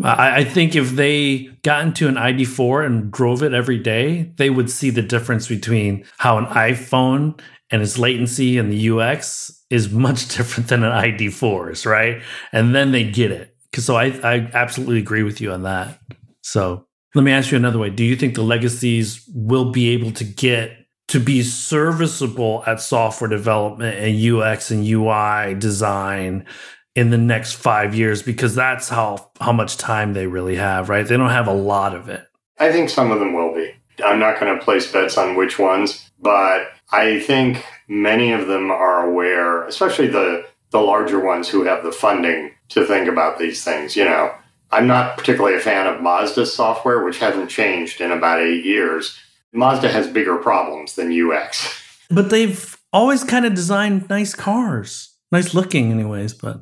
I 0.04 0.44
think 0.44 0.76
if 0.76 0.92
they 0.92 1.50
got 1.62 1.86
into 1.86 2.08
an 2.08 2.16
ID4 2.16 2.86
and 2.86 3.12
drove 3.12 3.44
it 3.44 3.54
every 3.54 3.78
day, 3.78 4.32
they 4.38 4.50
would 4.50 4.70
see 4.70 4.90
the 4.90 5.04
difference 5.04 5.48
between 5.48 6.04
how 6.18 6.38
an 6.40 6.46
iPhone 6.46 7.40
and 7.70 7.82
its 7.82 7.98
latency 7.98 8.58
and 8.58 8.72
the 8.72 8.90
UX 8.90 9.64
is 9.70 9.92
much 9.92 10.28
different 10.36 10.70
than 10.70 10.84
an 10.84 10.92
ID4's, 10.92 11.86
right? 11.86 12.22
And 12.52 12.74
then 12.74 12.92
they 12.92 13.04
get 13.04 13.32
it. 13.32 13.53
So 13.76 13.96
I, 13.96 14.08
I 14.24 14.50
absolutely 14.54 15.00
agree 15.00 15.24
with 15.24 15.42
you 15.42 15.52
on 15.52 15.64
that. 15.64 16.00
So 16.42 16.86
let 17.16 17.24
me 17.24 17.32
ask 17.32 17.52
you 17.52 17.58
another 17.58 17.80
way. 17.80 17.90
Do 17.90 18.04
you 18.04 18.16
think 18.16 18.36
the 18.36 18.44
legacies 18.44 19.24
will 19.34 19.72
be 19.72 19.90
able 19.90 20.12
to 20.14 20.24
get 20.24 20.78
to 21.10 21.20
be 21.20 21.44
serviceable 21.44 22.64
at 22.66 22.82
software 22.82 23.30
development 23.30 23.98
and 23.98 24.20
UX 24.20 24.72
and 24.72 24.86
UI 24.86 25.54
design 25.56 26.46
in 26.96 27.10
the 27.10 27.18
next 27.18 27.54
five 27.54 27.96
years 27.96 28.22
because 28.22 28.56
that's 28.56 28.90
how 28.90 29.32
how 29.40 29.52
much 29.52 29.78
time 29.78 30.14
they 30.14 30.28
really 30.28 30.56
have, 30.56 30.90
right? 30.90 31.08
They 31.08 31.18
don't 31.18 31.30
have 31.30 31.48
a 31.48 31.54
lot 31.54 31.96
of 31.96 32.10
it. 32.10 32.26
I 32.60 32.72
think 32.72 32.90
some 32.90 33.12
of 33.12 33.20
them 33.20 33.34
will 33.34 33.54
be. 33.54 33.74
I'm 34.04 34.20
not 34.20 34.40
going 34.40 34.58
to 34.58 34.64
place 34.64 34.92
bets 34.92 35.18
on 35.18 35.36
which 35.36 35.60
ones, 35.60 36.10
but 36.20 36.72
I 36.92 37.20
think 37.20 37.64
many 37.88 38.32
of 38.32 38.48
them 38.48 38.72
are 38.72 39.06
aware, 39.06 39.64
especially 39.68 40.08
the 40.08 40.46
the 40.72 40.80
larger 40.80 41.20
ones 41.20 41.48
who 41.48 41.64
have 41.64 41.84
the 41.84 41.92
funding 41.92 42.53
to 42.70 42.86
think 42.86 43.08
about 43.08 43.40
these 43.40 43.64
things. 43.64 43.96
You 43.96 44.06
know, 44.06 44.34
I'm 44.72 44.88
not 44.88 45.18
particularly 45.18 45.56
a 45.56 45.62
fan 45.62 45.88
of 45.88 46.02
Mazda's 46.02 46.54
software, 46.54 47.04
which 47.04 47.20
hasn't 47.20 47.50
changed 47.50 48.02
in 48.02 48.12
about 48.12 48.42
eight 48.42 48.66
years. 48.66 49.18
Mazda 49.54 49.90
has 49.90 50.08
bigger 50.08 50.38
problems 50.38 50.96
than 50.96 51.12
UX. 51.12 51.82
But 52.10 52.30
they've 52.30 52.78
always 52.92 53.24
kind 53.24 53.46
of 53.46 53.54
designed 53.54 54.10
nice 54.10 54.34
cars 54.34 55.14
nice 55.34 55.54
looking, 55.54 55.92
anyways. 55.92 56.34
But, 56.34 56.62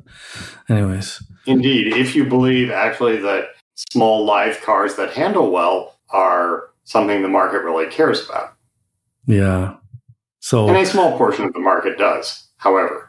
anyways, 0.68 1.22
indeed, 1.46 1.92
if 1.92 2.16
you 2.16 2.24
believe 2.24 2.72
actually 2.72 3.18
that 3.18 3.50
small 3.92 4.24
live 4.24 4.60
cars 4.62 4.96
that 4.96 5.12
handle 5.12 5.52
well 5.52 6.00
are 6.08 6.70
something 6.82 7.22
the 7.22 7.28
market 7.28 7.62
really 7.62 7.86
cares 7.86 8.28
about. 8.28 8.54
Yeah. 9.26 9.74
So, 10.40 10.66
and 10.66 10.76
a 10.76 10.84
small 10.84 11.16
portion 11.16 11.44
of 11.44 11.52
the 11.52 11.60
market 11.60 11.96
does, 11.96 12.48
however. 12.56 13.01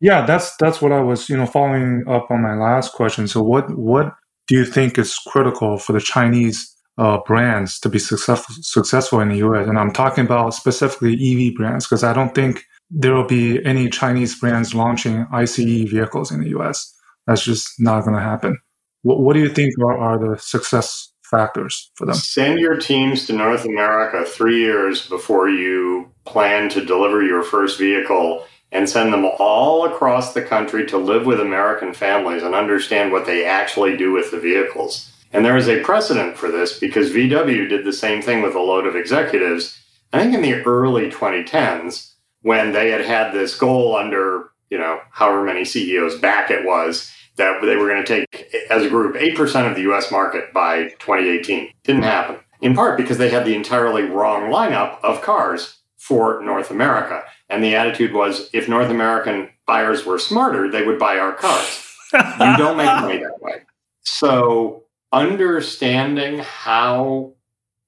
Yeah, 0.00 0.24
that's 0.24 0.56
that's 0.56 0.80
what 0.80 0.92
I 0.92 1.00
was, 1.00 1.28
you 1.28 1.36
know, 1.36 1.46
following 1.46 2.04
up 2.08 2.30
on 2.30 2.42
my 2.42 2.54
last 2.54 2.92
question. 2.92 3.28
So, 3.28 3.42
what 3.42 3.76
what 3.76 4.14
do 4.46 4.56
you 4.56 4.64
think 4.64 4.98
is 4.98 5.14
critical 5.26 5.78
for 5.78 5.92
the 5.92 6.00
Chinese 6.00 6.74
uh, 6.98 7.18
brands 7.26 7.78
to 7.80 7.88
be 7.88 7.98
successful 7.98 8.54
successful 8.62 9.20
in 9.20 9.28
the 9.28 9.36
U.S. 9.38 9.66
And 9.66 9.78
I'm 9.78 9.92
talking 9.92 10.24
about 10.24 10.54
specifically 10.54 11.14
EV 11.14 11.54
brands 11.54 11.86
because 11.86 12.02
I 12.04 12.12
don't 12.12 12.34
think 12.34 12.64
there 12.90 13.14
will 13.14 13.26
be 13.26 13.64
any 13.64 13.88
Chinese 13.88 14.38
brands 14.38 14.74
launching 14.74 15.26
ICE 15.32 15.56
vehicles 15.56 16.30
in 16.30 16.40
the 16.40 16.48
US. 16.58 16.94
That's 17.26 17.44
just 17.44 17.68
not 17.78 18.04
going 18.04 18.16
to 18.16 18.22
happen. 18.22 18.58
What, 19.02 19.20
what, 19.20 19.34
do 19.34 19.40
you 19.40 19.48
think 19.48 19.72
are, 19.78 19.96
are 19.96 20.18
the 20.18 20.38
success 20.38 21.12
factors 21.22 21.90
for 21.94 22.06
them? 22.06 22.16
Send 22.16 22.58
your 22.58 22.76
teams 22.76 23.26
to 23.26 23.32
North 23.32 23.64
America 23.64 24.24
three 24.28 24.58
years 24.58 25.06
before 25.06 25.48
you 25.48 26.10
plan 26.26 26.68
to 26.70 26.84
deliver 26.84 27.22
your 27.22 27.42
first 27.42 27.78
vehicle 27.78 28.44
and 28.72 28.88
send 28.88 29.12
them 29.12 29.24
all 29.38 29.84
across 29.84 30.32
the 30.32 30.42
country 30.42 30.86
to 30.86 30.98
live 30.98 31.26
with 31.26 31.40
American 31.40 31.92
families 31.92 32.42
and 32.42 32.54
understand 32.54 33.12
what 33.12 33.26
they 33.26 33.44
actually 33.44 33.96
do 33.96 34.12
with 34.12 34.30
the 34.30 34.38
vehicles. 34.38 35.10
And 35.32 35.44
there 35.44 35.56
is 35.56 35.68
a 35.68 35.82
precedent 35.82 36.36
for 36.36 36.50
this 36.50 36.78
because 36.78 37.10
VW 37.10 37.68
did 37.68 37.84
the 37.84 37.92
same 37.92 38.22
thing 38.22 38.42
with 38.42 38.54
a 38.54 38.60
load 38.60 38.86
of 38.86 38.96
executives, 38.96 39.80
I 40.12 40.20
think 40.20 40.34
in 40.34 40.42
the 40.42 40.62
early 40.64 41.10
2010s 41.10 42.14
when 42.42 42.72
they 42.72 42.90
had 42.90 43.02
had 43.02 43.32
this 43.32 43.56
goal 43.56 43.96
under, 43.96 44.50
you 44.70 44.78
know, 44.78 45.00
however 45.10 45.44
many 45.44 45.64
CEOs 45.64 46.18
back 46.18 46.50
it 46.50 46.64
was 46.64 47.12
that 47.36 47.60
they 47.62 47.76
were 47.76 47.88
going 47.88 48.04
to 48.04 48.26
take 48.26 48.54
as 48.70 48.82
a 48.82 48.88
group 48.88 49.14
8% 49.14 49.68
of 49.68 49.76
the 49.76 49.90
US 49.92 50.10
market 50.10 50.52
by 50.52 50.88
2018. 50.98 51.72
Didn't 51.84 52.02
happen. 52.02 52.36
In 52.60 52.74
part 52.74 52.98
because 52.98 53.18
they 53.18 53.30
had 53.30 53.46
the 53.46 53.54
entirely 53.54 54.02
wrong 54.02 54.50
lineup 54.50 55.02
of 55.02 55.22
cars 55.22 55.78
for 56.10 56.42
North 56.42 56.72
America. 56.72 57.22
And 57.48 57.62
the 57.62 57.76
attitude 57.76 58.12
was 58.12 58.50
if 58.52 58.68
North 58.68 58.90
American 58.90 59.48
buyers 59.64 60.04
were 60.04 60.18
smarter, 60.18 60.68
they 60.68 60.82
would 60.82 60.98
buy 60.98 61.18
our 61.18 61.34
cars. 61.34 61.96
you 62.12 62.56
don't 62.56 62.76
make 62.76 62.86
money 62.86 63.18
that 63.18 63.40
way. 63.40 63.60
So 64.00 64.86
understanding 65.12 66.40
how 66.40 67.34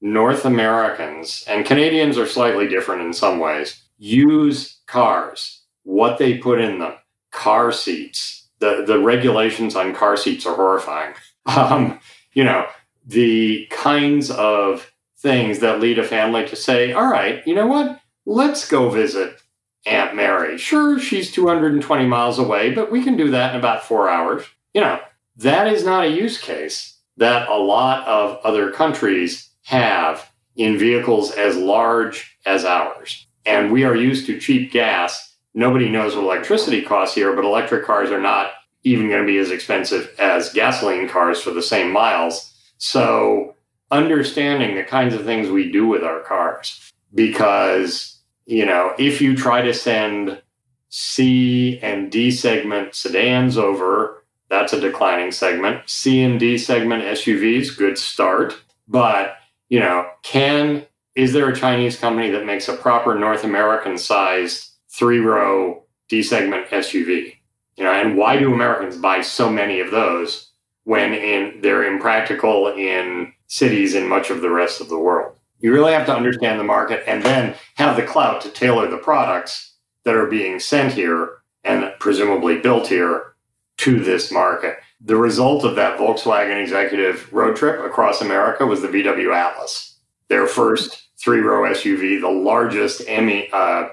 North 0.01 0.45
Americans 0.45 1.45
and 1.49 1.67
Canadians 1.67 2.17
are 2.17 2.29
slightly 2.29 2.69
different 2.69 3.03
in 3.03 3.13
some 3.13 3.41
ways 3.41 3.83
use 3.99 4.79
cars, 4.87 5.63
what 5.83 6.19
they 6.19 6.39
put 6.39 6.61
in 6.61 6.79
them, 6.79 6.95
car 7.33 7.73
seats. 7.73 8.47
The, 8.61 8.85
the 8.87 9.01
regulations 9.01 9.75
on 9.75 9.97
car 9.97 10.17
seats 10.17 10.47
are 10.47 10.55
horrifying. 10.55 11.15
Um, 11.45 11.99
you 12.35 12.45
know, 12.45 12.69
the 13.05 13.67
kinds 13.73 14.31
of 14.31 14.93
things 15.19 15.59
that 15.59 15.81
lead 15.81 15.99
a 15.99 16.05
family 16.05 16.47
to 16.47 16.55
say, 16.55 16.93
all 16.93 17.11
right, 17.11 17.45
you 17.49 17.53
know 17.53 17.67
what? 17.67 18.01
Let's 18.25 18.69
go 18.69 18.89
visit 18.89 19.41
Aunt 19.87 20.15
Mary. 20.15 20.59
Sure, 20.59 20.99
she's 20.99 21.33
220 21.33 22.07
miles 22.07 22.39
away, 22.39 22.73
but 22.73 22.91
we 22.91 23.03
can 23.03 23.17
do 23.17 23.31
that 23.31 23.55
in 23.55 23.59
about 23.59 23.85
four 23.85 24.09
hours. 24.09 24.45
You 24.75 24.81
know, 24.81 25.01
that 25.37 25.67
is 25.67 25.85
not 25.85 26.05
a 26.05 26.11
use 26.11 26.41
case 26.41 26.99
that 27.17 27.49
a 27.49 27.57
lot 27.57 28.07
of 28.07 28.39
other 28.45 28.71
countries 28.71 29.51
have 29.65 30.31
in 30.57 30.79
vehicles 30.79 31.33
as 31.33 31.57
large 31.57 32.39
as 32.47 32.65
ours 32.65 33.27
and 33.45 33.73
we 33.73 33.85
are 33.85 33.97
used 33.97 34.27
to 34.27 34.39
cheap 34.39 34.73
gas. 34.73 35.37
Nobody 35.55 35.89
knows 35.89 36.15
what 36.15 36.25
electricity 36.25 36.83
costs 36.83 37.15
here, 37.15 37.35
but 37.35 37.45
electric 37.45 37.85
cars 37.85 38.11
are 38.11 38.21
not 38.21 38.53
even 38.85 39.09
going 39.09 39.21
to 39.21 39.27
be 39.27 39.39
as 39.39 39.51
expensive 39.51 40.15
as 40.19 40.53
gasoline 40.53 41.09
cars 41.09 41.41
for 41.41 41.51
the 41.51 41.63
same 41.63 41.93
miles. 41.93 42.53
So, 42.79 43.55
understanding 43.91 44.75
the 44.75 44.83
kinds 44.83 45.15
of 45.15 45.25
things 45.25 45.49
we 45.49 45.71
do 45.71 45.87
with 45.87 46.03
our 46.03 46.21
cars, 46.21 46.92
because, 47.15 48.19
you 48.47 48.67
know, 48.67 48.95
if 48.99 49.21
you 49.21 49.37
try 49.37 49.63
to 49.63 49.75
send 49.75 50.41
C 50.89 51.79
and 51.81 52.11
D 52.11 52.31
segment 52.31 52.95
sedans 52.95 53.57
over, 53.57 54.25
that's 54.49 54.73
a 54.73 54.81
declining 54.81 55.33
segment. 55.33 55.89
C 55.89 56.23
and 56.23 56.39
D 56.39 56.59
segment 56.59 57.05
SUVs, 57.05 57.77
good 57.77 57.97
start. 57.99 58.61
But, 58.87 59.37
you 59.69 59.81
know, 59.81 60.07
can 60.23 60.87
is 61.15 61.33
there 61.33 61.49
a 61.49 61.57
Chinese 61.57 61.99
company 61.99 62.31
that 62.31 62.47
makes 62.47 62.69
a 62.69 62.77
proper 62.77 63.15
North 63.15 63.45
American 63.45 63.99
sized 63.99 64.71
three 64.91 65.19
row 65.19 65.85
D 66.09 66.23
segment 66.23 66.69
SUV? 66.69 67.37
You 67.77 67.85
know, 67.85 67.93
and 67.93 68.17
why 68.17 68.39
do 68.39 68.53
Americans 68.53 68.97
buy 68.97 69.23
so 69.23 69.51
many 69.51 69.81
of 69.81 69.91
those 69.91 70.51
when 70.85 71.15
in, 71.15 71.61
they're 71.63 71.85
impractical 71.85 72.69
in 72.69 73.33
cities 73.47 73.95
in 73.95 74.09
much 74.09 74.31
of 74.31 74.41
the 74.41 74.51
rest 74.51 74.81
of 74.81 74.89
the 74.89 74.99
world? 74.99 75.37
You 75.63 75.73
really 75.73 75.93
have 75.93 76.07
to 76.07 76.15
understand 76.15 76.61
the 76.61 76.65
market 76.65 77.05
and 77.07 77.23
then 77.23 77.55
have 77.77 77.97
the 77.97 78.03
clout 78.03 78.43
to 78.43 78.51
tailor 78.51 78.89
the 78.91 78.99
products 78.99 79.75
that 80.05 80.17
are 80.17 80.27
being 80.27 80.59
sent 80.61 80.95
here 80.95 81.39
and 81.65 81.93
presumably 82.01 82.59
built 82.59 82.89
here 82.89 83.35
to 83.79 84.01
this 84.01 84.31
market. 84.31 84.77
The 85.01 85.17
result 85.17 85.65
of 85.65 85.77
that 85.77 85.99
Volkswagen 85.99 86.61
executive 86.61 87.33
road 87.33 87.57
trip 87.57 87.81
across 87.85 88.21
America 88.21 88.67
was 88.67 88.83
the 88.83 88.89
VW 88.89 89.35
Atlas, 89.35 89.99
their 90.29 90.47
first 90.47 91.09
three 91.17 91.41
row 91.41 91.63
SUV, 91.63 92.21
the 92.21 92.29
largest 92.29 93.07
ME, 93.07 93.49
uh, 93.53 93.89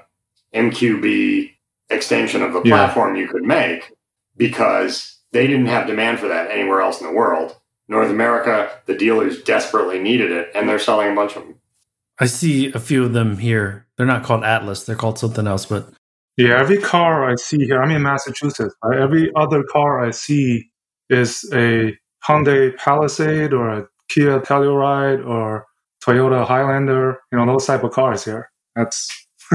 MQB 0.53 1.51
extension 1.89 2.41
of 2.41 2.53
the 2.53 2.61
yeah. 2.63 2.75
platform 2.75 3.15
you 3.15 3.27
could 3.27 3.43
make 3.43 3.91
because 4.35 5.17
they 5.31 5.45
didn't 5.45 5.67
have 5.67 5.87
demand 5.87 6.19
for 6.19 6.27
that 6.27 6.49
anywhere 6.49 6.81
else 6.81 6.99
in 6.99 7.07
the 7.07 7.13
world. 7.13 7.55
North 7.87 8.09
America, 8.09 8.71
the 8.85 8.95
dealers 8.95 9.41
desperately 9.41 9.99
needed 9.99 10.31
it, 10.31 10.51
and 10.53 10.69
they're 10.69 10.79
selling 10.79 11.11
a 11.11 11.15
bunch 11.15 11.35
of 11.35 11.43
them. 11.43 11.55
I 12.19 12.25
see 12.25 12.71
a 12.73 12.79
few 12.79 13.05
of 13.05 13.13
them 13.13 13.37
here. 13.37 13.87
They're 13.97 14.05
not 14.05 14.23
called 14.23 14.43
Atlas; 14.43 14.83
they're 14.83 14.95
called 14.95 15.19
something 15.19 15.47
else. 15.47 15.65
But 15.65 15.89
yeah, 16.37 16.59
every 16.59 16.77
car 16.77 17.29
I 17.29 17.35
see 17.35 17.65
here, 17.65 17.81
I'm 17.81 17.91
in 17.91 18.01
Massachusetts. 18.01 18.75
Every 18.93 19.31
other 19.35 19.63
car 19.63 20.05
I 20.05 20.11
see 20.11 20.69
is 21.09 21.49
a 21.53 21.97
Hyundai 22.27 22.75
Palisade 22.77 23.53
or 23.53 23.69
a 23.69 23.87
Kia 24.09 24.39
Telluride 24.39 25.25
or 25.25 25.65
Toyota 26.03 26.45
Highlander, 26.45 27.19
you 27.31 27.37
know, 27.37 27.45
those 27.45 27.65
type 27.65 27.83
of 27.83 27.91
cars 27.91 28.25
here. 28.25 28.49
That's 28.75 29.09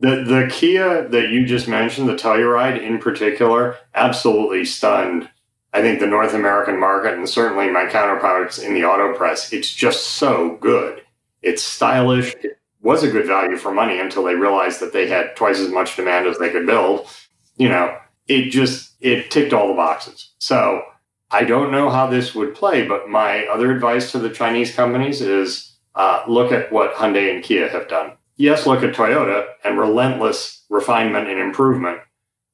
the 0.00 0.24
the 0.24 0.48
Kia 0.50 1.08
that 1.08 1.30
you 1.30 1.46
just 1.46 1.68
mentioned, 1.68 2.08
the 2.08 2.16
Telluride 2.16 2.80
in 2.80 2.98
particular, 2.98 3.76
absolutely 3.94 4.64
stunned. 4.64 5.30
I 5.72 5.82
think 5.82 6.00
the 6.00 6.06
North 6.06 6.32
American 6.32 6.80
market 6.80 7.14
and 7.14 7.28
certainly 7.28 7.68
my 7.70 7.86
counterparts 7.86 8.58
in 8.58 8.72
the 8.72 8.84
auto 8.84 9.14
press. 9.14 9.52
It's 9.52 9.74
just 9.74 10.04
so 10.04 10.56
good. 10.60 11.02
It's 11.46 11.62
stylish. 11.62 12.34
It 12.42 12.58
was 12.80 13.04
a 13.04 13.10
good 13.10 13.24
value 13.26 13.56
for 13.56 13.72
money 13.72 14.00
until 14.00 14.24
they 14.24 14.34
realized 14.34 14.80
that 14.80 14.92
they 14.92 15.06
had 15.06 15.36
twice 15.36 15.60
as 15.60 15.70
much 15.70 15.94
demand 15.94 16.26
as 16.26 16.38
they 16.38 16.50
could 16.50 16.66
build. 16.66 17.08
You 17.56 17.68
know, 17.68 17.96
it 18.26 18.50
just 18.50 18.94
it 19.00 19.30
ticked 19.30 19.52
all 19.52 19.68
the 19.68 19.74
boxes. 19.74 20.32
So 20.38 20.82
I 21.30 21.44
don't 21.44 21.70
know 21.70 21.88
how 21.88 22.08
this 22.08 22.34
would 22.34 22.56
play, 22.56 22.84
but 22.84 23.08
my 23.08 23.46
other 23.46 23.70
advice 23.70 24.10
to 24.10 24.18
the 24.18 24.28
Chinese 24.28 24.74
companies 24.74 25.20
is 25.20 25.76
uh, 25.94 26.24
look 26.26 26.50
at 26.50 26.72
what 26.72 26.94
Hyundai 26.94 27.32
and 27.32 27.44
Kia 27.44 27.68
have 27.68 27.86
done. 27.86 28.14
Yes, 28.36 28.66
look 28.66 28.82
at 28.82 28.94
Toyota 28.94 29.46
and 29.64 29.78
relentless 29.78 30.64
refinement 30.68 31.28
and 31.28 31.38
improvement. 31.38 32.00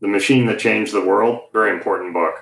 The 0.02 0.08
machine 0.08 0.44
that 0.46 0.58
changed 0.58 0.92
the 0.92 1.04
world, 1.04 1.44
very 1.54 1.70
important 1.70 2.12
book. 2.12 2.34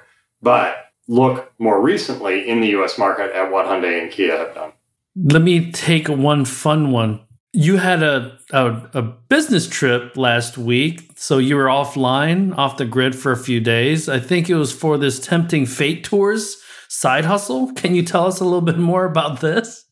But 0.43 0.77
look 1.07 1.53
more 1.61 1.81
recently 1.81 2.49
in 2.49 2.61
the 2.61 2.75
US 2.81 2.99
market 2.99 3.31
at 3.37 3.53
what 3.53 3.67
Hyundai 3.67 4.03
and 4.03 4.11
Kia 4.11 4.37
have 4.37 4.55
done. 4.55 4.73
Let 5.17 5.43
me 5.43 5.73
take 5.73 6.09
one 6.09 6.45
fun 6.45 6.91
one. 6.91 7.21
You 7.53 7.79
had 7.79 8.03
a, 8.03 8.39
a, 8.53 8.89
a 8.95 9.03
business 9.03 9.69
trip 9.69 10.17
last 10.17 10.57
week, 10.57 11.11
so 11.17 11.39
you 11.39 11.57
were 11.57 11.67
offline, 11.67 12.57
off 12.57 12.77
the 12.77 12.85
grid 12.85 13.17
for 13.17 13.33
a 13.33 13.37
few 13.37 13.61
days. 13.61 14.09
I 14.09 14.21
think 14.21 14.49
it 14.49 14.55
was 14.55 14.73
for 14.73 14.97
this 14.97 15.19
tempting 15.19 15.67
fate 15.67 16.05
tours 16.05 16.63
side 16.89 17.25
hustle. 17.25 17.73
Can 17.73 17.95
you 17.95 18.03
tell 18.03 18.27
us 18.27 18.41
a 18.41 18.45
little 18.45 18.61
bit 18.61 18.79
more 18.79 19.05
about 19.05 19.41
this? 19.41 19.85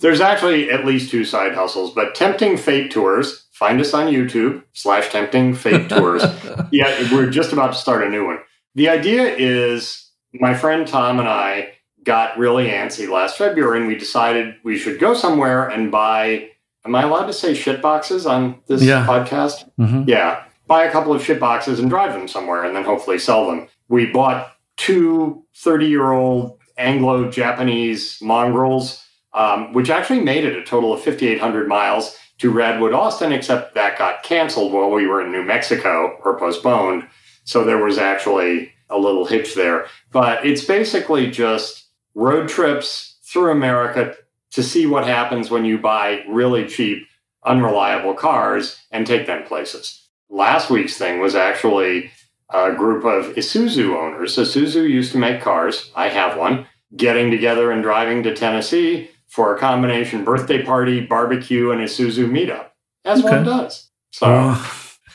There's 0.00 0.20
actually 0.20 0.70
at 0.70 0.86
least 0.86 1.10
two 1.10 1.24
side 1.24 1.54
hustles, 1.54 1.92
but 1.92 2.14
Tempting 2.14 2.56
Fate 2.56 2.90
Tours, 2.90 3.46
find 3.52 3.80
us 3.80 3.92
on 3.92 4.12
YouTube 4.12 4.62
slash 4.72 5.10
Tempting 5.10 5.54
Fate 5.54 5.90
Tours. 5.90 6.22
yeah, 6.72 7.12
we're 7.12 7.28
just 7.28 7.52
about 7.52 7.74
to 7.74 7.78
start 7.78 8.02
a 8.02 8.08
new 8.08 8.26
one. 8.26 8.38
The 8.74 8.88
idea 8.88 9.24
is 9.24 10.10
my 10.32 10.54
friend 10.54 10.86
Tom 10.86 11.18
and 11.18 11.28
I 11.28 11.72
got 12.04 12.38
really 12.38 12.68
antsy 12.68 13.08
last 13.08 13.36
February 13.36 13.78
and 13.78 13.88
we 13.88 13.96
decided 13.96 14.56
we 14.64 14.78
should 14.78 14.98
go 14.98 15.14
somewhere 15.14 15.68
and 15.68 15.90
buy. 15.90 16.50
Am 16.84 16.94
I 16.94 17.02
allowed 17.02 17.26
to 17.26 17.32
say 17.32 17.54
shit 17.54 17.82
boxes 17.82 18.26
on 18.26 18.60
this 18.66 18.82
yeah. 18.82 19.04
podcast? 19.06 19.68
Mm-hmm. 19.78 20.08
Yeah. 20.08 20.44
Buy 20.66 20.84
a 20.84 20.92
couple 20.92 21.12
of 21.12 21.22
shit 21.22 21.38
boxes 21.40 21.78
and 21.78 21.90
drive 21.90 22.12
them 22.12 22.28
somewhere 22.28 22.64
and 22.64 22.74
then 22.74 22.84
hopefully 22.84 23.18
sell 23.18 23.46
them. 23.48 23.68
We 23.88 24.06
bought 24.06 24.52
two 24.76 25.44
30 25.56 25.86
year 25.86 26.12
old 26.12 26.58
Anglo 26.78 27.30
Japanese 27.30 28.18
mongrels 28.22 29.04
um, 29.32 29.72
which 29.72 29.90
actually 29.90 30.20
made 30.20 30.44
it 30.44 30.56
a 30.56 30.64
total 30.64 30.92
of 30.92 31.02
5,800 31.02 31.68
miles 31.68 32.16
to 32.38 32.52
Radwood, 32.52 32.94
Austin, 32.96 33.32
except 33.32 33.74
that 33.74 33.98
got 33.98 34.22
canceled 34.22 34.72
while 34.72 34.90
we 34.90 35.06
were 35.06 35.20
in 35.20 35.30
New 35.30 35.44
Mexico 35.44 36.18
or 36.24 36.38
postponed. 36.38 37.06
So 37.44 37.64
there 37.64 37.82
was 37.82 37.98
actually 37.98 38.72
a 38.88 38.98
little 38.98 39.26
hitch 39.26 39.54
there. 39.54 39.86
But 40.10 40.44
it's 40.44 40.64
basically 40.64 41.30
just 41.30 41.86
road 42.14 42.48
trips 42.48 43.18
through 43.24 43.52
America 43.52 44.14
to 44.52 44.62
see 44.62 44.86
what 44.86 45.06
happens 45.06 45.50
when 45.50 45.64
you 45.64 45.78
buy 45.78 46.24
really 46.28 46.66
cheap, 46.66 47.06
unreliable 47.44 48.14
cars 48.14 48.80
and 48.90 49.06
take 49.06 49.26
them 49.26 49.44
places. 49.44 50.08
Last 50.28 50.70
week's 50.70 50.96
thing 50.96 51.20
was 51.20 51.34
actually 51.34 52.10
a 52.52 52.72
group 52.72 53.04
of 53.04 53.34
Isuzu 53.36 53.96
owners. 53.96 54.36
Isuzu 54.36 54.88
used 54.88 55.12
to 55.12 55.18
make 55.18 55.40
cars. 55.40 55.90
I 55.94 56.08
have 56.08 56.36
one. 56.36 56.66
Getting 56.96 57.30
together 57.30 57.70
and 57.70 57.84
driving 57.84 58.24
to 58.24 58.34
Tennessee 58.34 59.10
for 59.28 59.54
a 59.54 59.58
combination 59.58 60.24
birthday 60.24 60.64
party, 60.64 61.00
barbecue, 61.00 61.70
and 61.70 61.80
Isuzu 61.80 62.28
meetup, 62.28 62.70
as 63.04 63.20
okay. 63.20 63.36
one 63.36 63.44
does. 63.44 63.90
So 64.10 64.56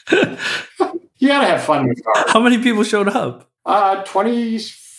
you 0.11 1.27
gotta 1.27 1.47
have 1.47 1.63
fun 1.63 1.87
with 1.89 2.01
cars. 2.01 2.31
How 2.31 2.39
many 2.39 2.59
people 2.59 2.85
showed 2.85 3.09
up? 3.09 3.51
Uh, 3.65 4.03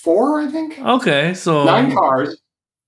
twenty-four, 0.07 0.41
I 0.41 0.49
think. 0.49 0.79
Okay, 0.79 1.35
so 1.35 1.65
nine 1.65 1.93
cars, 1.93 2.41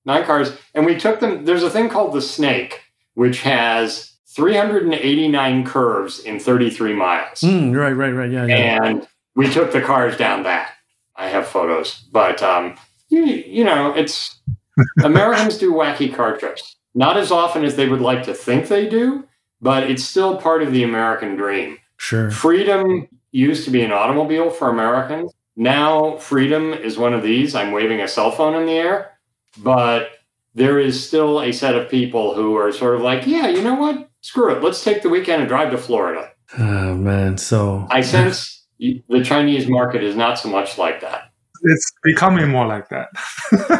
nine 0.04 0.24
cars, 0.24 0.52
and 0.74 0.86
we 0.86 0.96
took 0.96 1.20
them. 1.20 1.44
There's 1.44 1.62
a 1.62 1.70
thing 1.70 1.88
called 1.88 2.14
the 2.14 2.22
Snake, 2.22 2.82
which 3.14 3.42
has 3.42 4.12
389 4.28 5.64
curves 5.64 6.20
in 6.20 6.38
33 6.38 6.94
miles. 6.94 7.40
Mm, 7.40 7.76
right, 7.76 7.92
right, 7.92 8.10
right. 8.10 8.30
Yeah, 8.30 8.46
yeah. 8.46 8.78
And 8.82 9.08
we 9.34 9.50
took 9.50 9.72
the 9.72 9.80
cars 9.80 10.16
down 10.16 10.44
that. 10.44 10.72
I 11.16 11.28
have 11.28 11.48
photos, 11.48 12.04
but 12.12 12.42
um, 12.42 12.76
you, 13.08 13.24
you 13.24 13.64
know, 13.64 13.92
it's 13.94 14.38
Americans 15.02 15.58
do 15.58 15.72
wacky 15.72 16.14
car 16.14 16.36
trips. 16.36 16.76
Not 16.94 17.16
as 17.16 17.30
often 17.30 17.64
as 17.64 17.76
they 17.76 17.88
would 17.88 18.00
like 18.00 18.22
to 18.24 18.34
think 18.34 18.68
they 18.68 18.88
do, 18.88 19.24
but 19.60 19.90
it's 19.90 20.04
still 20.04 20.36
part 20.36 20.62
of 20.62 20.72
the 20.72 20.84
American 20.84 21.36
dream. 21.36 21.78
Sure. 21.96 22.30
Freedom 22.30 23.08
used 23.32 23.64
to 23.64 23.70
be 23.70 23.82
an 23.82 23.92
automobile 23.92 24.50
for 24.50 24.70
Americans. 24.70 25.32
Now, 25.60 26.16
freedom 26.18 26.72
is 26.72 26.96
one 26.96 27.14
of 27.14 27.24
these. 27.24 27.56
I'm 27.56 27.72
waving 27.72 28.00
a 28.00 28.06
cell 28.06 28.30
phone 28.30 28.54
in 28.54 28.66
the 28.66 28.74
air, 28.74 29.18
but 29.58 30.10
there 30.54 30.78
is 30.78 31.04
still 31.04 31.42
a 31.42 31.50
set 31.50 31.74
of 31.74 31.90
people 31.90 32.34
who 32.34 32.56
are 32.56 32.70
sort 32.70 32.94
of 32.94 33.00
like, 33.00 33.26
yeah, 33.26 33.48
you 33.48 33.60
know 33.60 33.74
what? 33.74 34.08
Screw 34.20 34.54
it. 34.54 34.62
Let's 34.62 34.84
take 34.84 35.02
the 35.02 35.08
weekend 35.08 35.42
and 35.42 35.48
drive 35.48 35.72
to 35.72 35.78
Florida. 35.78 36.30
Oh, 36.56 36.94
man. 36.94 37.38
So 37.38 37.88
I 37.90 38.02
sense 38.02 38.66
the 38.78 39.24
Chinese 39.24 39.68
market 39.68 40.04
is 40.04 40.14
not 40.14 40.38
so 40.38 40.48
much 40.48 40.78
like 40.78 41.00
that 41.00 41.28
it's 41.62 41.92
becoming 42.02 42.48
more 42.48 42.66
like 42.66 42.88
that. 42.88 43.08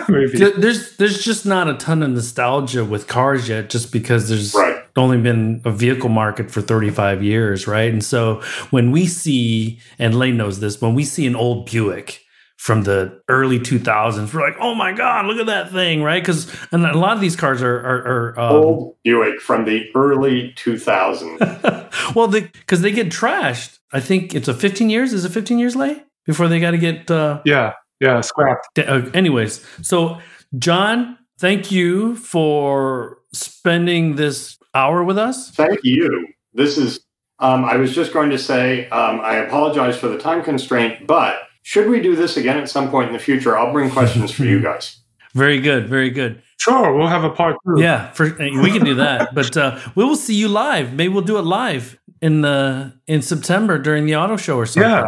there's 0.58 0.96
there's 0.96 1.22
just 1.22 1.46
not 1.46 1.68
a 1.68 1.74
ton 1.74 2.02
of 2.02 2.10
nostalgia 2.10 2.84
with 2.84 3.06
cars 3.06 3.48
yet, 3.48 3.70
just 3.70 3.92
because 3.92 4.28
there's 4.28 4.54
right. 4.54 4.77
Only 4.98 5.18
been 5.18 5.62
a 5.64 5.70
vehicle 5.70 6.08
market 6.08 6.50
for 6.50 6.60
35 6.60 7.22
years, 7.22 7.66
right? 7.66 7.92
And 7.92 8.04
so 8.04 8.42
when 8.70 8.90
we 8.90 9.06
see, 9.06 9.80
and 9.98 10.18
Lei 10.18 10.32
knows 10.32 10.60
this, 10.60 10.80
when 10.80 10.94
we 10.94 11.04
see 11.04 11.26
an 11.26 11.36
old 11.36 11.70
Buick 11.70 12.22
from 12.56 12.82
the 12.82 13.22
early 13.28 13.60
2000s, 13.60 14.34
we're 14.34 14.40
like, 14.40 14.56
oh 14.60 14.74
my 14.74 14.92
god, 14.92 15.26
look 15.26 15.38
at 15.38 15.46
that 15.46 15.70
thing, 15.70 16.02
right? 16.02 16.22
Because 16.22 16.52
and 16.72 16.84
a 16.84 16.98
lot 16.98 17.14
of 17.14 17.20
these 17.20 17.36
cars 17.36 17.62
are 17.62 17.78
are, 17.78 18.34
are 18.34 18.40
um, 18.40 18.52
old 18.56 18.96
Buick 19.04 19.40
from 19.40 19.64
the 19.64 19.86
early 19.94 20.52
2000s. 20.56 22.14
well, 22.14 22.28
because 22.28 22.82
they, 22.82 22.90
they 22.90 22.96
get 22.96 23.12
trashed. 23.12 23.78
I 23.92 24.00
think 24.00 24.34
it's 24.34 24.48
a 24.48 24.54
15 24.54 24.90
years. 24.90 25.14
Is 25.14 25.24
it 25.24 25.30
15 25.30 25.58
years 25.58 25.74
late? 25.74 26.04
before 26.28 26.46
they 26.46 26.60
got 26.60 26.72
to 26.72 26.78
get 26.78 27.10
uh, 27.10 27.40
yeah 27.44 27.72
yeah 27.98 28.20
scrapped. 28.20 28.78
Uh, 28.78 29.10
anyways, 29.14 29.66
so 29.82 30.18
John, 30.56 31.18
thank 31.40 31.72
you 31.72 32.14
for 32.14 33.18
spending 33.32 34.14
this 34.14 34.57
hour 34.74 35.02
with 35.02 35.18
us. 35.18 35.50
Thank 35.50 35.80
you. 35.84 36.28
This 36.52 36.78
is. 36.78 37.00
Um, 37.40 37.64
I 37.64 37.76
was 37.76 37.94
just 37.94 38.12
going 38.12 38.30
to 38.30 38.38
say 38.38 38.88
um, 38.88 39.20
I 39.20 39.36
apologize 39.36 39.96
for 39.96 40.08
the 40.08 40.18
time 40.18 40.42
constraint, 40.42 41.06
but 41.06 41.42
should 41.62 41.88
we 41.88 42.00
do 42.00 42.16
this 42.16 42.36
again 42.36 42.58
at 42.58 42.68
some 42.68 42.90
point 42.90 43.08
in 43.08 43.12
the 43.12 43.20
future? 43.20 43.56
I'll 43.56 43.72
bring 43.72 43.90
questions 43.90 44.32
for 44.32 44.44
you 44.44 44.60
guys. 44.62 45.00
Very 45.34 45.60
good. 45.60 45.88
Very 45.88 46.10
good. 46.10 46.42
Sure, 46.58 46.92
we'll 46.92 47.06
have 47.06 47.22
a 47.22 47.30
part 47.30 47.56
two. 47.64 47.80
Yeah, 47.80 48.10
for, 48.10 48.34
we 48.38 48.72
can 48.72 48.84
do 48.84 48.96
that. 48.96 49.34
but 49.34 49.56
uh, 49.56 49.78
we 49.94 50.04
will 50.04 50.16
see 50.16 50.34
you 50.34 50.48
live. 50.48 50.92
Maybe 50.92 51.12
we'll 51.12 51.22
do 51.22 51.38
it 51.38 51.42
live 51.42 51.98
in 52.20 52.40
the 52.40 52.92
in 53.06 53.22
September 53.22 53.78
during 53.78 54.06
the 54.06 54.16
auto 54.16 54.36
show 54.36 54.56
or 54.56 54.66
something. 54.66 54.90
Yeah, 54.90 55.04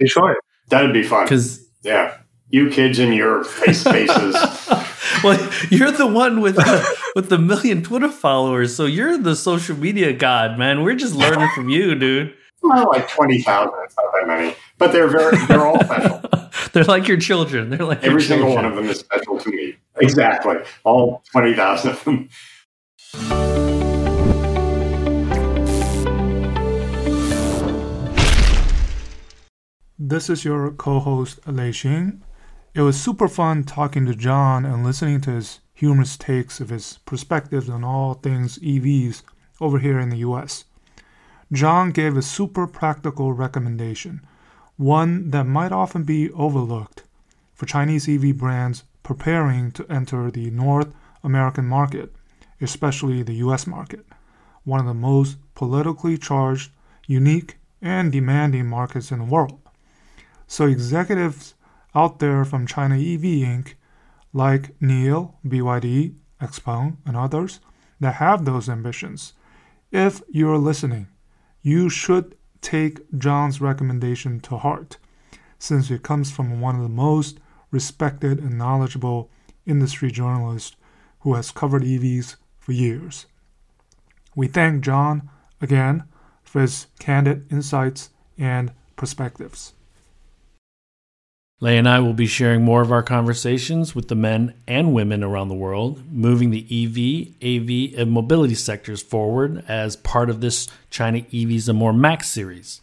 enjoy 0.00 0.32
it. 0.32 0.38
That'd 0.68 0.92
be 0.92 1.02
fun. 1.02 1.24
Because 1.24 1.66
yeah, 1.82 2.18
you 2.50 2.68
kids 2.68 2.98
and 2.98 3.14
your 3.14 3.44
face 3.44 3.82
faces. 3.84 4.36
Well, 5.22 5.52
you're 5.70 5.92
the 5.92 6.06
one 6.06 6.40
with 6.40 6.56
the, 6.56 6.98
with 7.14 7.28
the 7.28 7.38
million 7.38 7.82
Twitter 7.82 8.08
followers, 8.08 8.74
so 8.74 8.86
you're 8.86 9.18
the 9.18 9.36
social 9.36 9.76
media 9.76 10.12
god, 10.12 10.58
man. 10.58 10.82
We're 10.82 10.94
just 10.94 11.14
learning 11.14 11.48
from 11.54 11.68
you, 11.68 11.94
dude. 11.94 12.34
Well, 12.62 12.88
like 12.88 13.08
twenty 13.08 13.42
thousand. 13.42 13.74
It's 13.84 13.96
not 13.96 14.12
that 14.12 14.26
many, 14.26 14.54
but 14.78 14.92
they're 14.92 15.08
very 15.08 15.36
they're 15.46 15.66
all 15.66 15.82
special. 15.82 16.22
they're 16.72 16.84
like 16.84 17.08
your 17.08 17.18
children. 17.18 17.70
They're 17.70 17.84
like 17.84 18.04
every 18.04 18.22
single 18.22 18.54
one 18.54 18.64
of 18.64 18.76
them 18.76 18.88
is 18.88 19.00
special 19.00 19.38
to 19.38 19.50
me. 19.50 19.76
Exactly, 20.00 20.56
all 20.84 21.22
twenty 21.32 21.54
thousand 21.54 21.90
of 21.90 22.04
them. 22.04 22.28
This 29.98 30.30
is 30.30 30.44
your 30.44 30.70
co 30.72 31.00
host, 31.00 31.40
Lei 31.46 31.70
Xing. 31.70 32.20
It 32.74 32.80
was 32.80 32.98
super 32.98 33.28
fun 33.28 33.64
talking 33.64 34.06
to 34.06 34.14
John 34.14 34.64
and 34.64 34.82
listening 34.82 35.20
to 35.22 35.32
his 35.32 35.60
humorous 35.74 36.16
takes 36.16 36.58
of 36.58 36.70
his 36.70 37.00
perspectives 37.04 37.68
on 37.68 37.84
all 37.84 38.14
things 38.14 38.58
EVs 38.60 39.22
over 39.60 39.78
here 39.78 39.98
in 39.98 40.08
the 40.08 40.24
US. 40.28 40.64
John 41.52 41.90
gave 41.90 42.16
a 42.16 42.22
super 42.22 42.66
practical 42.66 43.34
recommendation, 43.34 44.22
one 44.78 45.32
that 45.32 45.44
might 45.44 45.70
often 45.70 46.04
be 46.04 46.30
overlooked 46.30 47.02
for 47.52 47.66
Chinese 47.66 48.08
EV 48.08 48.38
brands 48.38 48.84
preparing 49.02 49.70
to 49.72 49.86
enter 49.92 50.30
the 50.30 50.50
North 50.50 50.94
American 51.22 51.66
market, 51.66 52.14
especially 52.58 53.22
the 53.22 53.44
US 53.44 53.66
market, 53.66 54.06
one 54.64 54.80
of 54.80 54.86
the 54.86 54.94
most 54.94 55.36
politically 55.54 56.16
charged, 56.16 56.70
unique, 57.06 57.58
and 57.82 58.10
demanding 58.10 58.66
markets 58.66 59.12
in 59.12 59.18
the 59.18 59.26
world. 59.26 59.60
So 60.46 60.64
executives 60.64 61.52
out 61.94 62.18
there 62.18 62.44
from 62.44 62.66
China 62.66 62.96
EV 62.96 63.22
Inc., 63.22 63.74
like 64.32 64.78
NIO, 64.80 65.34
BYD, 65.46 66.14
Xpeng, 66.40 66.96
and 67.04 67.16
others 67.16 67.60
that 68.00 68.14
have 68.14 68.44
those 68.44 68.68
ambitions. 68.68 69.34
If 69.90 70.22
you're 70.28 70.58
listening, 70.58 71.08
you 71.60 71.90
should 71.90 72.34
take 72.62 73.00
John's 73.18 73.60
recommendation 73.60 74.40
to 74.40 74.56
heart, 74.56 74.96
since 75.58 75.90
it 75.90 76.02
comes 76.02 76.30
from 76.30 76.60
one 76.60 76.76
of 76.76 76.82
the 76.82 76.88
most 76.88 77.38
respected 77.70 78.38
and 78.38 78.56
knowledgeable 78.56 79.30
industry 79.66 80.10
journalists 80.10 80.76
who 81.20 81.34
has 81.34 81.50
covered 81.50 81.82
EVs 81.82 82.36
for 82.58 82.72
years. 82.72 83.26
We 84.34 84.48
thank 84.48 84.82
John 84.82 85.28
again 85.60 86.04
for 86.42 86.62
his 86.62 86.86
candid 86.98 87.50
insights 87.52 88.10
and 88.38 88.72
perspectives. 88.96 89.74
Lei 91.62 91.78
and 91.78 91.88
I 91.88 92.00
will 92.00 92.12
be 92.12 92.26
sharing 92.26 92.64
more 92.64 92.82
of 92.82 92.90
our 92.90 93.04
conversations 93.04 93.94
with 93.94 94.08
the 94.08 94.16
men 94.16 94.52
and 94.66 94.92
women 94.92 95.22
around 95.22 95.46
the 95.46 95.54
world, 95.54 96.02
moving 96.10 96.50
the 96.50 96.64
EV, 96.64 97.36
AV, 97.40 98.00
and 98.00 98.10
mobility 98.10 98.56
sectors 98.56 99.00
forward 99.00 99.64
as 99.68 99.94
part 99.94 100.28
of 100.28 100.40
this 100.40 100.66
China 100.90 101.20
EVs 101.20 101.68
and 101.68 101.78
More 101.78 101.92
Max 101.92 102.28
series. 102.28 102.80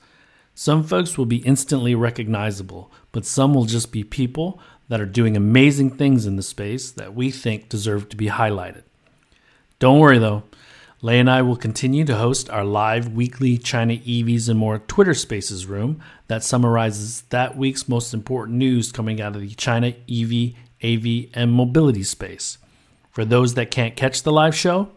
Some 0.55 0.85
folks 0.85 1.17
will 1.17 1.25
be 1.25 1.45
instantly 1.45 1.93
recognizable, 1.93 2.89
but 3.11 3.25
some 3.25 3.53
will 3.53 3.65
just 3.65 3.91
be 3.91 4.05
people 4.05 4.61
that 4.87 5.01
are 5.01 5.05
doing 5.05 5.35
amazing 5.35 5.89
things 5.89 6.25
in 6.25 6.37
the 6.37 6.41
space 6.41 6.89
that 6.89 7.13
we 7.13 7.31
think 7.31 7.67
deserve 7.67 8.07
to 8.07 8.15
be 8.15 8.27
highlighted. 8.27 8.83
Don't 9.79 9.99
worry 9.99 10.19
though, 10.19 10.43
Lei 11.01 11.19
and 11.19 11.29
I 11.29 11.41
will 11.41 11.57
continue 11.57 12.05
to 12.05 12.15
host 12.15 12.49
our 12.49 12.63
live 12.63 13.11
weekly 13.11 13.57
China 13.57 13.95
EVs 13.95 14.47
and 14.47 14.57
more 14.57 14.79
Twitter 14.79 15.13
Spaces 15.13 15.65
room 15.65 16.01
that 16.29 16.43
summarizes 16.43 17.23
that 17.29 17.57
week's 17.57 17.89
most 17.89 18.13
important 18.13 18.57
news 18.59 18.91
coming 18.91 19.19
out 19.19 19.35
of 19.35 19.41
the 19.41 19.49
China 19.55 19.87
EV, 20.07 20.53
AV, 20.83 21.25
and 21.33 21.51
mobility 21.51 22.03
space. 22.03 22.59
For 23.09 23.25
those 23.25 23.55
that 23.55 23.71
can't 23.71 23.95
catch 23.95 24.21
the 24.21 24.31
live 24.31 24.55
show, 24.55 24.91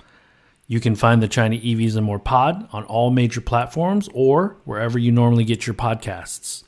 you 0.66 0.78
can 0.78 0.95
find 0.95 1.22
the 1.22 1.28
China 1.28 1.57
EVs 1.57 1.97
and 1.97 2.05
more 2.05 2.18
pod 2.18 2.68
on 2.70 2.85
all 2.85 3.11
major 3.11 3.41
platforms 3.41 4.11
or 4.12 4.59
wherever 4.64 4.99
you 4.99 5.11
normally 5.11 5.45
get 5.45 5.66
your 5.66 5.74
podcasts. 5.74 6.64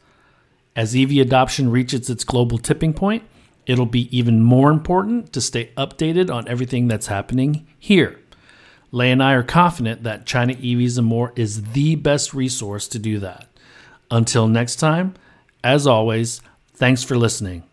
As 0.75 0.97
EV 0.97 1.19
adoption 1.19 1.71
reaches 1.71 2.09
its 2.09 2.25
global 2.25 2.57
tipping 2.57 2.95
point, 2.95 3.23
it'll 3.67 3.85
be 3.85 4.15
even 4.17 4.43
more 4.43 4.71
important 4.71 5.31
to 5.35 5.43
stay 5.43 5.73
updated 5.77 6.35
on 6.35 6.49
everything 6.49 6.89
that's 6.89 7.09
happening 7.09 7.67
here. 7.79 8.19
Lei 8.91 9.11
and 9.11 9.23
I 9.23 9.35
are 9.35 9.43
confident 9.43 10.05
that 10.05 10.25
China 10.25 10.55
EVs 10.55 10.97
and 10.97 11.07
more 11.07 11.35
is 11.37 11.73
the 11.73 11.97
best 11.97 12.33
resource 12.33 12.89
to 12.89 12.99
do 12.99 13.19
that. 13.19 13.49
Until 14.11 14.47
next 14.49 14.77
time, 14.77 15.15
as 15.63 15.87
always, 15.87 16.41
thanks 16.75 17.03
for 17.03 17.17
listening. 17.17 17.65